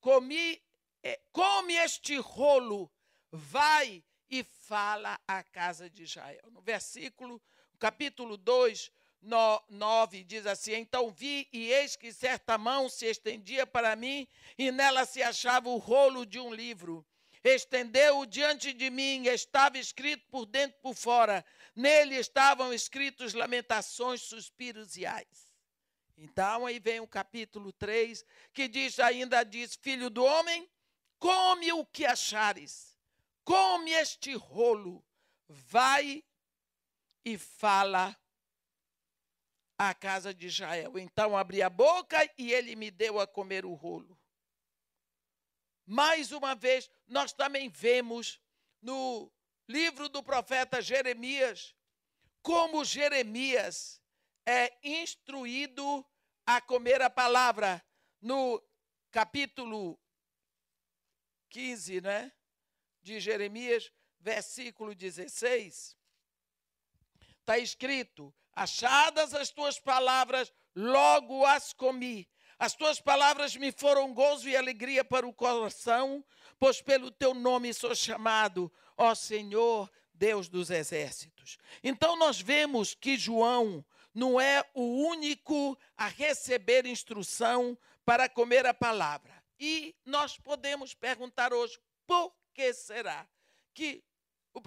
Comi, 0.00 0.62
eh, 1.02 1.20
come 1.32 1.74
este 1.74 2.16
rolo, 2.16 2.90
vai 3.30 4.04
e 4.30 4.44
fala 4.44 5.18
à 5.26 5.42
casa 5.42 5.88
de 5.88 6.02
Israel. 6.02 6.50
No 6.50 6.60
versículo, 6.60 7.40
capítulo 7.78 8.36
2, 8.36 8.92
9 9.68 10.24
diz 10.24 10.46
assim: 10.46 10.74
Então 10.74 11.10
vi 11.10 11.48
e 11.52 11.72
eis 11.72 11.96
que 11.96 12.12
certa 12.12 12.56
mão 12.56 12.88
se 12.88 13.06
estendia 13.06 13.66
para 13.66 13.96
mim, 13.96 14.28
e 14.56 14.70
nela 14.70 15.04
se 15.04 15.22
achava 15.22 15.68
o 15.68 15.78
rolo 15.78 16.24
de 16.24 16.38
um 16.38 16.52
livro. 16.52 17.04
Estendeu-o 17.46 18.26
diante 18.26 18.72
de 18.72 18.90
mim, 18.90 19.26
estava 19.26 19.78
escrito 19.78 20.26
por 20.30 20.46
dentro 20.46 20.76
e 20.78 20.82
por 20.82 20.94
fora. 20.94 21.44
Nele 21.74 22.16
estavam 22.16 22.72
escritos 22.72 23.34
lamentações, 23.34 24.22
suspiros 24.22 24.96
e 24.96 25.06
ais. 25.06 25.46
Então 26.16 26.66
aí 26.66 26.78
vem 26.78 27.00
o 27.00 27.06
capítulo 27.06 27.72
3, 27.72 28.24
que 28.52 28.66
diz 28.66 28.98
ainda 28.98 29.44
diz: 29.44 29.78
Filho 29.80 30.08
do 30.08 30.24
homem, 30.24 30.68
come 31.18 31.72
o 31.72 31.84
que 31.84 32.04
achares 32.04 32.96
come 33.46 33.92
este 33.92 34.34
rolo, 34.34 35.02
vai 35.48 36.24
e 37.24 37.38
fala 37.38 38.14
à 39.78 39.94
casa 39.94 40.34
de 40.34 40.48
Israel. 40.48 40.98
Então 40.98 41.36
abri 41.36 41.62
a 41.62 41.70
boca 41.70 42.18
e 42.36 42.52
ele 42.52 42.74
me 42.74 42.90
deu 42.90 43.20
a 43.20 43.26
comer 43.26 43.64
o 43.64 43.72
rolo. 43.72 44.15
Mais 45.86 46.32
uma 46.32 46.54
vez, 46.54 46.90
nós 47.06 47.32
também 47.32 47.68
vemos 47.68 48.40
no 48.82 49.32
livro 49.68 50.08
do 50.08 50.22
profeta 50.22 50.82
Jeremias 50.82 51.74
como 52.42 52.84
Jeremias 52.84 54.00
é 54.44 54.72
instruído 54.82 56.04
a 56.44 56.60
comer 56.60 57.02
a 57.02 57.10
palavra. 57.10 57.84
No 58.20 58.62
capítulo 59.10 59.98
15, 61.48 62.00
né? 62.00 62.32
de 63.06 63.20
Jeremias, 63.20 63.92
versículo 64.18 64.94
16, 64.94 65.96
está 67.40 67.56
escrito: 67.56 68.34
Achadas 68.52 69.32
as 69.32 69.50
tuas 69.50 69.78
palavras, 69.78 70.52
logo 70.74 71.46
as 71.46 71.72
comi. 71.72 72.28
As 72.58 72.74
tuas 72.74 73.00
palavras 73.00 73.54
me 73.56 73.70
foram 73.70 74.14
gozo 74.14 74.48
e 74.48 74.56
alegria 74.56 75.04
para 75.04 75.26
o 75.26 75.32
coração, 75.32 76.24
pois 76.58 76.80
pelo 76.80 77.10
teu 77.10 77.34
nome 77.34 77.74
sou 77.74 77.94
chamado, 77.94 78.72
ó 78.96 79.14
Senhor, 79.14 79.90
Deus 80.14 80.48
dos 80.48 80.70
exércitos. 80.70 81.58
Então 81.82 82.16
nós 82.16 82.40
vemos 82.40 82.94
que 82.94 83.18
João 83.18 83.84
não 84.14 84.40
é 84.40 84.64
o 84.72 85.06
único 85.06 85.78
a 85.96 86.08
receber 86.08 86.86
instrução 86.86 87.78
para 88.04 88.28
comer 88.28 88.64
a 88.64 88.72
palavra. 88.72 89.44
E 89.60 89.94
nós 90.04 90.38
podemos 90.38 90.94
perguntar 90.94 91.52
hoje, 91.52 91.78
por 92.06 92.32
que 92.54 92.72
será 92.72 93.28
que 93.74 94.02
o, 94.54 94.62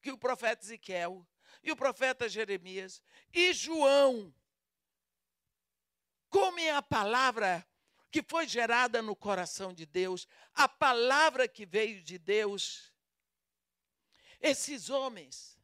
que 0.00 0.12
o 0.12 0.18
profeta 0.18 0.64
Ezequiel 0.64 1.26
e 1.64 1.72
o 1.72 1.76
profeta 1.76 2.28
Jeremias 2.28 3.02
e 3.32 3.52
João 3.52 4.32
comem 6.34 6.68
a 6.68 6.82
palavra 6.82 7.64
que 8.10 8.20
foi 8.20 8.44
gerada 8.44 9.00
no 9.00 9.14
coração 9.14 9.72
de 9.72 9.86
Deus, 9.86 10.26
a 10.52 10.68
palavra 10.68 11.46
que 11.46 11.64
veio 11.64 12.02
de 12.02 12.18
Deus. 12.18 12.92
Esses 14.40 14.90
homens 14.90 15.56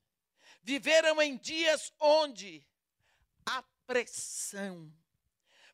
viveram 0.63 1.21
em 1.21 1.37
dias 1.37 1.93
onde 1.99 2.65
a 3.45 3.65
pressão 3.85 4.95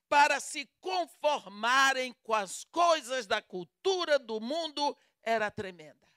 para 0.09 0.41
se 0.41 0.65
conformarem 0.81 2.15
com 2.23 2.33
as 2.33 2.65
coisas 2.65 3.27
da 3.27 3.43
cultura 3.43 4.19
do 4.19 4.41
mundo 4.41 4.97
era 5.23 5.51
tremenda. 5.51 6.09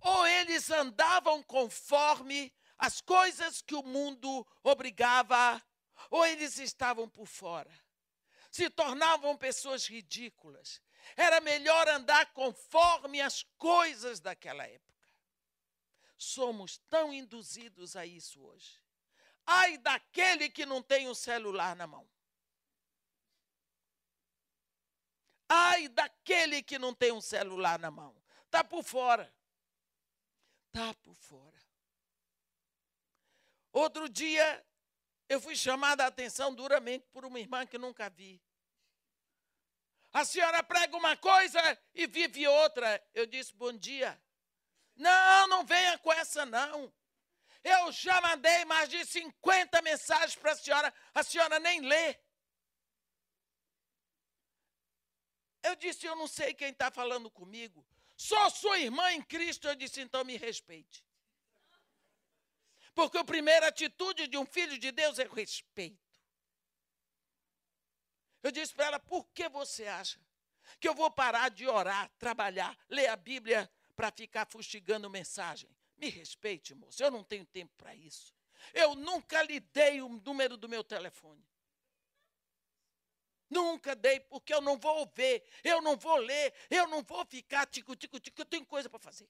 Ou 0.00 0.26
eles 0.26 0.70
andavam 0.70 1.42
conforme 1.42 2.52
as 2.76 3.00
coisas 3.00 3.62
que 3.62 3.74
o 3.74 3.82
mundo 3.82 4.46
obrigava, 4.62 5.62
ou 6.10 6.24
eles 6.24 6.58
estavam 6.58 7.08
por 7.08 7.26
fora. 7.26 7.70
Se 8.50 8.70
tornavam 8.70 9.36
pessoas 9.36 9.86
ridículas. 9.86 10.80
Era 11.16 11.40
melhor 11.40 11.86
andar 11.88 12.32
conforme 12.32 13.20
as 13.20 13.42
coisas 13.58 14.20
daquela 14.20 14.66
época. 14.66 15.08
Somos 16.16 16.78
tão 16.88 17.12
induzidos 17.12 17.96
a 17.96 18.06
isso 18.06 18.42
hoje. 18.42 18.80
Ai 19.46 19.76
daquele 19.78 20.48
que 20.48 20.64
não 20.64 20.82
tem 20.82 21.08
um 21.08 21.14
celular 21.14 21.76
na 21.76 21.86
mão. 21.86 22.08
Ai 25.48 25.88
daquele 25.88 26.62
que 26.62 26.78
não 26.78 26.94
tem 26.94 27.12
um 27.12 27.20
celular 27.20 27.78
na 27.78 27.90
mão. 27.90 28.16
Está 28.46 28.64
por 28.64 28.82
fora. 28.82 29.32
Está 30.68 30.94
por 30.94 31.14
fora. 31.14 31.62
Outro 33.72 34.08
dia, 34.08 34.64
eu 35.34 35.40
fui 35.40 35.56
chamada 35.56 36.04
a 36.04 36.06
atenção 36.06 36.54
duramente 36.54 37.06
por 37.12 37.24
uma 37.24 37.38
irmã 37.38 37.66
que 37.66 37.76
nunca 37.76 38.08
vi. 38.08 38.40
A 40.12 40.24
senhora 40.24 40.62
prega 40.62 40.96
uma 40.96 41.16
coisa 41.16 41.60
e 41.94 42.06
vive 42.06 42.46
outra. 42.46 43.04
Eu 43.12 43.26
disse, 43.26 43.52
bom 43.52 43.72
dia. 43.72 44.20
Não, 44.94 45.48
não 45.48 45.64
venha 45.64 45.98
com 45.98 46.12
essa, 46.12 46.46
não. 46.46 46.92
Eu 47.64 47.90
já 47.90 48.20
mandei 48.20 48.64
mais 48.64 48.88
de 48.88 49.04
50 49.04 49.82
mensagens 49.82 50.36
para 50.36 50.52
a 50.52 50.56
senhora, 50.56 50.94
a 51.14 51.22
senhora 51.22 51.58
nem 51.58 51.80
lê. 51.80 52.16
Eu 55.62 55.74
disse: 55.74 56.06
Eu 56.06 56.14
não 56.14 56.26
sei 56.26 56.52
quem 56.52 56.68
está 56.68 56.90
falando 56.90 57.30
comigo. 57.30 57.84
Sou 58.14 58.50
sua 58.50 58.78
irmã 58.78 59.10
em 59.12 59.22
Cristo. 59.22 59.66
Eu 59.66 59.74
disse: 59.74 60.00
Então 60.02 60.22
me 60.24 60.36
respeite. 60.36 61.02
Porque 62.94 63.18
a 63.18 63.24
primeira 63.24 63.68
atitude 63.68 64.28
de 64.28 64.38
um 64.38 64.46
filho 64.46 64.78
de 64.78 64.92
Deus 64.92 65.18
é 65.18 65.26
respeito. 65.26 65.98
Eu 68.42 68.52
disse 68.52 68.74
para 68.74 68.86
ela: 68.86 69.00
Por 69.00 69.26
que 69.32 69.48
você 69.48 69.86
acha 69.86 70.20
Que 70.78 70.88
eu 70.88 70.94
vou 70.94 71.10
parar 71.10 71.50
de 71.50 71.66
orar, 71.66 72.10
trabalhar, 72.18 72.78
ler 72.88 73.08
a 73.08 73.16
Bíblia 73.16 73.70
para 73.96 74.10
ficar 74.10 74.46
fustigando 74.46 75.10
mensagem. 75.10 75.70
Me 75.96 76.08
respeite, 76.08 76.74
moço, 76.74 77.02
eu 77.02 77.10
não 77.10 77.24
tenho 77.24 77.44
tempo 77.46 77.72
para 77.76 77.94
isso. 77.94 78.34
Eu 78.72 78.94
nunca 78.94 79.42
lhe 79.42 79.60
dei 79.60 80.00
o 80.00 80.08
número 80.08 80.56
do 80.56 80.68
meu 80.68 80.82
telefone. 80.82 81.44
Nunca 83.50 83.94
dei, 83.94 84.20
porque 84.20 84.52
eu 84.52 84.60
não 84.60 84.78
vou 84.78 85.06
ver, 85.14 85.46
eu 85.62 85.80
não 85.80 85.96
vou 85.96 86.16
ler, 86.16 86.52
eu 86.70 86.88
não 86.88 87.02
vou 87.02 87.24
ficar 87.26 87.66
tico, 87.66 87.94
tico, 87.94 88.18
tico, 88.18 88.40
eu 88.40 88.46
tenho 88.46 88.66
coisa 88.66 88.88
para 88.88 88.98
fazer. 88.98 89.28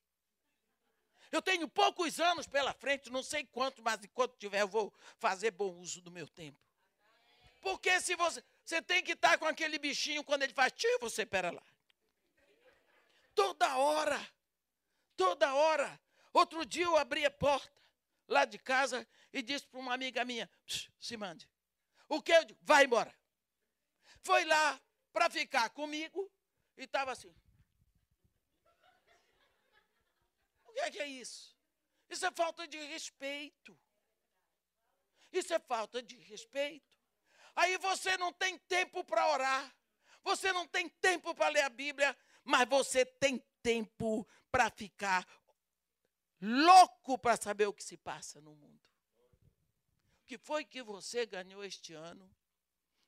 Eu 1.32 1.42
tenho 1.42 1.68
poucos 1.68 2.20
anos 2.20 2.46
pela 2.46 2.72
frente, 2.72 3.10
não 3.10 3.22
sei 3.22 3.44
quanto, 3.44 3.82
mas 3.82 4.02
enquanto 4.04 4.36
tiver, 4.36 4.60
eu 4.60 4.68
vou 4.68 4.92
fazer 5.18 5.50
bom 5.50 5.72
uso 5.78 6.00
do 6.00 6.10
meu 6.10 6.28
tempo. 6.28 6.58
Porque 7.60 8.00
se 8.00 8.14
você. 8.14 8.44
Você 8.64 8.80
tem 8.80 9.02
que 9.02 9.12
estar 9.12 9.36
com 9.36 9.44
aquele 9.44 9.78
bichinho 9.78 10.24
quando 10.24 10.42
ele 10.42 10.54
faz 10.54 10.72
tio, 10.72 10.98
você 10.98 11.26
pera 11.26 11.50
lá. 11.50 11.62
Toda 13.34 13.76
hora. 13.76 14.20
Toda 15.16 15.54
hora. 15.54 16.00
Outro 16.32 16.64
dia 16.64 16.84
eu 16.84 16.96
abri 16.96 17.26
a 17.26 17.30
porta 17.30 17.70
lá 18.26 18.44
de 18.44 18.58
casa 18.58 19.06
e 19.32 19.42
disse 19.42 19.66
para 19.66 19.80
uma 19.80 19.92
amiga 19.92 20.24
minha: 20.24 20.50
se 20.98 21.16
mande. 21.16 21.48
O 22.08 22.22
que 22.22 22.32
eu 22.32 22.44
digo? 22.44 22.58
Vai 22.62 22.84
embora. 22.84 23.14
Foi 24.20 24.44
lá 24.44 24.80
para 25.12 25.28
ficar 25.28 25.68
comigo 25.70 26.30
e 26.76 26.84
estava 26.84 27.12
assim. 27.12 27.34
O 30.63 30.63
que 30.74 30.80
é, 30.80 30.90
que 30.90 30.98
é 31.00 31.06
isso? 31.06 31.56
Isso 32.10 32.26
é 32.26 32.32
falta 32.32 32.66
de 32.66 32.76
respeito. 32.78 33.78
Isso 35.32 35.54
é 35.54 35.58
falta 35.60 36.02
de 36.02 36.16
respeito. 36.16 36.98
Aí 37.54 37.78
você 37.78 38.16
não 38.16 38.32
tem 38.32 38.58
tempo 38.58 39.04
para 39.04 39.30
orar. 39.30 39.76
Você 40.24 40.52
não 40.52 40.66
tem 40.66 40.88
tempo 40.88 41.34
para 41.34 41.48
ler 41.48 41.62
a 41.62 41.68
Bíblia, 41.68 42.16
mas 42.42 42.68
você 42.68 43.06
tem 43.06 43.38
tempo 43.62 44.26
para 44.50 44.68
ficar 44.70 45.26
louco 46.40 47.16
para 47.18 47.36
saber 47.36 47.66
o 47.66 47.72
que 47.72 47.84
se 47.84 47.96
passa 47.96 48.40
no 48.40 48.54
mundo. 48.54 48.82
O 50.22 50.24
que 50.24 50.38
foi 50.38 50.64
que 50.64 50.82
você 50.82 51.24
ganhou 51.24 51.64
este 51.64 51.92
ano 51.92 52.28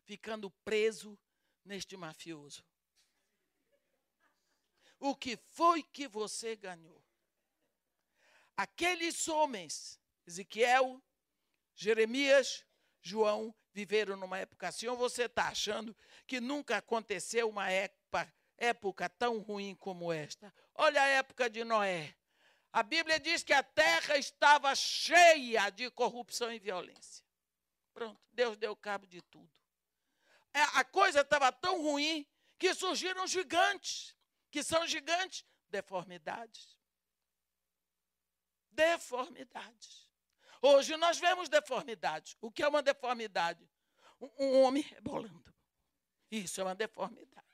ficando 0.05 0.51
preso 0.65 1.19
neste 1.65 1.97
mafioso? 1.97 2.65
O 5.01 5.17
que 5.17 5.37
foi 5.37 5.83
que 5.83 6.07
você 6.07 6.55
ganhou? 6.55 7.06
Aqueles 8.57 9.29
homens, 9.29 10.01
Ezequiel, 10.27 11.03
Jeremias, 11.75 12.65
João, 13.01 13.55
viveram 13.73 14.17
numa 14.17 14.39
época 14.39 14.69
assim, 14.69 14.87
ou 14.87 14.97
você 14.97 15.25
está 15.25 15.49
achando 15.49 15.95
que 16.27 16.41
nunca 16.41 16.79
aconteceu 16.79 17.49
uma 17.49 17.71
época, 17.71 18.33
época 18.57 19.09
tão 19.11 19.39
ruim 19.41 19.75
como 19.75 20.11
esta? 20.13 20.53
Olha 20.75 21.03
a 21.03 21.07
época 21.07 21.51
de 21.51 21.63
Noé. 21.63 22.17
A 22.73 22.83
Bíblia 22.83 23.21
diz 23.21 23.43
que 23.43 23.53
a 23.53 23.63
terra 23.63 24.17
estava 24.17 24.75
cheia 24.75 25.71
de 25.71 25.91
corrupção 25.91 26.53
e 26.53 26.59
violência. 26.59 27.25
Pronto, 27.93 28.21
Deus 28.33 28.57
deu 28.57 28.75
cabo 28.77 29.07
de 29.07 29.23
tudo. 29.23 29.51
É, 30.53 30.61
a 30.61 30.85
coisa 30.85 31.21
estava 31.21 31.53
tão 31.53 31.83
ruim 31.83 32.27
que 32.59 32.75
surgiram 32.75 33.27
gigantes. 33.27 34.15
Que 34.51 34.63
são 34.63 34.87
gigantes? 34.87 35.45
Deformidades. 35.69 36.76
Deformidades. 38.77 40.07
Hoje 40.61 40.97
nós 40.99 41.19
vemos 41.19 41.49
deformidades. 41.49 42.37
O 42.43 42.51
que 42.51 42.63
é 42.63 42.69
uma 42.69 42.83
deformidade? 42.83 43.67
Um, 44.21 44.31
um 44.39 44.63
homem 44.63 44.83
rebolando. 44.83 45.55
Isso 46.31 46.61
é 46.61 46.65
uma 46.65 46.75
deformidade. 46.75 47.47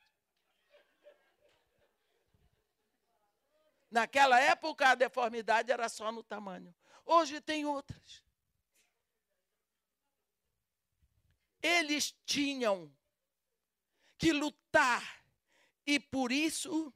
Naquela 3.89 4.41
época 4.41 4.89
a 4.89 4.95
deformidade 4.97 5.71
era 5.71 5.89
só 5.89 6.11
no 6.11 6.25
tamanho. 6.25 6.75
Hoje 7.05 7.41
tem 7.41 7.65
outras. 7.65 8.25
Eles 11.63 12.13
tinham 12.25 12.93
que 14.19 14.33
lutar 14.33 15.25
e 15.87 16.01
por 16.01 16.33
isso 16.33 16.93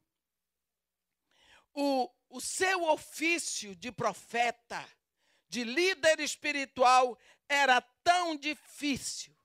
o, 1.76 2.10
o 2.30 2.40
seu 2.40 2.84
ofício 2.84 3.76
de 3.76 3.92
profeta 3.92 4.84
de 5.46 5.62
líder 5.62 6.18
espiritual 6.20 7.16
era 7.48 7.80
tão 8.02 8.34
difícil 8.34 9.36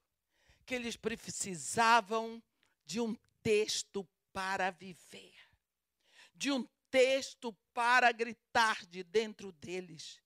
que 0.65 0.74
eles 0.74 0.96
precisavam 0.96 2.41
de 2.86 3.02
um 3.02 3.13
texto 3.44 4.08
para 4.32 4.72
viver, 4.72 5.36
de 6.34 6.52
um 6.52 6.65
texto 6.89 7.54
para 7.74 8.12
gritar 8.13 8.86
de 8.86 9.04
dentro 9.04 9.52
deles, 9.52 10.22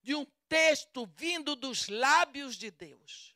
de 0.00 0.14
um 0.14 0.24
texto 0.48 1.04
vindo 1.16 1.56
dos 1.56 1.88
lábios 1.88 2.56
de 2.56 2.70
Deus, 2.70 3.34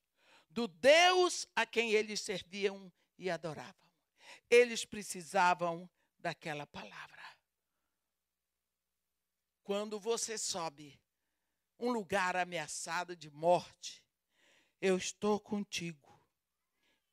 do 0.49 0.69
Deus 0.69 1.49
a 1.55 1.67
quem 1.67 1.91
eles 1.91 2.21
serviam 2.21 2.93
e 3.19 3.29
adoravam. 3.29 3.75
Eles 4.49 4.85
precisavam 4.85 5.91
daquela 6.19 6.67
palavra. 6.67 7.14
Quando 9.65 9.99
você 9.99 10.37
sobe 10.37 11.01
um 11.81 11.91
lugar 11.91 12.37
ameaçado 12.37 13.17
de 13.17 13.31
morte, 13.31 14.05
eu 14.79 14.99
estou 14.99 15.41
contigo. 15.41 16.21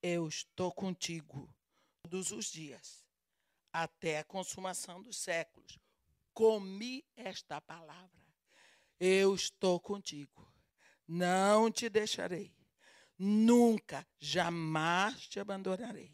Eu 0.04 0.28
estou 0.28 0.70
contigo 0.70 1.50
todos 2.04 2.32
os 2.32 2.52
dias, 2.52 3.06
até 3.72 4.20
a 4.20 4.26
consumação 4.26 5.02
dos 5.02 5.16
séculos. 5.16 5.80
Comi 6.34 7.06
esta 7.16 7.62
palavra. 7.62 8.22
Eu 9.00 9.34
estou 9.34 9.80
contigo. 9.80 10.54
Não 11.08 11.72
te 11.72 11.88
deixarei. 11.88 12.54
Nunca, 13.18 14.06
jamais 14.20 15.26
te 15.26 15.40
abandonarei. 15.40 16.14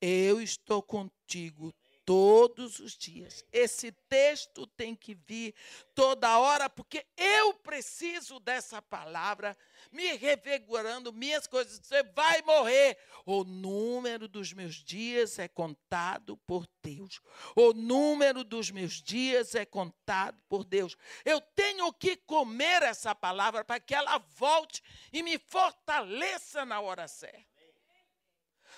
Eu 0.00 0.40
estou 0.40 0.80
contigo 0.80 1.74
todos 2.08 2.78
os 2.78 2.96
dias. 2.96 3.44
Esse 3.52 3.92
texto 3.92 4.66
tem 4.66 4.96
que 4.96 5.14
vir 5.14 5.54
toda 5.94 6.38
hora, 6.38 6.70
porque 6.70 7.04
eu 7.14 7.52
preciso 7.52 8.40
dessa 8.40 8.80
palavra 8.80 9.54
me 9.92 10.14
revigorando 10.14 11.12
minhas 11.12 11.46
coisas. 11.46 11.78
Você 11.78 12.02
vai 12.02 12.40
morrer. 12.40 12.96
O 13.26 13.44
número 13.44 14.26
dos 14.26 14.54
meus 14.54 14.76
dias 14.76 15.38
é 15.38 15.48
contado 15.48 16.38
por 16.46 16.66
Deus. 16.82 17.20
O 17.54 17.74
número 17.74 18.42
dos 18.42 18.70
meus 18.70 19.02
dias 19.02 19.54
é 19.54 19.66
contado 19.66 20.40
por 20.48 20.64
Deus. 20.64 20.96
Eu 21.26 21.42
tenho 21.42 21.92
que 21.92 22.16
comer 22.16 22.84
essa 22.84 23.14
palavra 23.14 23.62
para 23.66 23.78
que 23.78 23.94
ela 23.94 24.16
volte 24.16 24.82
e 25.12 25.22
me 25.22 25.38
fortaleça 25.38 26.64
na 26.64 26.80
hora 26.80 27.06
certa. 27.06 27.58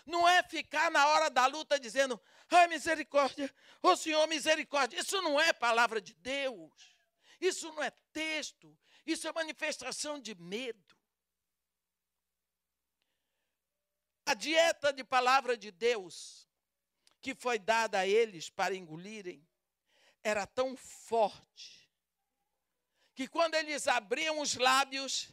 Não 0.05 0.29
é 0.29 0.43
ficar 0.43 0.91
na 0.91 1.07
hora 1.07 1.31
da 1.31 1.47
luta 1.47 1.79
dizendo, 1.79 2.21
ai 2.57 2.67
misericórdia, 2.69 3.53
ô 3.83 3.97
Senhor, 3.97 4.27
misericórdia. 4.27 4.99
Isso 5.01 5.21
não 5.23 5.41
é 5.41 5.53
palavra 5.53 6.01
de 6.01 6.15
Deus. 6.15 6.97
Isso 7.41 7.73
não 7.73 7.83
é 7.83 7.91
texto. 8.13 8.77
Isso 9.07 9.27
é 9.27 9.33
manifestação 9.33 10.21
de 10.21 10.35
medo. 10.35 10.97
A 14.27 14.35
dieta 14.35 14.93
de 14.93 15.03
palavra 15.03 15.57
de 15.57 15.71
Deus 15.71 16.49
que 17.21 17.35
foi 17.35 17.59
dada 17.59 17.99
a 17.99 18.07
eles 18.07 18.49
para 18.49 18.75
engolirem 18.75 19.47
era 20.23 20.47
tão 20.47 20.77
forte 20.77 21.91
que 23.15 23.29
quando 23.29 23.55
eles 23.55 23.87
abriam 23.87 24.41
os 24.41 24.55
lábios, 24.55 25.31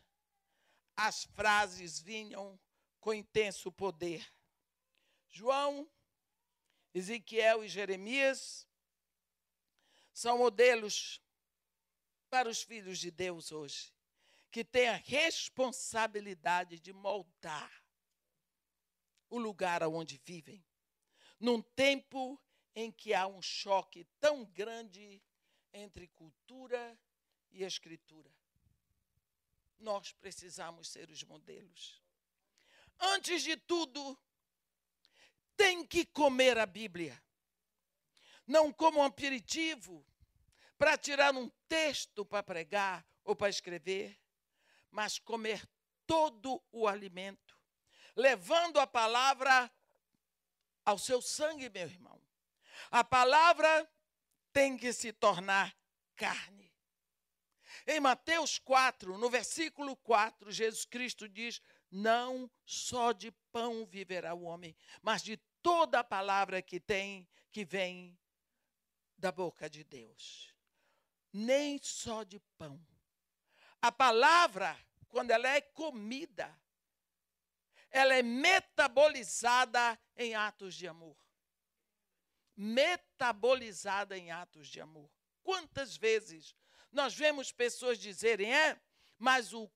as 0.95 1.23
frases 1.23 1.99
vinham 1.99 2.60
com 2.99 3.13
intenso 3.13 3.71
poder. 3.71 4.28
João, 5.30 5.89
Ezequiel 6.98 7.64
e 7.64 7.70
Jeremias 7.70 8.68
são 10.12 10.39
modelos 10.39 11.22
para 12.28 12.50
os 12.50 12.64
filhos 12.64 12.98
de 12.98 13.12
Deus 13.12 13.52
hoje, 13.52 13.93
que 14.50 14.66
têm 14.66 14.89
a 14.89 14.95
responsabilidade 14.95 16.80
de 16.80 16.91
moldar 16.91 17.72
o 19.30 19.38
lugar 19.38 19.84
onde 19.84 20.20
vivem, 20.26 20.66
num 21.39 21.62
tempo 21.62 22.41
em 22.74 22.91
que 22.91 23.14
há 23.14 23.28
um 23.28 23.43
choque 23.43 24.04
tão 24.20 24.43
grande 24.45 25.22
entre 25.72 26.08
cultura 26.08 27.00
e 27.52 27.64
escritura. 27.64 28.34
Nós 29.78 30.14
precisamos 30.14 30.89
ser 30.89 31.12
os 31.12 31.24
modelos. 31.24 32.02
Antes 33.00 33.43
de 33.43 33.56
tudo, 33.56 34.18
tem 35.58 35.86
que 35.86 36.05
comer 36.05 36.58
a 36.58 36.66
Bíblia. 36.66 37.22
Não 38.45 38.72
como 38.72 38.99
um 38.99 39.03
aperitivo 39.03 40.05
para 40.78 40.97
tirar 40.97 41.34
um 41.36 41.49
texto 41.68 42.24
para 42.24 42.43
pregar 42.43 43.05
ou 43.26 43.36
para 43.36 43.49
escrever, 43.49 44.18
mas 44.89 45.20
comer 45.20 45.68
todo 46.05 46.64
o 46.72 46.88
alimento, 46.88 47.58
levando 48.16 48.80
a 48.80 48.88
palavra 48.88 49.70
ao 50.86 50.97
seu 50.97 51.22
sangue, 51.22 51.70
meu 51.70 51.88
irmão. 51.88 52.22
A 52.89 53.03
palavra 53.03 53.89
tem 54.53 54.78
que 54.78 54.93
se 54.93 55.12
tornar 55.12 55.76
carne. 56.16 56.74
Em 57.86 57.99
Mateus 57.99 58.58
4, 58.60 59.18
no 59.18 59.30
versículo 59.30 59.95
4, 59.97 60.51
Jesus 60.51 60.86
Cristo 60.86 61.28
diz: 61.28 61.62
Não 61.91 62.49
só 62.66 63.12
de 63.12 63.32
pão 63.51 63.86
viverá 63.86 64.34
o 64.34 64.43
homem, 64.43 64.76
mas 65.01 65.22
de 65.22 65.38
toda 65.62 65.99
a 65.99 66.03
palavra 66.03 66.62
que 66.62 66.80
tem, 66.80 67.28
que 67.51 67.66
vem 67.66 68.18
da 69.18 69.32
boca 69.32 69.70
de 69.70 69.84
Deus. 69.84 70.53
Nem 71.32 71.80
só 71.82 72.24
de 72.24 72.39
pão. 72.58 72.80
A 73.82 73.91
palavra, 73.91 74.78
quando 75.08 75.32
ela 75.32 75.49
é 75.49 75.62
comida, 75.62 76.55
ela 77.89 78.14
é 78.14 78.22
metabolizada 78.22 79.99
em 80.16 80.36
atos 80.36 80.76
de 80.76 80.88
amor. 80.88 81.18
Metabolizada 82.55 84.18
em 84.18 84.32
atos 84.32 84.68
de 84.68 84.82
amor. 84.82 85.10
Quantas 85.43 85.95
vezes 85.95 86.55
nós 86.91 87.14
vemos 87.14 87.51
pessoas 87.51 87.99
dizerem, 87.99 88.53
é, 88.53 88.80
mas 89.18 89.53
o 89.53 89.70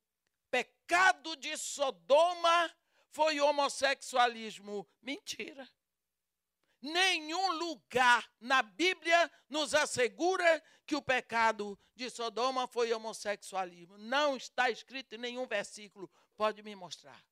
pecado 0.50 1.36
de 1.36 1.56
Sodoma 1.58 2.76
foi 3.12 3.40
homossexualismo. 3.40 4.88
Mentira. 5.02 5.70
Nenhum 6.82 7.52
lugar 7.60 8.28
na 8.40 8.64
Bíblia 8.64 9.32
nos 9.48 9.76
assegura 9.76 10.64
que 10.86 10.96
o 10.96 11.02
pecado 11.02 11.78
de 11.96 12.10
Sodoma 12.10 12.68
foi 12.68 12.92
homossexualismo. 12.92 13.98
Não 13.98 14.36
está 14.36 14.70
escrito 14.72 15.14
em 15.14 15.20
nenhum 15.20 15.46
versículo. 15.46 16.10
Pode 16.36 16.64
me 16.64 16.76
mostrar. 16.76 17.24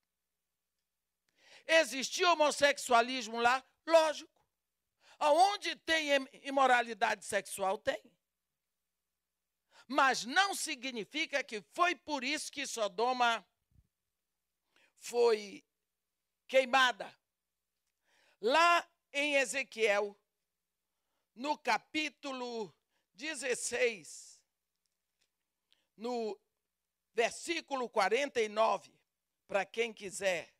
Existia 1.65 2.32
homossexualismo 2.32 3.39
lá? 3.39 3.65
Lógico. 3.88 4.32
Aonde 5.17 5.75
tem 5.77 6.09
imoralidade 6.43 7.25
sexual, 7.25 7.77
tem. 7.77 8.01
Mas 9.88 10.23
não 10.23 10.53
significa 10.53 11.43
que 11.43 11.61
foi 11.73 11.95
por 11.95 12.23
isso 12.23 12.51
que 12.51 12.67
Sodoma 12.67 13.45
foi 14.99 15.65
queimada. 16.50 17.16
Lá 18.41 18.86
em 19.14 19.36
Ezequiel, 19.36 20.20
no 21.36 21.58
capítulo 21.58 22.76
16, 23.14 24.41
no 25.95 26.38
versículo 27.14 27.88
49, 27.88 28.91
para 29.47 29.64
quem 29.64 29.93
quiser, 29.93 30.54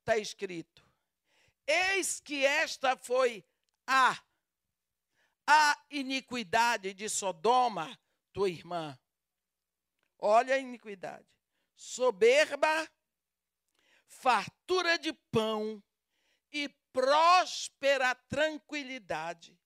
está 0.00 0.18
escrito: 0.18 0.86
Eis 1.66 2.20
que 2.20 2.44
esta 2.44 2.96
foi 2.96 3.44
a 3.86 4.22
a 5.46 5.78
iniquidade 5.90 6.94
de 6.94 7.08
Sodoma, 7.08 7.98
tua 8.32 8.48
irmã. 8.48 8.98
Olha 10.18 10.54
a 10.54 10.58
iniquidade. 10.58 11.26
Soberba, 11.76 12.90
fartura 14.06 14.98
de 14.98 15.12
pão 15.30 15.82
e 16.52 16.68
próspera 16.92 18.14
tranquilidade. 18.14 19.58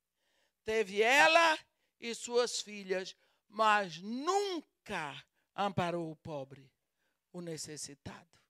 Teve 0.64 1.02
ela 1.02 1.58
e 2.00 2.14
suas 2.14 2.60
filhas, 2.60 3.16
mas 3.48 3.98
nunca 3.98 5.24
amparou 5.54 6.10
o 6.10 6.16
pobre, 6.16 6.70
o 7.32 7.40
necessitado. 7.40 8.40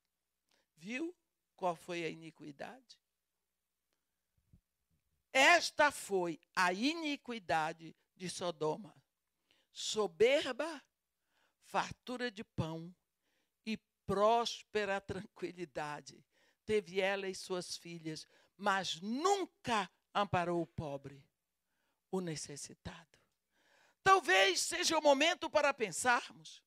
Viu 0.77 1.15
qual 1.57 1.75
foi 1.75 2.05
a 2.05 2.09
iniquidade? 2.09 2.99
Esta 5.33 5.91
foi 5.91 6.41
a 6.55 6.73
iniquidade 6.73 7.97
de 8.17 8.31
Sodoma. 8.31 8.95
Soberba, 9.73 10.83
fartura 11.63 12.31
de 12.31 12.43
pão 12.43 12.95
próspera 14.09 15.03
tranquilidade. 15.03 16.25
Teve 16.65 16.99
ela 16.99 17.29
e 17.29 17.35
suas 17.35 17.77
filhas, 17.77 18.27
mas 18.57 18.99
nunca 19.03 19.89
amparou 20.15 20.63
o 20.63 20.67
pobre, 20.67 21.23
o 22.11 22.23
necessitado. 22.23 23.19
Talvez 24.03 24.63
seja 24.63 24.97
o 24.97 25.03
momento 25.03 25.51
para 25.51 25.75
pensarmos 25.75 26.65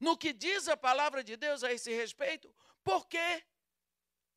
no 0.00 0.16
que 0.16 0.32
diz 0.32 0.68
a 0.68 0.76
palavra 0.76 1.22
de 1.22 1.36
Deus 1.36 1.62
a 1.62 1.70
esse 1.70 1.94
respeito, 1.94 2.52
porque 2.82 3.44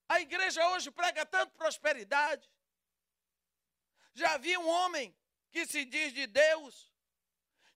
a 0.09 0.19
igreja 0.19 0.67
hoje 0.69 0.91
prega 0.91 1.25
tanto 1.25 1.53
prosperidade, 1.53 2.49
já 4.13 4.37
vi 4.37 4.57
um 4.57 4.67
homem 4.67 5.15
que 5.49 5.65
se 5.65 5.85
diz 5.85 6.13
de 6.13 6.27
Deus 6.27 6.91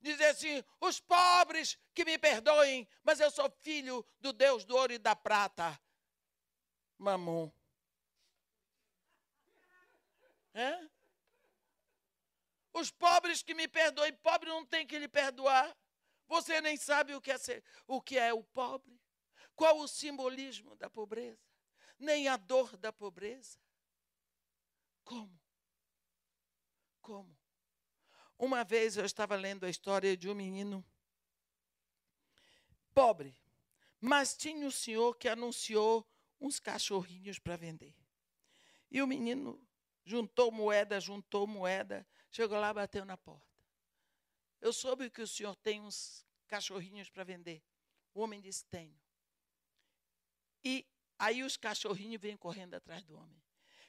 dizer 0.02 0.26
assim: 0.26 0.64
os 0.80 1.00
pobres 1.00 1.78
que 1.94 2.04
me 2.04 2.18
perdoem, 2.18 2.88
mas 3.04 3.20
eu 3.20 3.30
sou 3.30 3.50
filho 3.62 4.06
do 4.20 4.34
Deus 4.34 4.66
do 4.66 4.76
ouro 4.76 4.94
e 4.94 4.98
da 4.98 5.16
prata. 5.16 5.80
Mamon. 6.98 7.52
É? 10.54 10.90
Os 12.74 12.92
pobres 12.92 13.44
que 13.44 13.54
me 13.54 13.68
perdoem, 13.68 14.14
pobre 14.14 14.50
não 14.50 14.66
tem 14.66 14.86
que 14.86 14.98
lhe 14.98 15.08
perdoar. 15.08 15.76
Você 16.28 16.62
nem 16.62 16.78
sabe 16.78 17.14
o 17.14 17.22
que 17.22 17.32
é 17.32 17.38
ser, 17.38 17.64
o 17.86 18.02
que 18.02 18.18
é 18.18 18.34
o 18.34 18.44
pobre. 18.44 19.00
Qual 19.56 19.80
o 19.80 19.88
simbolismo 19.88 20.76
da 20.78 20.90
pobreza? 20.90 21.40
Nem 22.00 22.28
a 22.28 22.38
dor 22.38 22.78
da 22.78 22.92
pobreza. 22.92 23.60
Como? 25.04 25.40
Como? 27.02 27.41
Uma 28.42 28.64
vez 28.64 28.98
eu 28.98 29.06
estava 29.06 29.36
lendo 29.36 29.68
a 29.68 29.70
história 29.70 30.18
de 30.18 30.28
um 30.28 30.34
menino 30.34 30.84
pobre, 32.92 33.38
mas 34.00 34.36
tinha 34.36 34.66
o 34.66 34.72
senhor 34.72 35.16
que 35.16 35.28
anunciou 35.28 36.04
uns 36.40 36.60
cachorrinhos 36.60 37.38
para 37.38 37.56
vender. 37.56 37.96
E 38.90 39.00
o 39.00 39.06
menino 39.06 39.64
juntou 40.04 40.52
moeda, 40.52 41.00
juntou 41.00 41.46
moeda, 41.46 42.04
chegou 42.32 42.60
lá, 42.60 42.74
bateu 42.74 43.06
na 43.06 43.16
porta. 43.16 43.46
Eu 44.60 44.74
soube 44.74 45.12
que 45.12 45.22
o 45.22 45.28
senhor 45.28 45.56
tem 45.58 45.80
uns 45.80 46.26
cachorrinhos 46.48 47.12
para 47.12 47.24
vender. 47.24 47.64
O 48.12 48.22
homem 48.22 48.42
disse: 48.42 48.66
Tenho. 48.66 49.00
E 50.64 50.84
aí 51.20 51.44
os 51.44 51.58
cachorrinhos 51.58 52.20
vêm 52.20 52.36
correndo 52.36 52.74
atrás 52.74 53.06
do 53.06 53.16
homem. 53.16 53.40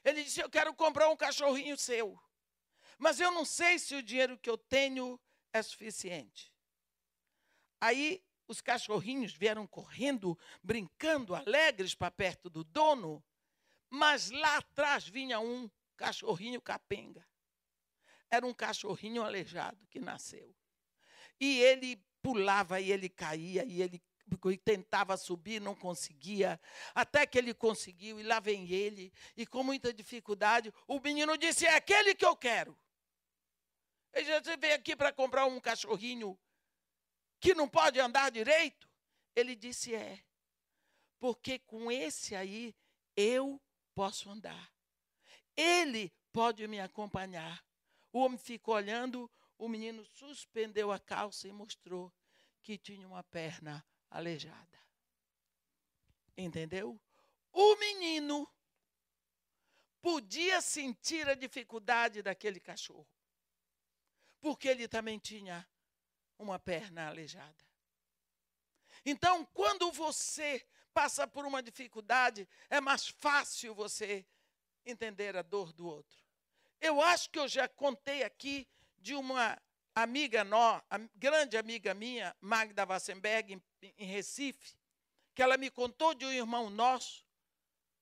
Ele 0.03 0.23
disse: 0.23 0.41
Eu 0.41 0.49
quero 0.49 0.75
comprar 0.75 1.09
um 1.09 1.17
cachorrinho 1.17 1.75
seu. 1.75 2.21
Mas 2.97 3.19
eu 3.19 3.31
não 3.31 3.45
sei 3.45 3.79
se 3.79 3.95
o 3.95 4.03
dinheiro 4.03 4.37
que 4.37 4.49
eu 4.49 4.57
tenho 4.57 5.19
é 5.51 5.61
suficiente. 5.61 6.53
Aí 7.79 8.23
os 8.47 8.61
cachorrinhos 8.61 9.33
vieram 9.33 9.67
correndo, 9.67 10.37
brincando, 10.61 11.35
alegres 11.35 11.95
para 11.95 12.11
perto 12.11 12.49
do 12.49 12.63
dono, 12.63 13.23
mas 13.89 14.31
lá 14.31 14.57
atrás 14.57 15.07
vinha 15.07 15.39
um 15.39 15.69
cachorrinho 15.95 16.61
capenga. 16.61 17.25
Era 18.29 18.45
um 18.45 18.53
cachorrinho 18.53 19.23
aleijado 19.23 19.85
que 19.87 19.99
nasceu. 19.99 20.55
E 21.39 21.59
ele 21.59 22.03
pulava 22.21 22.79
e 22.79 22.91
ele 22.91 23.09
caía 23.09 23.65
e 23.65 23.81
ele 23.81 24.01
tentava 24.63 25.15
subir, 25.17 25.61
não 25.61 25.75
conseguia, 25.75 26.59
até 26.95 27.25
que 27.25 27.37
ele 27.37 27.53
conseguiu, 27.53 28.19
e 28.19 28.23
lá 28.23 28.39
vem 28.39 28.67
ele, 28.71 29.13
e 29.37 29.45
com 29.45 29.63
muita 29.63 29.93
dificuldade, 29.93 30.73
o 30.87 30.99
menino 30.99 31.37
disse: 31.37 31.65
É 31.65 31.75
aquele 31.75 32.15
que 32.15 32.25
eu 32.25 32.35
quero. 32.35 32.77
Você 34.13 34.55
veio 34.57 34.75
aqui 34.75 34.95
para 34.95 35.11
comprar 35.11 35.45
um 35.45 35.59
cachorrinho 35.59 36.39
que 37.39 37.55
não 37.55 37.67
pode 37.67 37.99
andar 37.99 38.31
direito? 38.31 38.87
Ele 39.35 39.55
disse: 39.55 39.95
É, 39.95 40.23
porque 41.19 41.57
com 41.59 41.91
esse 41.91 42.35
aí 42.35 42.75
eu 43.15 43.59
posso 43.95 44.29
andar. 44.29 44.71
Ele 45.55 46.13
pode 46.31 46.67
me 46.67 46.79
acompanhar. 46.79 47.63
O 48.11 48.19
homem 48.19 48.37
ficou 48.37 48.75
olhando, 48.75 49.29
o 49.57 49.67
menino 49.67 50.05
suspendeu 50.05 50.91
a 50.91 50.99
calça 50.99 51.47
e 51.47 51.51
mostrou 51.51 52.13
que 52.61 52.77
tinha 52.77 53.07
uma 53.07 53.23
perna 53.23 53.85
aleijada. 54.09 54.79
Entendeu? 56.37 56.99
O 57.51 57.75
menino 57.75 58.47
podia 60.01 60.59
sentir 60.61 61.27
a 61.29 61.35
dificuldade 61.35 62.21
daquele 62.21 62.59
cachorro, 62.59 63.07
porque 64.43 64.67
ele 64.67 64.89
também 64.89 65.17
tinha 65.17 65.65
uma 66.37 66.59
perna 66.59 67.07
aleijada. 67.07 67.63
Então, 69.05 69.45
quando 69.53 69.89
você 69.89 70.67
passa 70.93 71.25
por 71.25 71.45
uma 71.45 71.63
dificuldade, 71.63 72.45
é 72.69 72.81
mais 72.81 73.07
fácil 73.07 73.73
você 73.73 74.25
entender 74.85 75.37
a 75.37 75.41
dor 75.41 75.71
do 75.71 75.87
outro. 75.87 76.17
Eu 76.81 77.01
acho 77.01 77.29
que 77.29 77.39
eu 77.39 77.47
já 77.47 77.69
contei 77.69 78.21
aqui 78.21 78.67
de 78.97 79.15
uma 79.15 79.57
amiga 79.95 80.43
nossa, 80.43 80.83
grande 81.15 81.55
amiga 81.55 81.93
minha, 81.93 82.35
Magda 82.41 82.85
Wassenberg, 82.85 83.53
em, 83.53 83.93
em 83.97 84.05
Recife, 84.05 84.75
que 85.33 85.41
ela 85.41 85.55
me 85.55 85.71
contou 85.71 86.13
de 86.13 86.25
um 86.25 86.33
irmão 86.33 86.69
nosso 86.69 87.25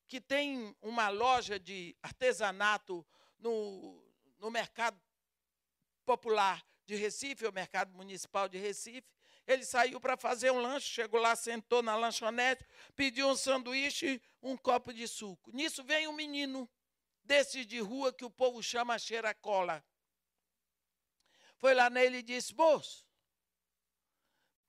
que 0.07 0.19
tem 0.19 0.75
uma 0.81 1.07
loja 1.09 1.59
de 1.59 1.95
artesanato 2.01 3.05
no, 3.37 4.03
no 4.39 4.49
mercado 4.49 4.99
popular 6.05 6.65
de 6.85 6.95
Recife, 6.95 7.45
o 7.45 7.51
mercado 7.51 7.93
municipal 7.93 8.49
de 8.49 8.57
Recife. 8.57 9.07
Ele 9.47 9.65
saiu 9.65 9.99
para 9.99 10.15
fazer 10.15 10.51
um 10.51 10.59
lanche, 10.59 10.87
chegou 10.87 11.19
lá, 11.19 11.35
sentou 11.35 11.81
na 11.81 11.95
lanchonete, 11.95 12.65
pediu 12.95 13.27
um 13.27 13.35
sanduíche, 13.35 14.21
um 14.41 14.55
copo 14.55 14.93
de 14.93 15.07
suco. 15.07 15.51
Nisso 15.51 15.83
vem 15.83 16.07
um 16.07 16.13
menino 16.13 16.69
desses 17.23 17.65
de 17.65 17.79
rua 17.79 18.13
que 18.13 18.25
o 18.25 18.29
povo 18.29 18.61
chama 18.61 18.99
cheira-cola. 18.99 19.83
Foi 21.57 21.73
lá 21.73 21.89
nele 21.89 22.17
e 22.17 22.23
disse: 22.23 22.53
Moço, 22.53 23.07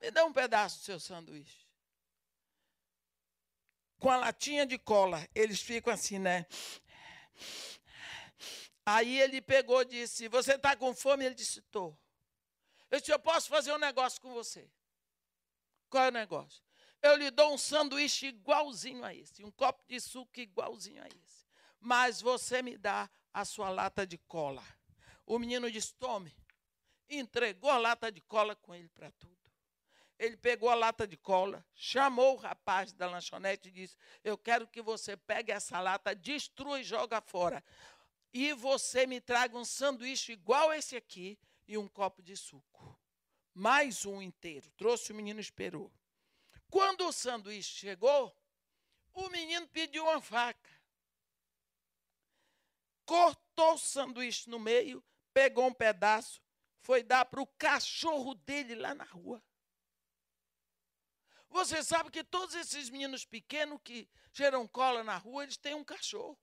me 0.00 0.10
dá 0.10 0.24
um 0.24 0.32
pedaço 0.32 0.78
do 0.78 0.84
seu 0.84 1.00
sanduíche. 1.00 1.66
Com 3.98 4.10
a 4.10 4.16
latinha 4.16 4.66
de 4.66 4.78
cola, 4.78 5.28
eles 5.34 5.60
ficam 5.60 5.92
assim, 5.92 6.18
né? 6.18 6.46
Aí 8.84 9.20
ele 9.20 9.40
pegou 9.40 9.82
e 9.82 9.86
disse: 9.86 10.28
Você 10.28 10.54
está 10.54 10.76
com 10.76 10.94
fome? 10.94 11.24
Ele 11.24 11.34
disse: 11.34 11.60
Estou. 11.60 11.96
Eu 12.90 12.98
disse: 12.98 13.12
Eu 13.12 13.18
posso 13.18 13.48
fazer 13.48 13.72
um 13.72 13.78
negócio 13.78 14.20
com 14.20 14.32
você. 14.32 14.68
Qual 15.88 16.04
é 16.04 16.08
o 16.08 16.12
negócio? 16.12 16.62
Eu 17.00 17.16
lhe 17.16 17.30
dou 17.30 17.52
um 17.52 17.58
sanduíche 17.58 18.28
igualzinho 18.28 19.04
a 19.04 19.14
esse, 19.14 19.44
um 19.44 19.50
copo 19.50 19.84
de 19.88 20.00
suco 20.00 20.38
igualzinho 20.38 21.02
a 21.02 21.06
esse. 21.08 21.46
Mas 21.80 22.20
você 22.20 22.62
me 22.62 22.76
dá 22.76 23.10
a 23.32 23.44
sua 23.44 23.70
lata 23.70 24.06
de 24.06 24.18
cola. 24.18 24.64
O 25.26 25.38
menino 25.38 25.70
disse: 25.70 25.94
Tome. 25.94 26.34
Entregou 27.08 27.70
a 27.70 27.76
lata 27.76 28.10
de 28.10 28.20
cola 28.22 28.56
com 28.56 28.74
ele 28.74 28.88
para 28.88 29.10
tudo. 29.12 29.32
Ele 30.18 30.36
pegou 30.36 30.70
a 30.70 30.74
lata 30.74 31.04
de 31.04 31.16
cola, 31.16 31.66
chamou 31.74 32.34
o 32.34 32.38
rapaz 32.38 32.92
da 32.92 33.10
lanchonete 33.10 33.68
e 33.68 33.72
disse: 33.72 33.96
Eu 34.22 34.38
quero 34.38 34.66
que 34.68 34.80
você 34.80 35.16
pegue 35.16 35.50
essa 35.50 35.80
lata, 35.80 36.14
destrua 36.14 36.80
e 36.80 36.84
joga 36.84 37.20
fora 37.20 37.62
e 38.32 38.52
você 38.54 39.06
me 39.06 39.20
traga 39.20 39.56
um 39.56 39.64
sanduíche 39.64 40.32
igual 40.32 40.72
esse 40.72 40.96
aqui 40.96 41.38
e 41.68 41.76
um 41.76 41.86
copo 41.86 42.22
de 42.22 42.36
suco. 42.36 42.98
Mais 43.54 44.06
um 44.06 44.22
inteiro. 44.22 44.70
Trouxe 44.72 45.12
o 45.12 45.14
menino 45.14 45.40
esperou. 45.40 45.92
Quando 46.70 47.06
o 47.06 47.12
sanduíche 47.12 47.80
chegou, 47.80 48.34
o 49.12 49.28
menino 49.28 49.68
pediu 49.68 50.04
uma 50.04 50.20
faca. 50.20 50.70
Cortou 53.04 53.74
o 53.74 53.78
sanduíche 53.78 54.48
no 54.48 54.58
meio, 54.58 55.04
pegou 55.34 55.66
um 55.66 55.74
pedaço, 55.74 56.40
foi 56.80 57.02
dar 57.02 57.26
para 57.26 57.42
o 57.42 57.46
cachorro 57.46 58.34
dele 58.34 58.74
lá 58.74 58.94
na 58.94 59.04
rua. 59.04 59.42
Você 61.50 61.82
sabe 61.82 62.10
que 62.10 62.24
todos 62.24 62.54
esses 62.54 62.88
meninos 62.88 63.26
pequenos 63.26 63.78
que 63.84 64.08
geram 64.32 64.66
cola 64.66 65.04
na 65.04 65.18
rua, 65.18 65.42
eles 65.42 65.58
têm 65.58 65.74
um 65.74 65.84
cachorro. 65.84 66.38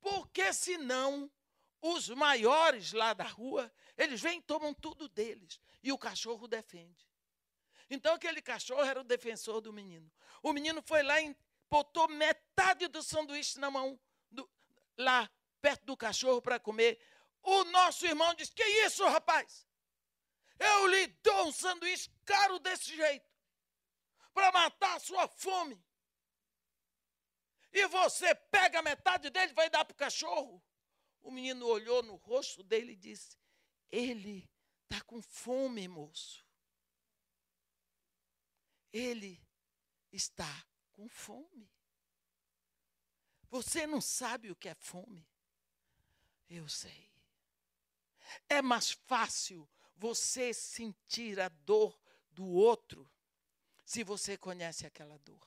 Porque 0.00 0.52
senão 0.52 1.30
os 1.80 2.08
maiores 2.08 2.92
lá 2.92 3.12
da 3.12 3.24
rua, 3.24 3.72
eles 3.96 4.20
vêm 4.20 4.38
e 4.38 4.42
tomam 4.42 4.74
tudo 4.74 5.08
deles. 5.08 5.60
E 5.82 5.92
o 5.92 5.98
cachorro 5.98 6.46
defende. 6.48 7.08
Então 7.90 8.14
aquele 8.14 8.42
cachorro 8.42 8.84
era 8.84 9.00
o 9.00 9.04
defensor 9.04 9.60
do 9.60 9.72
menino. 9.72 10.10
O 10.42 10.52
menino 10.52 10.82
foi 10.82 11.02
lá 11.02 11.20
e 11.20 11.36
botou 11.70 12.08
metade 12.08 12.86
do 12.88 13.02
sanduíche 13.02 13.58
na 13.58 13.70
mão, 13.70 13.98
do, 14.30 14.48
lá 14.96 15.30
perto 15.60 15.84
do 15.86 15.96
cachorro 15.96 16.42
para 16.42 16.58
comer. 16.58 17.00
O 17.42 17.64
nosso 17.64 18.06
irmão 18.06 18.34
disse: 18.34 18.52
Que 18.52 18.64
isso, 18.84 19.04
rapaz? 19.06 19.66
Eu 20.58 20.86
lhe 20.88 21.06
dou 21.22 21.46
um 21.46 21.52
sanduíche 21.52 22.10
caro 22.24 22.58
desse 22.58 22.94
jeito 22.94 23.28
para 24.34 24.52
matar 24.52 24.96
a 24.96 25.00
sua 25.00 25.28
fome 25.28 25.82
e 27.72 27.86
você 27.88 28.34
pega 28.34 28.82
metade 28.82 29.30
dele 29.30 29.52
e 29.52 29.54
vai 29.54 29.68
dar 29.68 29.84
para 29.84 29.94
o 29.94 29.98
cachorro. 29.98 30.62
O 31.20 31.30
menino 31.30 31.66
olhou 31.66 32.02
no 32.02 32.16
rosto 32.16 32.62
dele 32.62 32.92
e 32.92 32.96
disse: 32.96 33.36
Ele 33.90 34.48
está 34.84 35.02
com 35.04 35.20
fome, 35.20 35.86
moço. 35.86 36.46
Ele 38.92 39.40
está 40.10 40.66
com 40.92 41.08
fome. 41.08 41.70
Você 43.50 43.86
não 43.86 44.00
sabe 44.00 44.50
o 44.50 44.56
que 44.56 44.68
é 44.68 44.74
fome? 44.74 45.26
Eu 46.48 46.68
sei. 46.68 47.08
É 48.48 48.60
mais 48.60 48.90
fácil 48.90 49.68
você 49.96 50.52
sentir 50.52 51.40
a 51.40 51.48
dor 51.48 51.98
do 52.30 52.46
outro 52.46 53.10
se 53.84 54.04
você 54.04 54.36
conhece 54.36 54.86
aquela 54.86 55.18
dor. 55.18 55.46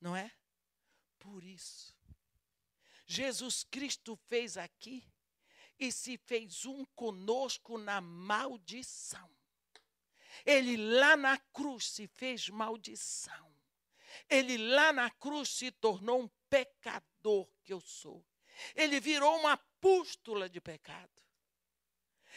Não 0.00 0.14
é? 0.14 0.32
Por 1.26 1.42
isso. 1.42 1.92
Jesus 3.04 3.64
Cristo 3.64 4.16
fez 4.28 4.56
aqui 4.56 5.04
e 5.78 5.90
se 5.90 6.16
fez 6.16 6.64
um 6.64 6.84
conosco 6.94 7.76
na 7.78 8.00
maldição. 8.00 9.28
Ele 10.44 10.76
lá 10.76 11.16
na 11.16 11.36
cruz 11.36 11.90
se 11.90 12.06
fez 12.06 12.48
maldição. 12.48 13.52
Ele 14.30 14.56
lá 14.56 14.92
na 14.92 15.10
cruz 15.10 15.48
se 15.48 15.72
tornou 15.72 16.22
um 16.22 16.30
pecador 16.48 17.48
que 17.64 17.72
eu 17.72 17.80
sou. 17.80 18.24
Ele 18.74 19.00
virou 19.00 19.36
uma 19.40 19.56
pústula 19.80 20.48
de 20.48 20.60
pecado. 20.60 21.10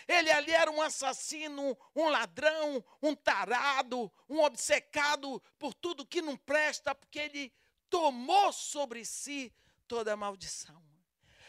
Ele 0.07 0.31
ali 0.31 0.51
era 0.51 0.71
um 0.71 0.81
assassino, 0.81 1.77
um 1.95 2.09
ladrão, 2.09 2.83
um 3.01 3.15
tarado, 3.15 4.11
um 4.27 4.41
obcecado 4.41 5.41
por 5.59 5.73
tudo 5.75 6.05
que 6.05 6.21
não 6.21 6.35
presta, 6.35 6.95
porque 6.95 7.19
ele 7.19 7.53
tomou 7.89 8.51
sobre 8.53 9.05
si 9.05 9.53
toda 9.87 10.13
a 10.13 10.17
maldição. 10.17 10.81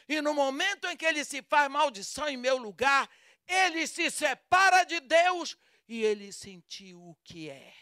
E 0.08 0.20
no 0.20 0.34
momento 0.34 0.88
em 0.88 0.96
que 0.96 1.06
ele 1.06 1.24
se 1.24 1.42
faz 1.42 1.70
maldição 1.70 2.28
em 2.28 2.36
meu 2.36 2.56
lugar, 2.56 3.08
ele 3.46 3.86
se 3.86 4.10
separa 4.10 4.84
de 4.84 5.00
Deus 5.00 5.56
e 5.86 6.02
ele 6.02 6.32
sentiu 6.32 7.00
o 7.00 7.14
que 7.22 7.50
é 7.50 7.74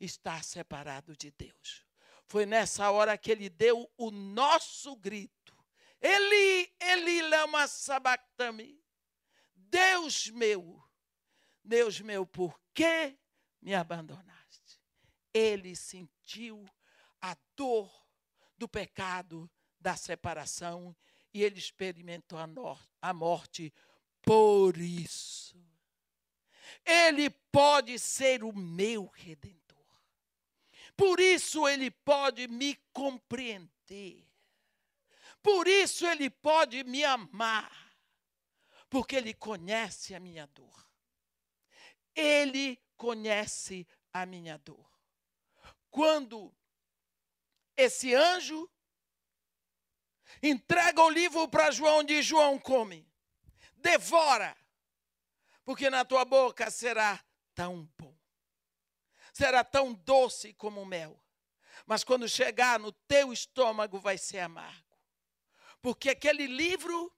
estar 0.00 0.42
separado 0.42 1.16
de 1.16 1.30
Deus. 1.30 1.84
Foi 2.26 2.46
nessa 2.46 2.90
hora 2.90 3.16
que 3.18 3.30
ele 3.30 3.48
deu 3.48 3.90
o 3.96 4.10
nosso 4.10 4.96
grito. 4.96 5.56
Eli, 6.00 6.74
Eli 6.80 7.22
lama 7.22 7.68
sabactami. 7.68 8.82
Deus 9.54 10.28
meu, 10.28 10.82
Deus 11.62 12.00
meu, 12.00 12.26
por 12.26 12.60
que 12.74 13.16
me 13.60 13.74
abandonaste? 13.74 14.80
Ele 15.32 15.76
sentiu 15.76 16.64
dor 17.62 17.88
do 18.58 18.68
pecado, 18.68 19.48
da 19.78 19.94
separação, 19.94 20.96
e 21.32 21.44
ele 21.44 21.60
experimentou 21.60 22.38
a, 22.40 22.78
a 23.00 23.14
morte 23.14 23.72
por 24.20 24.76
isso. 24.76 25.56
Ele 26.84 27.30
pode 27.30 27.98
ser 28.00 28.42
o 28.42 28.52
meu 28.52 29.06
redentor. 29.06 29.78
Por 30.96 31.20
isso 31.20 31.68
ele 31.68 31.90
pode 31.90 32.48
me 32.48 32.74
compreender. 32.92 34.28
Por 35.40 35.68
isso 35.68 36.04
ele 36.04 36.28
pode 36.28 36.82
me 36.82 37.04
amar. 37.04 37.96
Porque 38.90 39.14
ele 39.14 39.34
conhece 39.34 40.14
a 40.16 40.20
minha 40.20 40.46
dor. 40.48 40.86
Ele 42.14 42.76
conhece 42.96 43.86
a 44.12 44.26
minha 44.26 44.58
dor. 44.58 44.90
Quando 45.90 46.52
esse 47.76 48.14
anjo 48.14 48.70
entrega 50.42 51.02
o 51.02 51.10
livro 51.10 51.48
para 51.48 51.70
João, 51.70 52.02
diz: 52.02 52.24
João, 52.24 52.58
come, 52.58 53.06
devora, 53.76 54.56
porque 55.64 55.88
na 55.90 56.04
tua 56.04 56.24
boca 56.24 56.70
será 56.70 57.22
tão 57.54 57.88
bom, 57.98 58.16
será 59.32 59.64
tão 59.64 59.92
doce 59.92 60.52
como 60.54 60.84
mel, 60.84 61.22
mas 61.86 62.04
quando 62.04 62.28
chegar 62.28 62.78
no 62.78 62.92
teu 62.92 63.32
estômago 63.32 63.98
vai 63.98 64.18
ser 64.18 64.40
amargo, 64.40 64.98
porque 65.80 66.10
aquele 66.10 66.46
livro 66.46 67.12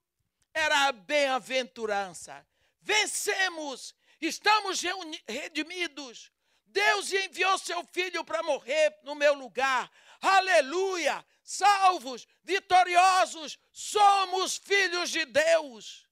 era 0.54 0.86
a 0.86 0.92
bem-aventurança. 0.92 2.46
Vencemos, 2.80 3.94
estamos 4.20 4.80
redimidos. 5.26 6.32
Deus 6.66 7.12
enviou 7.12 7.56
seu 7.58 7.84
filho 7.92 8.24
para 8.24 8.42
morrer 8.42 8.98
no 9.02 9.14
meu 9.14 9.34
lugar, 9.34 9.90
aleluia, 10.28 11.24
salvos, 11.42 12.26
vitoriosos, 12.42 13.58
somos 13.72 14.56
filhos 14.56 15.10
de 15.10 15.24
Deus. 15.24 16.08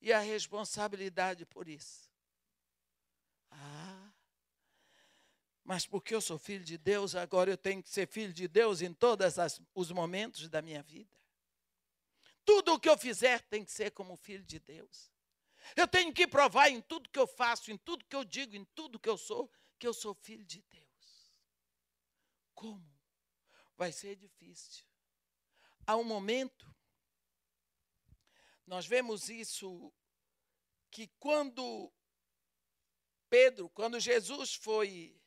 E 0.00 0.12
a 0.12 0.20
responsabilidade 0.20 1.44
por 1.44 1.68
isso. 1.68 2.08
Ah, 3.50 4.12
mas 5.64 5.86
porque 5.86 6.14
eu 6.14 6.20
sou 6.20 6.38
filho 6.38 6.64
de 6.64 6.78
Deus, 6.78 7.14
agora 7.14 7.50
eu 7.50 7.56
tenho 7.56 7.82
que 7.82 7.90
ser 7.90 8.06
filho 8.06 8.32
de 8.32 8.46
Deus 8.46 8.80
em 8.80 8.92
todos 8.92 9.34
os 9.74 9.90
momentos 9.90 10.48
da 10.48 10.62
minha 10.62 10.82
vida. 10.82 11.18
Tudo 12.44 12.74
o 12.74 12.80
que 12.80 12.88
eu 12.88 12.96
fizer 12.96 13.42
tem 13.42 13.64
que 13.64 13.70
ser 13.70 13.90
como 13.90 14.16
filho 14.16 14.44
de 14.44 14.58
Deus. 14.58 15.12
Eu 15.76 15.86
tenho 15.86 16.12
que 16.12 16.26
provar 16.26 16.70
em 16.70 16.80
tudo 16.80 17.10
que 17.10 17.18
eu 17.18 17.26
faço, 17.26 17.70
em 17.70 17.76
tudo 17.76 18.04
que 18.04 18.16
eu 18.16 18.24
digo, 18.24 18.56
em 18.56 18.64
tudo 18.64 18.98
que 18.98 19.08
eu 19.08 19.18
sou, 19.18 19.50
que 19.78 19.86
eu 19.86 19.92
sou 19.92 20.14
filho 20.14 20.44
de 20.44 20.62
Deus. 20.62 21.34
Como? 22.54 22.97
Vai 23.78 23.92
ser 23.92 24.16
difícil. 24.16 24.84
Há 25.86 25.96
um 25.96 26.02
momento, 26.02 26.68
nós 28.66 28.84
vemos 28.86 29.30
isso, 29.30 29.94
que 30.90 31.06
quando 31.20 31.90
Pedro, 33.30 33.70
quando 33.70 34.00
Jesus 34.00 34.54
foi 34.54 35.18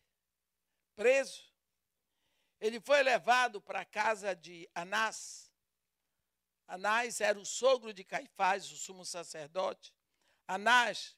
preso, 0.95 1.49
ele 2.59 2.79
foi 2.81 3.01
levado 3.01 3.61
para 3.61 3.81
a 3.81 3.85
casa 3.85 4.35
de 4.35 4.69
Anás. 4.75 5.49
Anás 6.67 7.21
era 7.21 7.39
o 7.39 7.45
sogro 7.45 7.93
de 7.93 8.03
Caifás, 8.03 8.69
o 8.69 8.77
sumo 8.77 9.05
sacerdote. 9.05 9.93
Anás 10.45 11.17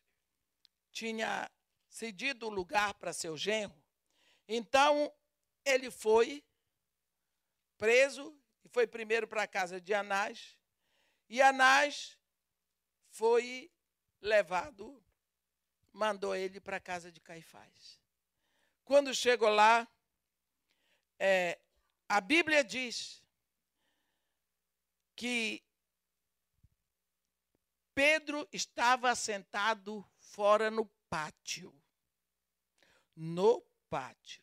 tinha 0.92 1.50
cedido 1.90 2.46
o 2.46 2.52
lugar 2.52 2.94
para 2.94 3.12
seu 3.12 3.36
genro. 3.36 3.84
Então, 4.48 5.12
ele 5.66 5.90
foi 5.90 6.44
preso 7.78 8.38
e 8.64 8.70
foi 8.70 8.88
primeiro 8.88 9.28
para 9.28 9.44
a 9.44 9.48
casa 9.48 9.80
de 9.80 9.94
Anás. 9.94 10.58
E 11.30 11.42
Anás 11.42 12.18
foi 13.10 13.72
levado, 14.22 15.04
mandou 15.92 16.36
ele 16.36 16.60
para 16.60 16.78
a 16.78 16.82
casa 16.82 17.12
de 17.12 17.20
Caifás. 17.20 18.00
Quando 18.84 19.14
chegou 19.14 19.50
lá, 19.50 19.88
é, 21.20 21.60
a 22.08 22.20
Bíblia 22.20 22.64
diz 22.64 23.24
que 25.16 25.64
Pedro 27.94 28.48
estava 28.52 29.16
sentado 29.16 30.06
fora 30.20 30.70
no 30.70 30.86
pátio. 31.10 31.74
No 33.16 33.62
pátio. 33.90 34.43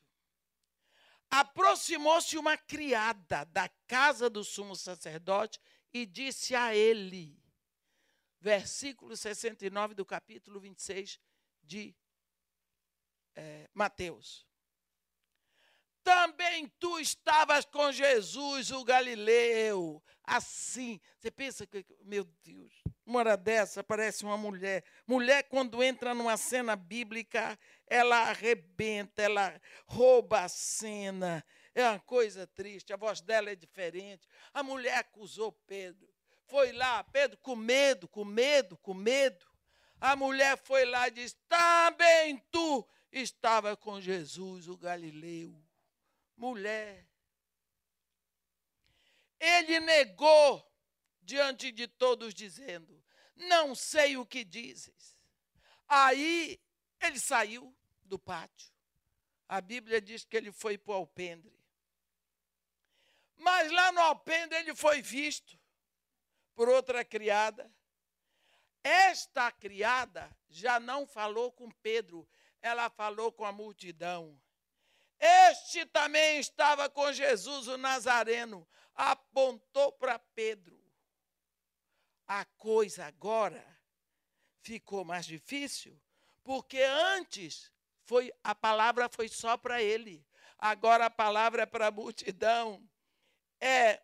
Aproximou-se 1.31 2.37
uma 2.37 2.57
criada 2.57 3.45
da 3.47 3.69
casa 3.87 4.29
do 4.29 4.43
sumo 4.43 4.75
sacerdote 4.75 5.61
e 5.93 6.05
disse 6.05 6.55
a 6.57 6.75
ele, 6.75 7.41
versículo 8.41 9.17
69 9.17 9.95
do 9.95 10.05
capítulo 10.05 10.59
26 10.59 11.21
de 11.63 11.95
é, 13.37 13.69
Mateus. 13.73 14.45
Também 16.03 16.67
tu 16.79 16.99
estavas 16.99 17.65
com 17.65 17.93
Jesus, 17.93 18.71
o 18.71 18.83
Galileu. 18.83 20.03
Assim, 20.25 20.99
você 21.19 21.31
pensa 21.31 21.67
que, 21.67 21.85
meu 22.03 22.25
Deus, 22.43 22.73
uma 23.05 23.21
hora 23.21 23.37
dessa 23.37 23.85
parece 23.85 24.25
uma 24.25 24.37
mulher. 24.37 24.83
Mulher, 25.07 25.45
quando 25.45 25.83
entra 25.83 26.15
numa 26.15 26.37
cena 26.37 26.75
bíblica, 26.75 27.59
ela 27.91 28.31
arrebenta, 28.31 29.21
ela 29.21 29.61
rouba 29.85 30.45
a 30.45 30.49
cena. 30.49 31.45
É 31.75 31.87
uma 31.87 32.01
coisa 32.01 32.47
triste, 32.47 32.93
a 32.93 32.97
voz 32.97 33.21
dela 33.21 33.51
é 33.51 33.55
diferente. 33.55 34.27
A 34.55 34.63
mulher 34.63 34.97
acusou 34.97 35.53
Pedro. 35.67 36.09
Foi 36.47 36.73
lá, 36.73 37.05
Pedro, 37.05 37.37
com 37.39 37.55
medo, 37.55 38.09
com 38.09 38.25
medo, 38.25 38.79
com 38.79 38.95
medo. 38.95 39.45
A 40.01 40.17
mulher 40.17 40.57
foi 40.57 40.87
lá 40.87 41.09
e 41.09 41.11
disse: 41.11 41.37
Também 41.47 42.43
tu 42.51 42.89
estava 43.13 43.77
com 43.77 44.01
Jesus, 44.01 44.67
o 44.67 44.77
Galileu 44.79 45.63
mulher. 46.41 47.07
Ele 49.39 49.79
negou 49.81 50.67
diante 51.21 51.71
de 51.71 51.87
todos, 51.87 52.35
dizendo: 52.35 53.05
Não 53.37 53.75
sei 53.75 54.17
o 54.17 54.27
que 54.27 54.43
dizes. 54.43 55.19
Aí 55.87 56.61
ele 57.01 57.19
saiu 57.19 57.77
do 58.11 58.19
pátio. 58.19 58.71
A 59.49 59.61
Bíblia 59.61 60.01
diz 60.01 60.25
que 60.25 60.37
ele 60.37 60.53
foi 60.53 60.77
para 60.77 60.93
o 60.93 60.97
alpendre. 60.97 61.59
Mas 63.37 63.71
lá 63.73 63.91
no 63.93 64.01
alpendre 64.01 64.59
ele 64.59 64.75
foi 64.75 65.01
visto 65.01 65.59
por 66.55 66.69
outra 66.69 67.05
criada. 67.05 67.73
Esta 68.83 69.51
criada 69.51 70.31
já 70.49 70.79
não 70.79 71.07
falou 71.07 71.53
com 71.53 71.71
Pedro, 71.71 72.29
ela 72.61 72.91
falou 72.91 73.33
com 73.33 73.45
a 73.45 73.53
multidão. 73.53 74.39
Este 75.19 75.87
também 75.87 76.39
estava 76.39 76.89
com 76.89 77.13
Jesus, 77.13 77.69
o 77.69 77.77
Nazareno. 77.77 78.67
Apontou 78.95 79.93
para 79.93 80.19
Pedro. 80.19 80.79
A 82.27 82.45
coisa 82.45 83.07
agora 83.07 83.65
ficou 84.61 85.05
mais 85.05 85.27
difícil, 85.27 86.01
porque 86.43 86.81
antes 86.83 87.71
foi 88.11 88.33
a 88.43 88.57
palavra 88.57 89.09
foi 89.09 89.29
só 89.29 89.57
para 89.57 89.81
ele. 89.81 90.27
Agora 90.59 91.07
a 91.07 91.11
palavra 91.11 91.63
é 91.63 91.67
para 91.67 91.87
a 91.87 91.91
multidão. 91.93 92.85
É, 93.61 94.03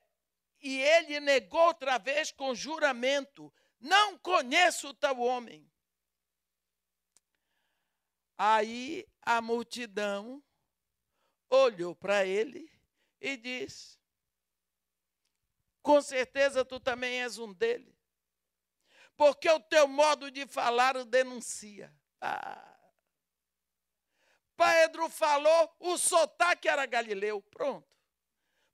e 0.62 0.80
ele 0.80 1.18
negou 1.18 1.66
outra 1.66 1.98
vez 1.98 2.30
com 2.30 2.54
juramento: 2.54 3.52
Não 3.80 4.16
conheço 4.16 4.94
tal 4.94 5.18
homem. 5.18 5.68
Aí 8.38 9.04
a 9.22 9.40
multidão 9.40 10.40
olhou 11.50 11.92
para 11.96 12.24
ele 12.24 12.70
e 13.20 13.36
disse: 13.36 13.98
Com 15.82 16.00
certeza 16.00 16.64
tu 16.64 16.78
também 16.78 17.22
és 17.22 17.38
um 17.38 17.52
dele, 17.52 17.92
porque 19.16 19.50
o 19.50 19.58
teu 19.58 19.88
modo 19.88 20.30
de 20.30 20.46
falar 20.46 20.96
o 20.96 21.04
denuncia. 21.04 21.92
Ah. 22.20 22.75
Pedro 24.56 25.08
falou, 25.10 25.76
o 25.78 25.98
sotaque 25.98 26.68
era 26.68 26.86
galileu. 26.86 27.42
Pronto. 27.42 27.86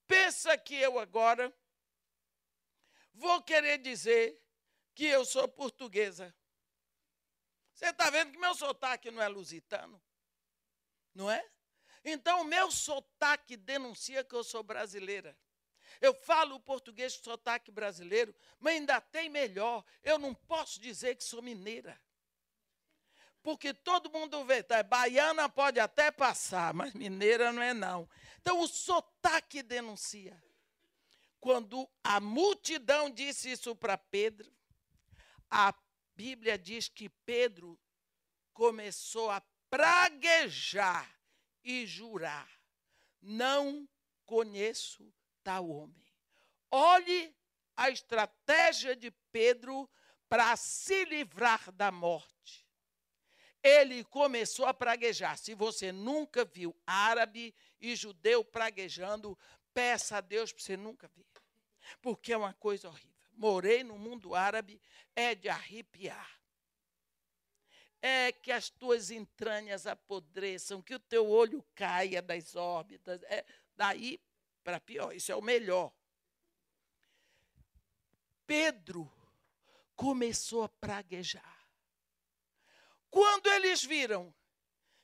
Pensa 0.06 0.56
que 0.56 0.74
eu 0.74 0.98
agora 0.98 1.52
vou 3.12 3.42
querer 3.42 3.78
dizer 3.78 4.40
que 4.94 5.06
eu 5.06 5.24
sou 5.24 5.48
portuguesa. 5.48 6.34
Você 7.72 7.86
está 7.86 8.10
vendo 8.10 8.32
que 8.32 8.38
meu 8.38 8.54
sotaque 8.54 9.10
não 9.10 9.22
é 9.22 9.28
lusitano? 9.28 10.00
Não 11.14 11.30
é? 11.30 11.44
Então, 12.04 12.42
o 12.42 12.44
meu 12.44 12.70
sotaque 12.70 13.56
denuncia 13.56 14.24
que 14.24 14.34
eu 14.34 14.44
sou 14.44 14.62
brasileira. 14.62 15.36
Eu 16.00 16.14
falo 16.14 16.58
português 16.60 17.16
com 17.16 17.24
sotaque 17.24 17.70
brasileiro, 17.70 18.34
mas 18.58 18.74
ainda 18.74 19.00
tem 19.00 19.28
melhor. 19.28 19.84
Eu 20.02 20.18
não 20.18 20.34
posso 20.34 20.80
dizer 20.80 21.16
que 21.16 21.24
sou 21.24 21.42
mineira. 21.42 22.00
Porque 23.42 23.74
todo 23.74 24.10
mundo 24.10 24.44
vê, 24.44 24.62
tá? 24.62 24.82
baiana 24.82 25.48
pode 25.48 25.80
até 25.80 26.10
passar, 26.10 26.72
mas 26.72 26.94
mineira 26.94 27.52
não 27.52 27.62
é 27.62 27.74
não. 27.74 28.08
Então 28.40 28.60
o 28.60 28.68
sotaque 28.68 29.62
denuncia. 29.62 30.40
Quando 31.40 31.90
a 32.04 32.20
multidão 32.20 33.10
disse 33.10 33.50
isso 33.50 33.74
para 33.74 33.98
Pedro, 33.98 34.52
a 35.50 35.74
Bíblia 36.14 36.56
diz 36.56 36.88
que 36.88 37.08
Pedro 37.08 37.78
começou 38.52 39.28
a 39.28 39.42
praguejar 39.68 41.10
e 41.64 41.84
jurar: 41.84 42.48
Não 43.20 43.88
conheço 44.24 45.12
tal 45.42 45.68
homem. 45.68 46.06
Olhe 46.70 47.34
a 47.76 47.90
estratégia 47.90 48.94
de 48.94 49.10
Pedro 49.32 49.90
para 50.28 50.56
se 50.56 51.04
livrar 51.04 51.72
da 51.72 51.90
morte. 51.90 52.61
Ele 53.62 54.04
começou 54.04 54.66
a 54.66 54.74
praguejar. 54.74 55.38
Se 55.38 55.54
você 55.54 55.92
nunca 55.92 56.44
viu 56.44 56.74
árabe 56.86 57.54
e 57.80 57.94
judeu 57.94 58.44
praguejando, 58.44 59.38
peça 59.72 60.16
a 60.16 60.20
Deus 60.20 60.52
para 60.52 60.62
você 60.62 60.76
nunca 60.76 61.08
ver. 61.08 61.26
Porque 62.00 62.32
é 62.32 62.36
uma 62.36 62.54
coisa 62.54 62.88
horrível. 62.88 63.12
Morei 63.32 63.82
no 63.82 63.98
mundo 63.98 64.34
árabe, 64.34 64.80
é 65.14 65.34
de 65.34 65.48
arrepiar 65.48 66.42
é 68.02 68.32
que 68.32 68.50
as 68.50 68.68
tuas 68.68 69.12
entranhas 69.12 69.86
apodreçam, 69.86 70.82
que 70.82 70.92
o 70.92 70.98
teu 70.98 71.30
olho 71.30 71.64
caia 71.72 72.20
das 72.20 72.56
órbitas. 72.56 73.22
É 73.22 73.46
daí 73.76 74.20
para 74.64 74.80
pior, 74.80 75.14
isso 75.14 75.30
é 75.30 75.36
o 75.36 75.40
melhor. 75.40 75.92
Pedro 78.44 79.10
começou 79.94 80.64
a 80.64 80.68
praguejar. 80.68 81.61
Quando 83.12 83.46
eles 83.48 83.84
viram 83.84 84.34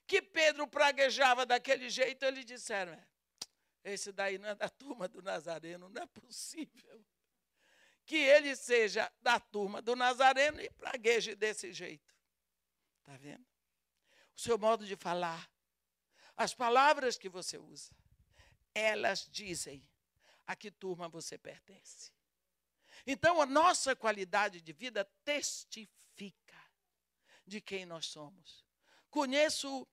que 0.06 0.22
Pedro 0.22 0.66
praguejava 0.66 1.44
daquele 1.44 1.90
jeito, 1.90 2.24
eles 2.24 2.46
disseram: 2.46 2.94
é, 2.94 3.06
esse 3.84 4.10
daí 4.10 4.38
não 4.38 4.48
é 4.48 4.54
da 4.54 4.66
turma 4.66 5.06
do 5.06 5.20
Nazareno, 5.20 5.90
não 5.90 6.02
é 6.02 6.06
possível 6.06 7.04
que 8.06 8.16
ele 8.16 8.56
seja 8.56 9.12
da 9.20 9.38
turma 9.38 9.82
do 9.82 9.94
Nazareno 9.94 10.58
e 10.58 10.70
pragueje 10.70 11.34
desse 11.34 11.70
jeito. 11.70 12.14
Está 13.00 13.18
vendo? 13.18 13.46
O 14.34 14.40
seu 14.40 14.56
modo 14.56 14.86
de 14.86 14.96
falar, 14.96 15.46
as 16.34 16.54
palavras 16.54 17.18
que 17.18 17.28
você 17.28 17.58
usa, 17.58 17.94
elas 18.74 19.28
dizem 19.30 19.86
a 20.46 20.56
que 20.56 20.70
turma 20.70 21.10
você 21.10 21.36
pertence. 21.36 22.10
Então, 23.06 23.38
a 23.42 23.44
nossa 23.44 23.94
qualidade 23.94 24.62
de 24.62 24.72
vida 24.72 25.04
testifica 25.22 25.98
de 27.48 27.60
quem 27.60 27.86
nós 27.86 28.06
somos. 28.06 28.64
Conheço 29.10 29.88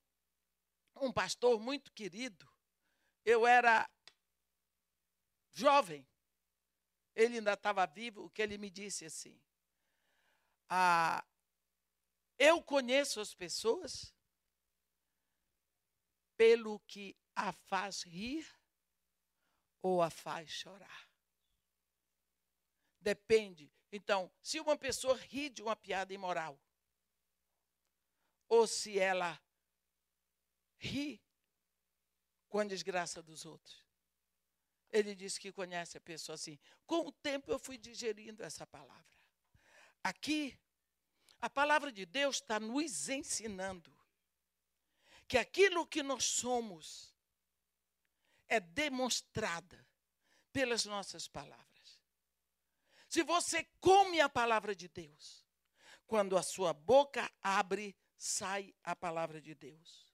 um 0.98 1.12
pastor 1.12 1.60
muito 1.60 1.92
querido. 1.94 2.48
Eu 3.24 3.48
era 3.48 3.90
jovem, 5.52 6.08
ele 7.16 7.38
ainda 7.38 7.54
estava 7.54 7.86
vivo, 7.88 8.26
o 8.26 8.30
que 8.30 8.42
ele 8.42 8.58
me 8.58 8.70
disse 8.70 9.06
assim: 9.06 9.42
ah, 10.70 11.26
Eu 12.38 12.62
conheço 12.62 13.20
as 13.20 13.34
pessoas 13.34 14.14
pelo 16.38 16.80
que 16.82 17.18
a 17.36 17.52
faz 17.54 18.04
rir 18.04 18.46
ou 19.82 20.02
a 20.02 20.10
faz 20.10 20.50
chorar. 20.50 21.10
Depende. 23.00 23.72
Então, 23.92 24.32
se 24.42 24.60
uma 24.60 24.78
pessoa 24.78 25.16
ri 25.16 25.50
de 25.50 25.62
uma 25.62 25.76
piada 25.76 26.14
imoral, 26.14 26.60
ou 28.48 28.68
se 28.68 29.00
ela 29.00 29.40
ri 30.78 31.22
com 32.48 32.60
a 32.60 32.64
desgraça 32.64 33.22
dos 33.22 33.46
outros. 33.46 33.86
Ele 34.92 35.14
disse 35.14 35.40
que 35.40 35.52
conhece 35.52 35.98
a 35.98 36.02
pessoa 36.02 36.36
assim. 36.36 36.58
Com 36.86 37.08
o 37.08 37.12
tempo 37.12 37.52
eu 37.52 37.60
fui 37.60 37.78
digerindo 37.78 38.44
essa 38.44 38.66
palavra. 38.66 39.06
Aqui, 40.04 40.58
a 41.42 41.50
palavra 41.50 41.92
de 41.92 42.06
Deus 42.06 42.38
está 42.38 42.60
nos 42.60 43.10
ensinando 43.10 43.94
que 45.28 45.38
aquilo 45.38 45.88
que 45.88 46.04
nós 46.04 46.26
somos 46.26 47.14
é 48.48 48.60
demonstrada 48.60 49.86
pelas 50.54 50.86
nossas 50.86 51.28
palavras. 51.28 52.00
Se 53.10 53.24
você 53.24 53.64
come 53.80 54.22
a 54.22 54.30
palavra 54.30 54.76
de 54.76 54.88
Deus, 54.88 55.46
quando 56.06 56.38
a 56.38 56.44
sua 56.44 56.74
boca 56.74 57.32
abre, 57.42 57.96
sai 58.18 58.74
a 58.84 58.96
palavra 58.96 59.42
de 59.42 59.54
Deus. 59.54 60.06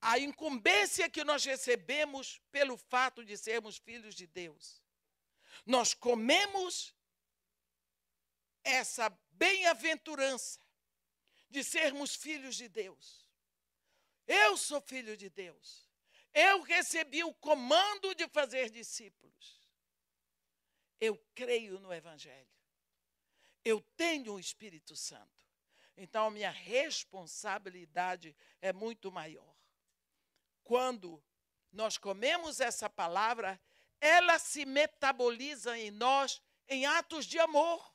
A 0.00 0.18
incumbência 0.18 1.10
que 1.10 1.24
nós 1.24 1.44
recebemos 1.44 2.40
pelo 2.50 2.76
fato 2.76 3.24
de 3.24 3.36
sermos 3.36 3.76
filhos 3.78 4.14
de 4.14 4.26
Deus. 4.26 4.82
Nós 5.64 5.94
comemos 5.94 6.94
essa 8.62 9.08
bem-aventurança 9.32 10.60
de 11.48 11.62
sermos 11.64 12.14
filhos 12.14 12.56
de 12.56 12.68
Deus. 12.68 13.26
Eu 14.26 14.56
sou 14.56 14.80
filho 14.80 15.16
de 15.16 15.30
Deus. 15.30 15.88
Eu 16.34 16.62
recebi 16.62 17.24
o 17.24 17.32
comando 17.32 18.14
de 18.14 18.28
fazer 18.28 18.70
discípulos. 18.70 19.62
Eu 21.00 21.16
creio 21.34 21.78
no 21.78 21.92
Evangelho. 21.92 22.50
Eu 23.64 23.80
tenho 23.96 24.34
o 24.34 24.40
Espírito 24.40 24.94
Santo. 24.94 25.45
Então, 25.96 26.26
a 26.26 26.30
minha 26.30 26.50
responsabilidade 26.50 28.36
é 28.60 28.72
muito 28.72 29.10
maior. 29.10 29.56
Quando 30.62 31.22
nós 31.72 31.96
comemos 31.96 32.60
essa 32.60 32.90
palavra, 32.90 33.60
ela 34.00 34.38
se 34.38 34.66
metaboliza 34.66 35.78
em 35.78 35.90
nós 35.90 36.42
em 36.68 36.84
atos 36.86 37.24
de 37.24 37.38
amor. 37.38 37.94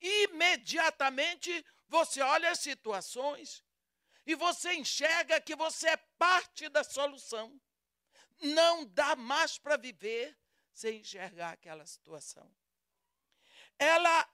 Imediatamente 0.00 1.64
você 1.88 2.20
olha 2.20 2.50
as 2.50 2.60
situações 2.60 3.64
e 4.26 4.34
você 4.34 4.74
enxerga 4.74 5.40
que 5.40 5.56
você 5.56 5.88
é 5.88 5.96
parte 6.18 6.68
da 6.68 6.84
solução. 6.84 7.60
Não 8.40 8.84
dá 8.84 9.16
mais 9.16 9.58
para 9.58 9.76
viver 9.76 10.36
sem 10.72 11.00
enxergar 11.00 11.52
aquela 11.52 11.86
situação. 11.86 12.50
Ela 13.78 14.28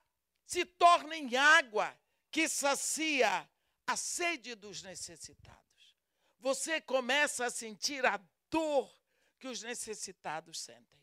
se 0.44 0.64
torna 0.64 1.16
em 1.16 1.36
água 1.36 1.96
que 2.31 2.49
sacia 2.49 3.49
a 3.87 3.97
sede 3.97 4.55
dos 4.55 4.83
necessitados. 4.83 5.97
Você 6.39 6.81
começa 6.81 7.47
a 7.47 7.51
sentir 7.51 8.07
a 8.07 8.20
dor 8.49 8.91
que 9.39 9.49
os 9.49 9.62
necessitados 9.62 10.61
sentem. 10.61 11.01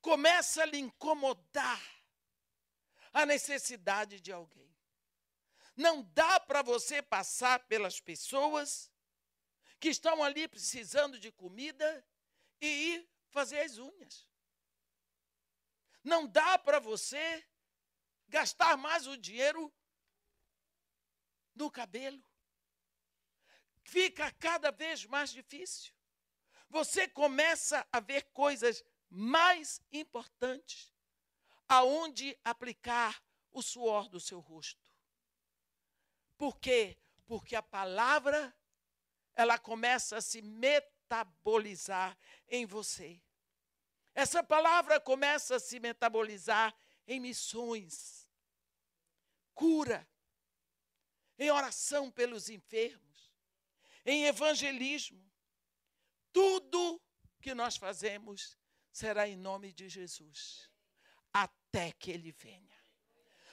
Começa 0.00 0.62
a 0.62 0.66
lhe 0.66 0.78
incomodar 0.78 1.82
a 3.12 3.26
necessidade 3.26 4.20
de 4.20 4.32
alguém. 4.32 4.74
Não 5.76 6.02
dá 6.02 6.40
para 6.40 6.62
você 6.62 7.02
passar 7.02 7.60
pelas 7.66 8.00
pessoas 8.00 8.90
que 9.80 9.88
estão 9.88 10.22
ali 10.22 10.46
precisando 10.48 11.18
de 11.18 11.30
comida 11.30 12.04
e 12.60 12.66
ir 12.66 13.10
fazer 13.30 13.60
as 13.60 13.78
unhas. 13.78 14.26
Não 16.02 16.26
dá 16.26 16.58
para 16.58 16.80
você 16.80 17.44
gastar 18.28 18.76
mais 18.76 19.06
o 19.06 19.16
dinheiro 19.16 19.72
no 21.54 21.70
cabelo. 21.70 22.22
Fica 23.82 24.30
cada 24.32 24.70
vez 24.70 25.04
mais 25.06 25.30
difícil. 25.30 25.92
Você 26.68 27.08
começa 27.08 27.86
a 27.90 28.00
ver 28.00 28.24
coisas 28.32 28.84
mais 29.08 29.80
importantes 29.90 30.92
aonde 31.66 32.38
aplicar 32.44 33.22
o 33.50 33.62
suor 33.62 34.08
do 34.08 34.20
seu 34.20 34.40
rosto. 34.40 34.92
Por 36.36 36.58
quê? 36.58 36.96
Porque 37.26 37.56
a 37.56 37.62
palavra 37.62 38.54
ela 39.34 39.58
começa 39.58 40.16
a 40.16 40.20
se 40.20 40.42
metabolizar 40.42 42.16
em 42.48 42.66
você. 42.66 43.20
Essa 44.14 44.42
palavra 44.42 44.98
começa 45.00 45.56
a 45.56 45.60
se 45.60 45.78
metabolizar 45.78 46.74
em 47.06 47.20
missões, 47.20 48.17
cura, 49.58 50.08
em 51.36 51.50
oração 51.50 52.12
pelos 52.12 52.48
enfermos, 52.48 53.34
em 54.06 54.26
evangelismo. 54.26 55.28
Tudo 56.32 57.02
que 57.40 57.52
nós 57.54 57.76
fazemos 57.76 58.56
será 58.92 59.26
em 59.26 59.36
nome 59.36 59.72
de 59.72 59.88
Jesus, 59.88 60.70
até 61.32 61.90
que 61.90 62.12
Ele 62.12 62.30
venha. 62.30 62.78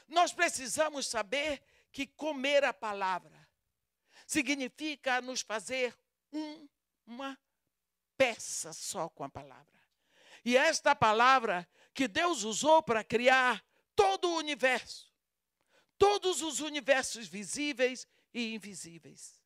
Nós 0.08 0.32
precisamos 0.32 1.08
saber 1.08 1.64
que 1.92 2.06
comer 2.06 2.64
a 2.64 2.72
palavra 2.72 3.50
significa 4.28 5.20
nos 5.22 5.42
fazer 5.42 5.98
um, 6.32 6.70
uma 7.04 7.36
peça 8.16 8.74
só 8.74 9.10
com 9.10 9.24
a 9.24 9.30
palavra. 9.30 9.82
E 10.44 10.56
esta 10.56 10.96
palavra 10.96 11.68
que 11.96 12.08
Deus 12.08 12.44
usou 12.44 12.84
para 12.84 13.04
criar 13.04 13.66
todo 13.96 14.30
o 14.30 14.38
universo, 14.38 15.15
todos 15.98 16.42
os 16.42 16.60
universos 16.60 17.28
visíveis 17.28 18.08
e 18.34 18.54
invisíveis. 18.54 19.42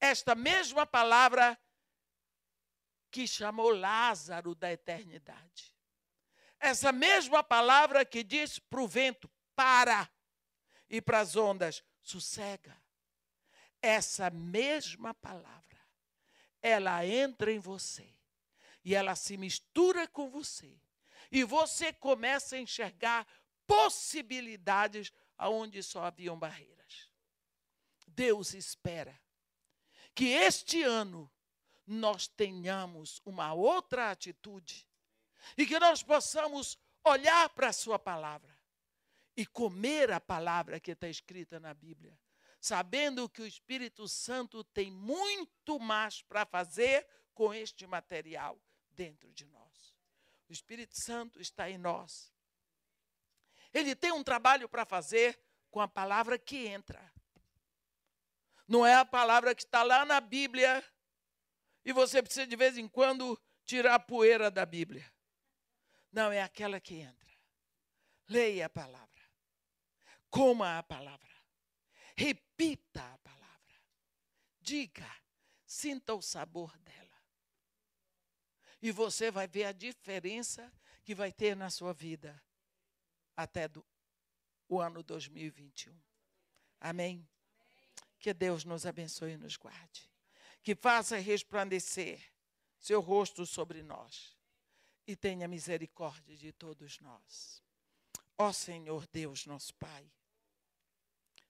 Esta 0.00 0.34
mesma 0.34 0.86
palavra 0.86 1.58
que 3.10 3.26
chamou 3.26 3.70
Lázaro 3.70 4.54
da 4.54 4.72
eternidade. 4.72 5.74
Essa 6.58 6.90
mesma 6.90 7.44
palavra 7.44 8.04
que 8.04 8.24
diz 8.24 8.58
para 8.58 8.82
o 8.82 8.88
vento: 8.88 9.30
para, 9.54 10.10
e 10.88 11.00
para 11.00 11.20
as 11.20 11.36
ondas: 11.36 11.82
sossega. 12.02 12.76
Essa 13.80 14.30
mesma 14.30 15.12
palavra, 15.14 15.78
ela 16.62 17.06
entra 17.06 17.52
em 17.52 17.58
você 17.58 18.14
e 18.82 18.94
ela 18.94 19.14
se 19.14 19.36
mistura 19.36 20.06
com 20.08 20.28
você. 20.28 20.80
E 21.30 21.42
você 21.44 21.92
começa 21.92 22.56
a 22.56 22.60
enxergar 22.60 23.26
possibilidades 23.66 25.12
aonde 25.36 25.82
só 25.82 26.04
haviam 26.04 26.38
barreiras. 26.38 27.10
Deus 28.06 28.54
espera 28.54 29.18
que 30.14 30.26
este 30.26 30.82
ano 30.82 31.30
nós 31.86 32.28
tenhamos 32.28 33.20
uma 33.24 33.52
outra 33.52 34.10
atitude 34.10 34.86
e 35.56 35.66
que 35.66 35.78
nós 35.78 36.02
possamos 36.02 36.78
olhar 37.04 37.48
para 37.50 37.68
a 37.68 37.72
Sua 37.72 37.98
palavra 37.98 38.56
e 39.36 39.44
comer 39.44 40.10
a 40.12 40.20
palavra 40.20 40.80
que 40.80 40.92
está 40.92 41.08
escrita 41.08 41.58
na 41.58 41.74
Bíblia, 41.74 42.18
sabendo 42.60 43.28
que 43.28 43.42
o 43.42 43.46
Espírito 43.46 44.08
Santo 44.08 44.62
tem 44.64 44.90
muito 44.90 45.78
mais 45.78 46.22
para 46.22 46.46
fazer 46.46 47.06
com 47.34 47.52
este 47.52 47.86
material 47.86 48.58
dentro 48.90 49.32
de 49.32 49.44
nós. 49.46 49.94
O 50.48 50.52
Espírito 50.52 50.98
Santo 50.98 51.40
está 51.40 51.68
em 51.68 51.76
nós. 51.76 52.32
Ele 53.74 53.94
tem 53.94 54.12
um 54.12 54.22
trabalho 54.22 54.68
para 54.68 54.86
fazer 54.86 55.38
com 55.70 55.80
a 55.80 55.88
palavra 55.88 56.38
que 56.38 56.66
entra. 56.66 57.12
Não 58.66 58.86
é 58.86 58.94
a 58.94 59.04
palavra 59.04 59.54
que 59.54 59.64
está 59.64 59.82
lá 59.82 60.06
na 60.06 60.20
Bíblia 60.20 60.82
e 61.84 61.92
você 61.92 62.22
precisa 62.22 62.46
de 62.46 62.56
vez 62.56 62.78
em 62.78 62.88
quando 62.88 63.38
tirar 63.66 63.96
a 63.96 63.98
poeira 63.98 64.50
da 64.50 64.64
Bíblia. 64.64 65.12
Não, 66.12 66.30
é 66.30 66.40
aquela 66.40 66.80
que 66.80 66.94
entra. 66.94 67.34
Leia 68.28 68.66
a 68.66 68.70
palavra. 68.70 69.08
Coma 70.30 70.78
a 70.78 70.82
palavra. 70.82 71.34
Repita 72.16 73.02
a 73.02 73.18
palavra. 73.18 73.74
Diga, 74.60 75.10
sinta 75.66 76.14
o 76.14 76.22
sabor 76.22 76.78
dela 76.78 76.94
e 78.84 78.92
você 78.92 79.30
vai 79.30 79.48
ver 79.48 79.64
a 79.64 79.72
diferença 79.72 80.70
que 81.02 81.14
vai 81.14 81.32
ter 81.32 81.56
na 81.56 81.70
sua 81.70 81.94
vida 81.94 82.38
até 83.36 83.68
do, 83.68 83.84
o 84.68 84.80
ano 84.80 85.02
2021. 85.02 85.96
Amém? 86.80 87.28
Que 88.18 88.32
Deus 88.34 88.64
nos 88.64 88.86
abençoe 88.86 89.32
e 89.32 89.36
nos 89.36 89.56
guarde. 89.56 90.10
Que 90.62 90.74
faça 90.74 91.18
resplandecer 91.18 92.32
seu 92.78 93.00
rosto 93.00 93.44
sobre 93.46 93.82
nós. 93.82 94.34
e 95.06 95.14
tenha 95.14 95.46
misericórdia 95.46 96.36
de 96.36 96.52
todos 96.52 96.98
nós. 97.00 97.62
Ó 98.38 98.52
Senhor 98.52 99.06
Deus, 99.08 99.46
nosso 99.46 99.74
Pai, 99.74 100.10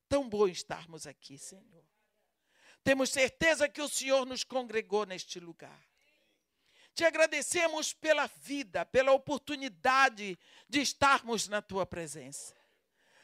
tão 0.09 0.29
bom 0.29 0.49
estarmos 0.49 1.07
aqui, 1.07 1.39
Senhor. 1.39 1.85
Temos 2.83 3.11
certeza 3.11 3.69
que 3.69 3.81
o 3.81 3.89
Senhor 3.89 4.27
nos 4.27 4.45
congregou 4.45 5.07
neste 5.07 5.41
lugar. 5.41 5.87
Te 6.95 7.05
agradecemos 7.05 7.93
pela 7.93 8.27
vida, 8.43 8.87
pela 8.87 9.13
oportunidade 9.13 10.39
de 10.69 10.81
estarmos 10.81 11.49
na 11.49 11.61
tua 11.61 11.85
presença. 11.85 12.55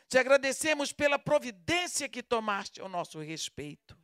Te 0.09 0.19
agradecemos 0.19 0.93
pela 0.93 1.21
providência 1.21 2.09
que 2.09 2.21
tomaste 2.21 2.81
ao 2.81 2.89
nosso 2.89 3.21
respeito. 3.21 3.97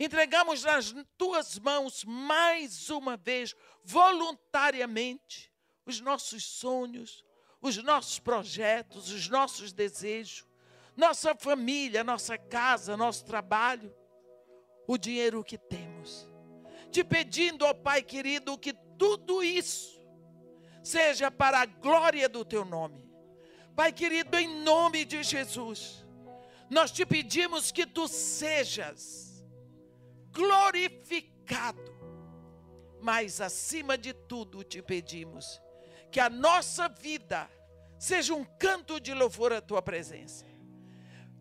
Entregamos 0.00 0.64
nas 0.64 0.94
tuas 1.18 1.58
mãos 1.58 2.02
mais 2.04 2.88
uma 2.88 3.16
vez, 3.16 3.54
voluntariamente, 3.84 5.52
os 5.84 6.00
nossos 6.00 6.42
sonhos, 6.44 7.22
os 7.60 7.76
nossos 7.76 8.18
projetos, 8.18 9.10
os 9.10 9.28
nossos 9.28 9.72
desejos, 9.72 10.46
nossa 10.96 11.34
família, 11.34 12.02
nossa 12.02 12.38
casa, 12.38 12.96
nosso 12.96 13.24
trabalho, 13.26 13.94
o 14.86 14.96
dinheiro 14.96 15.44
que 15.44 15.58
temos. 15.58 15.93
Te 16.94 17.02
pedindo, 17.02 17.66
ó 17.66 17.74
Pai 17.74 18.02
querido, 18.02 18.56
que 18.56 18.72
tudo 18.72 19.42
isso 19.42 20.00
seja 20.80 21.28
para 21.28 21.60
a 21.60 21.66
glória 21.66 22.28
do 22.28 22.44
teu 22.44 22.64
nome. 22.64 23.10
Pai 23.74 23.92
querido, 23.92 24.38
em 24.38 24.62
nome 24.62 25.04
de 25.04 25.24
Jesus, 25.24 26.06
nós 26.70 26.92
te 26.92 27.04
pedimos 27.04 27.72
que 27.72 27.84
tu 27.84 28.06
sejas 28.06 29.44
glorificado, 30.30 31.82
mas 33.02 33.40
acima 33.40 33.98
de 33.98 34.12
tudo 34.14 34.62
te 34.62 34.80
pedimos 34.80 35.60
que 36.12 36.20
a 36.20 36.30
nossa 36.30 36.88
vida 36.88 37.50
seja 37.98 38.32
um 38.32 38.44
canto 38.56 39.00
de 39.00 39.12
louvor 39.12 39.52
à 39.52 39.60
tua 39.60 39.82
presença. 39.82 40.46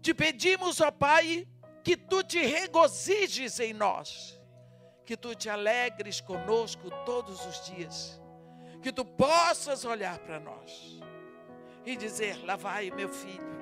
Te 0.02 0.16
pedimos, 0.16 0.82
ó 0.82 0.90
Pai, 0.90 1.48
que 1.84 1.96
tu 1.96 2.24
te 2.24 2.44
regozijes 2.44 3.60
em 3.60 3.72
nós 3.72 4.42
que 5.06 5.18
tu 5.18 5.36
te 5.36 5.50
alegres 5.50 6.22
conosco 6.22 6.90
todos 7.06 7.46
os 7.46 7.66
dias, 7.66 8.22
que 8.82 8.92
tu 8.92 9.04
possas 9.04 9.86
olhar 9.86 10.20
para 10.20 10.40
nós 10.40 11.00
e 11.86 11.96
dizer: 11.96 12.44
Lá 12.46 12.56
vai, 12.56 12.90
meu 12.92 13.10
filho, 13.10 13.54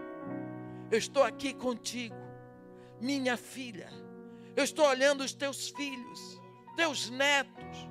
eu 0.91 0.97
estou 0.97 1.23
aqui 1.23 1.53
contigo, 1.53 2.15
minha 2.99 3.37
filha, 3.37 3.89
eu 4.55 4.63
estou 4.63 4.85
olhando 4.85 5.21
os 5.21 5.33
teus 5.33 5.69
filhos, 5.69 6.41
teus 6.75 7.09
netos, 7.09 7.89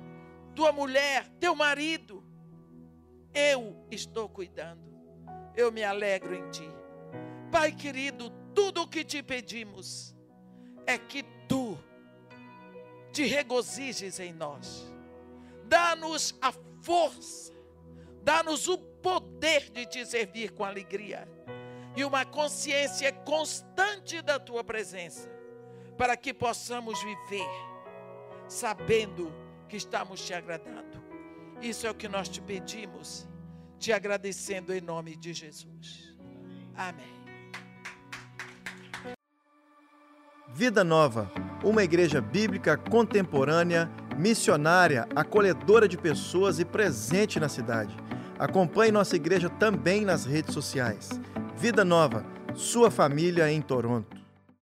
tua 0.55 0.71
mulher, 0.71 1.27
teu 1.39 1.55
marido, 1.55 2.23
eu 3.33 3.85
estou 3.89 4.29
cuidando, 4.29 4.81
eu 5.55 5.71
me 5.71 5.83
alegro 5.83 6.35
em 6.35 6.49
ti. 6.49 6.69
Pai 7.51 7.71
querido, 7.71 8.29
tudo 8.53 8.83
o 8.83 8.87
que 8.87 9.03
te 9.03 9.21
pedimos 9.21 10.15
é 10.85 10.97
que 10.97 11.23
te 13.11 13.25
regozijes 13.25 14.19
em 14.19 14.33
nós. 14.33 14.91
Dá-nos 15.65 16.35
a 16.41 16.51
força, 16.81 17.53
dá-nos 18.23 18.67
o 18.67 18.77
poder 18.77 19.69
de 19.71 19.85
te 19.85 20.05
servir 20.05 20.51
com 20.51 20.63
alegria 20.63 21.27
e 21.95 22.03
uma 22.05 22.25
consciência 22.25 23.11
constante 23.11 24.21
da 24.21 24.39
tua 24.39 24.63
presença, 24.63 25.29
para 25.97 26.15
que 26.15 26.33
possamos 26.33 27.01
viver 27.03 27.71
sabendo 28.47 29.33
que 29.69 29.77
estamos 29.77 30.25
te 30.25 30.33
agradando. 30.33 31.01
Isso 31.61 31.87
é 31.87 31.91
o 31.91 31.95
que 31.95 32.07
nós 32.07 32.27
te 32.27 32.41
pedimos, 32.41 33.27
te 33.79 33.93
agradecendo 33.93 34.73
em 34.73 34.81
nome 34.81 35.15
de 35.15 35.33
Jesus. 35.33 36.15
Amém. 36.75 37.20
Vida 40.53 40.83
Nova, 40.83 41.31
uma 41.63 41.81
igreja 41.81 42.19
bíblica 42.19 42.75
contemporânea, 42.75 43.89
missionária, 44.17 45.07
acolhedora 45.15 45.87
de 45.87 45.97
pessoas 45.97 46.59
e 46.59 46.65
presente 46.65 47.39
na 47.39 47.47
cidade. 47.47 47.95
Acompanhe 48.37 48.91
nossa 48.91 49.15
igreja 49.15 49.49
também 49.49 50.03
nas 50.03 50.25
redes 50.25 50.53
sociais. 50.53 51.09
Vida 51.57 51.85
Nova, 51.85 52.25
sua 52.53 52.91
família 52.91 53.49
em 53.49 53.61
Toronto. 53.61 54.20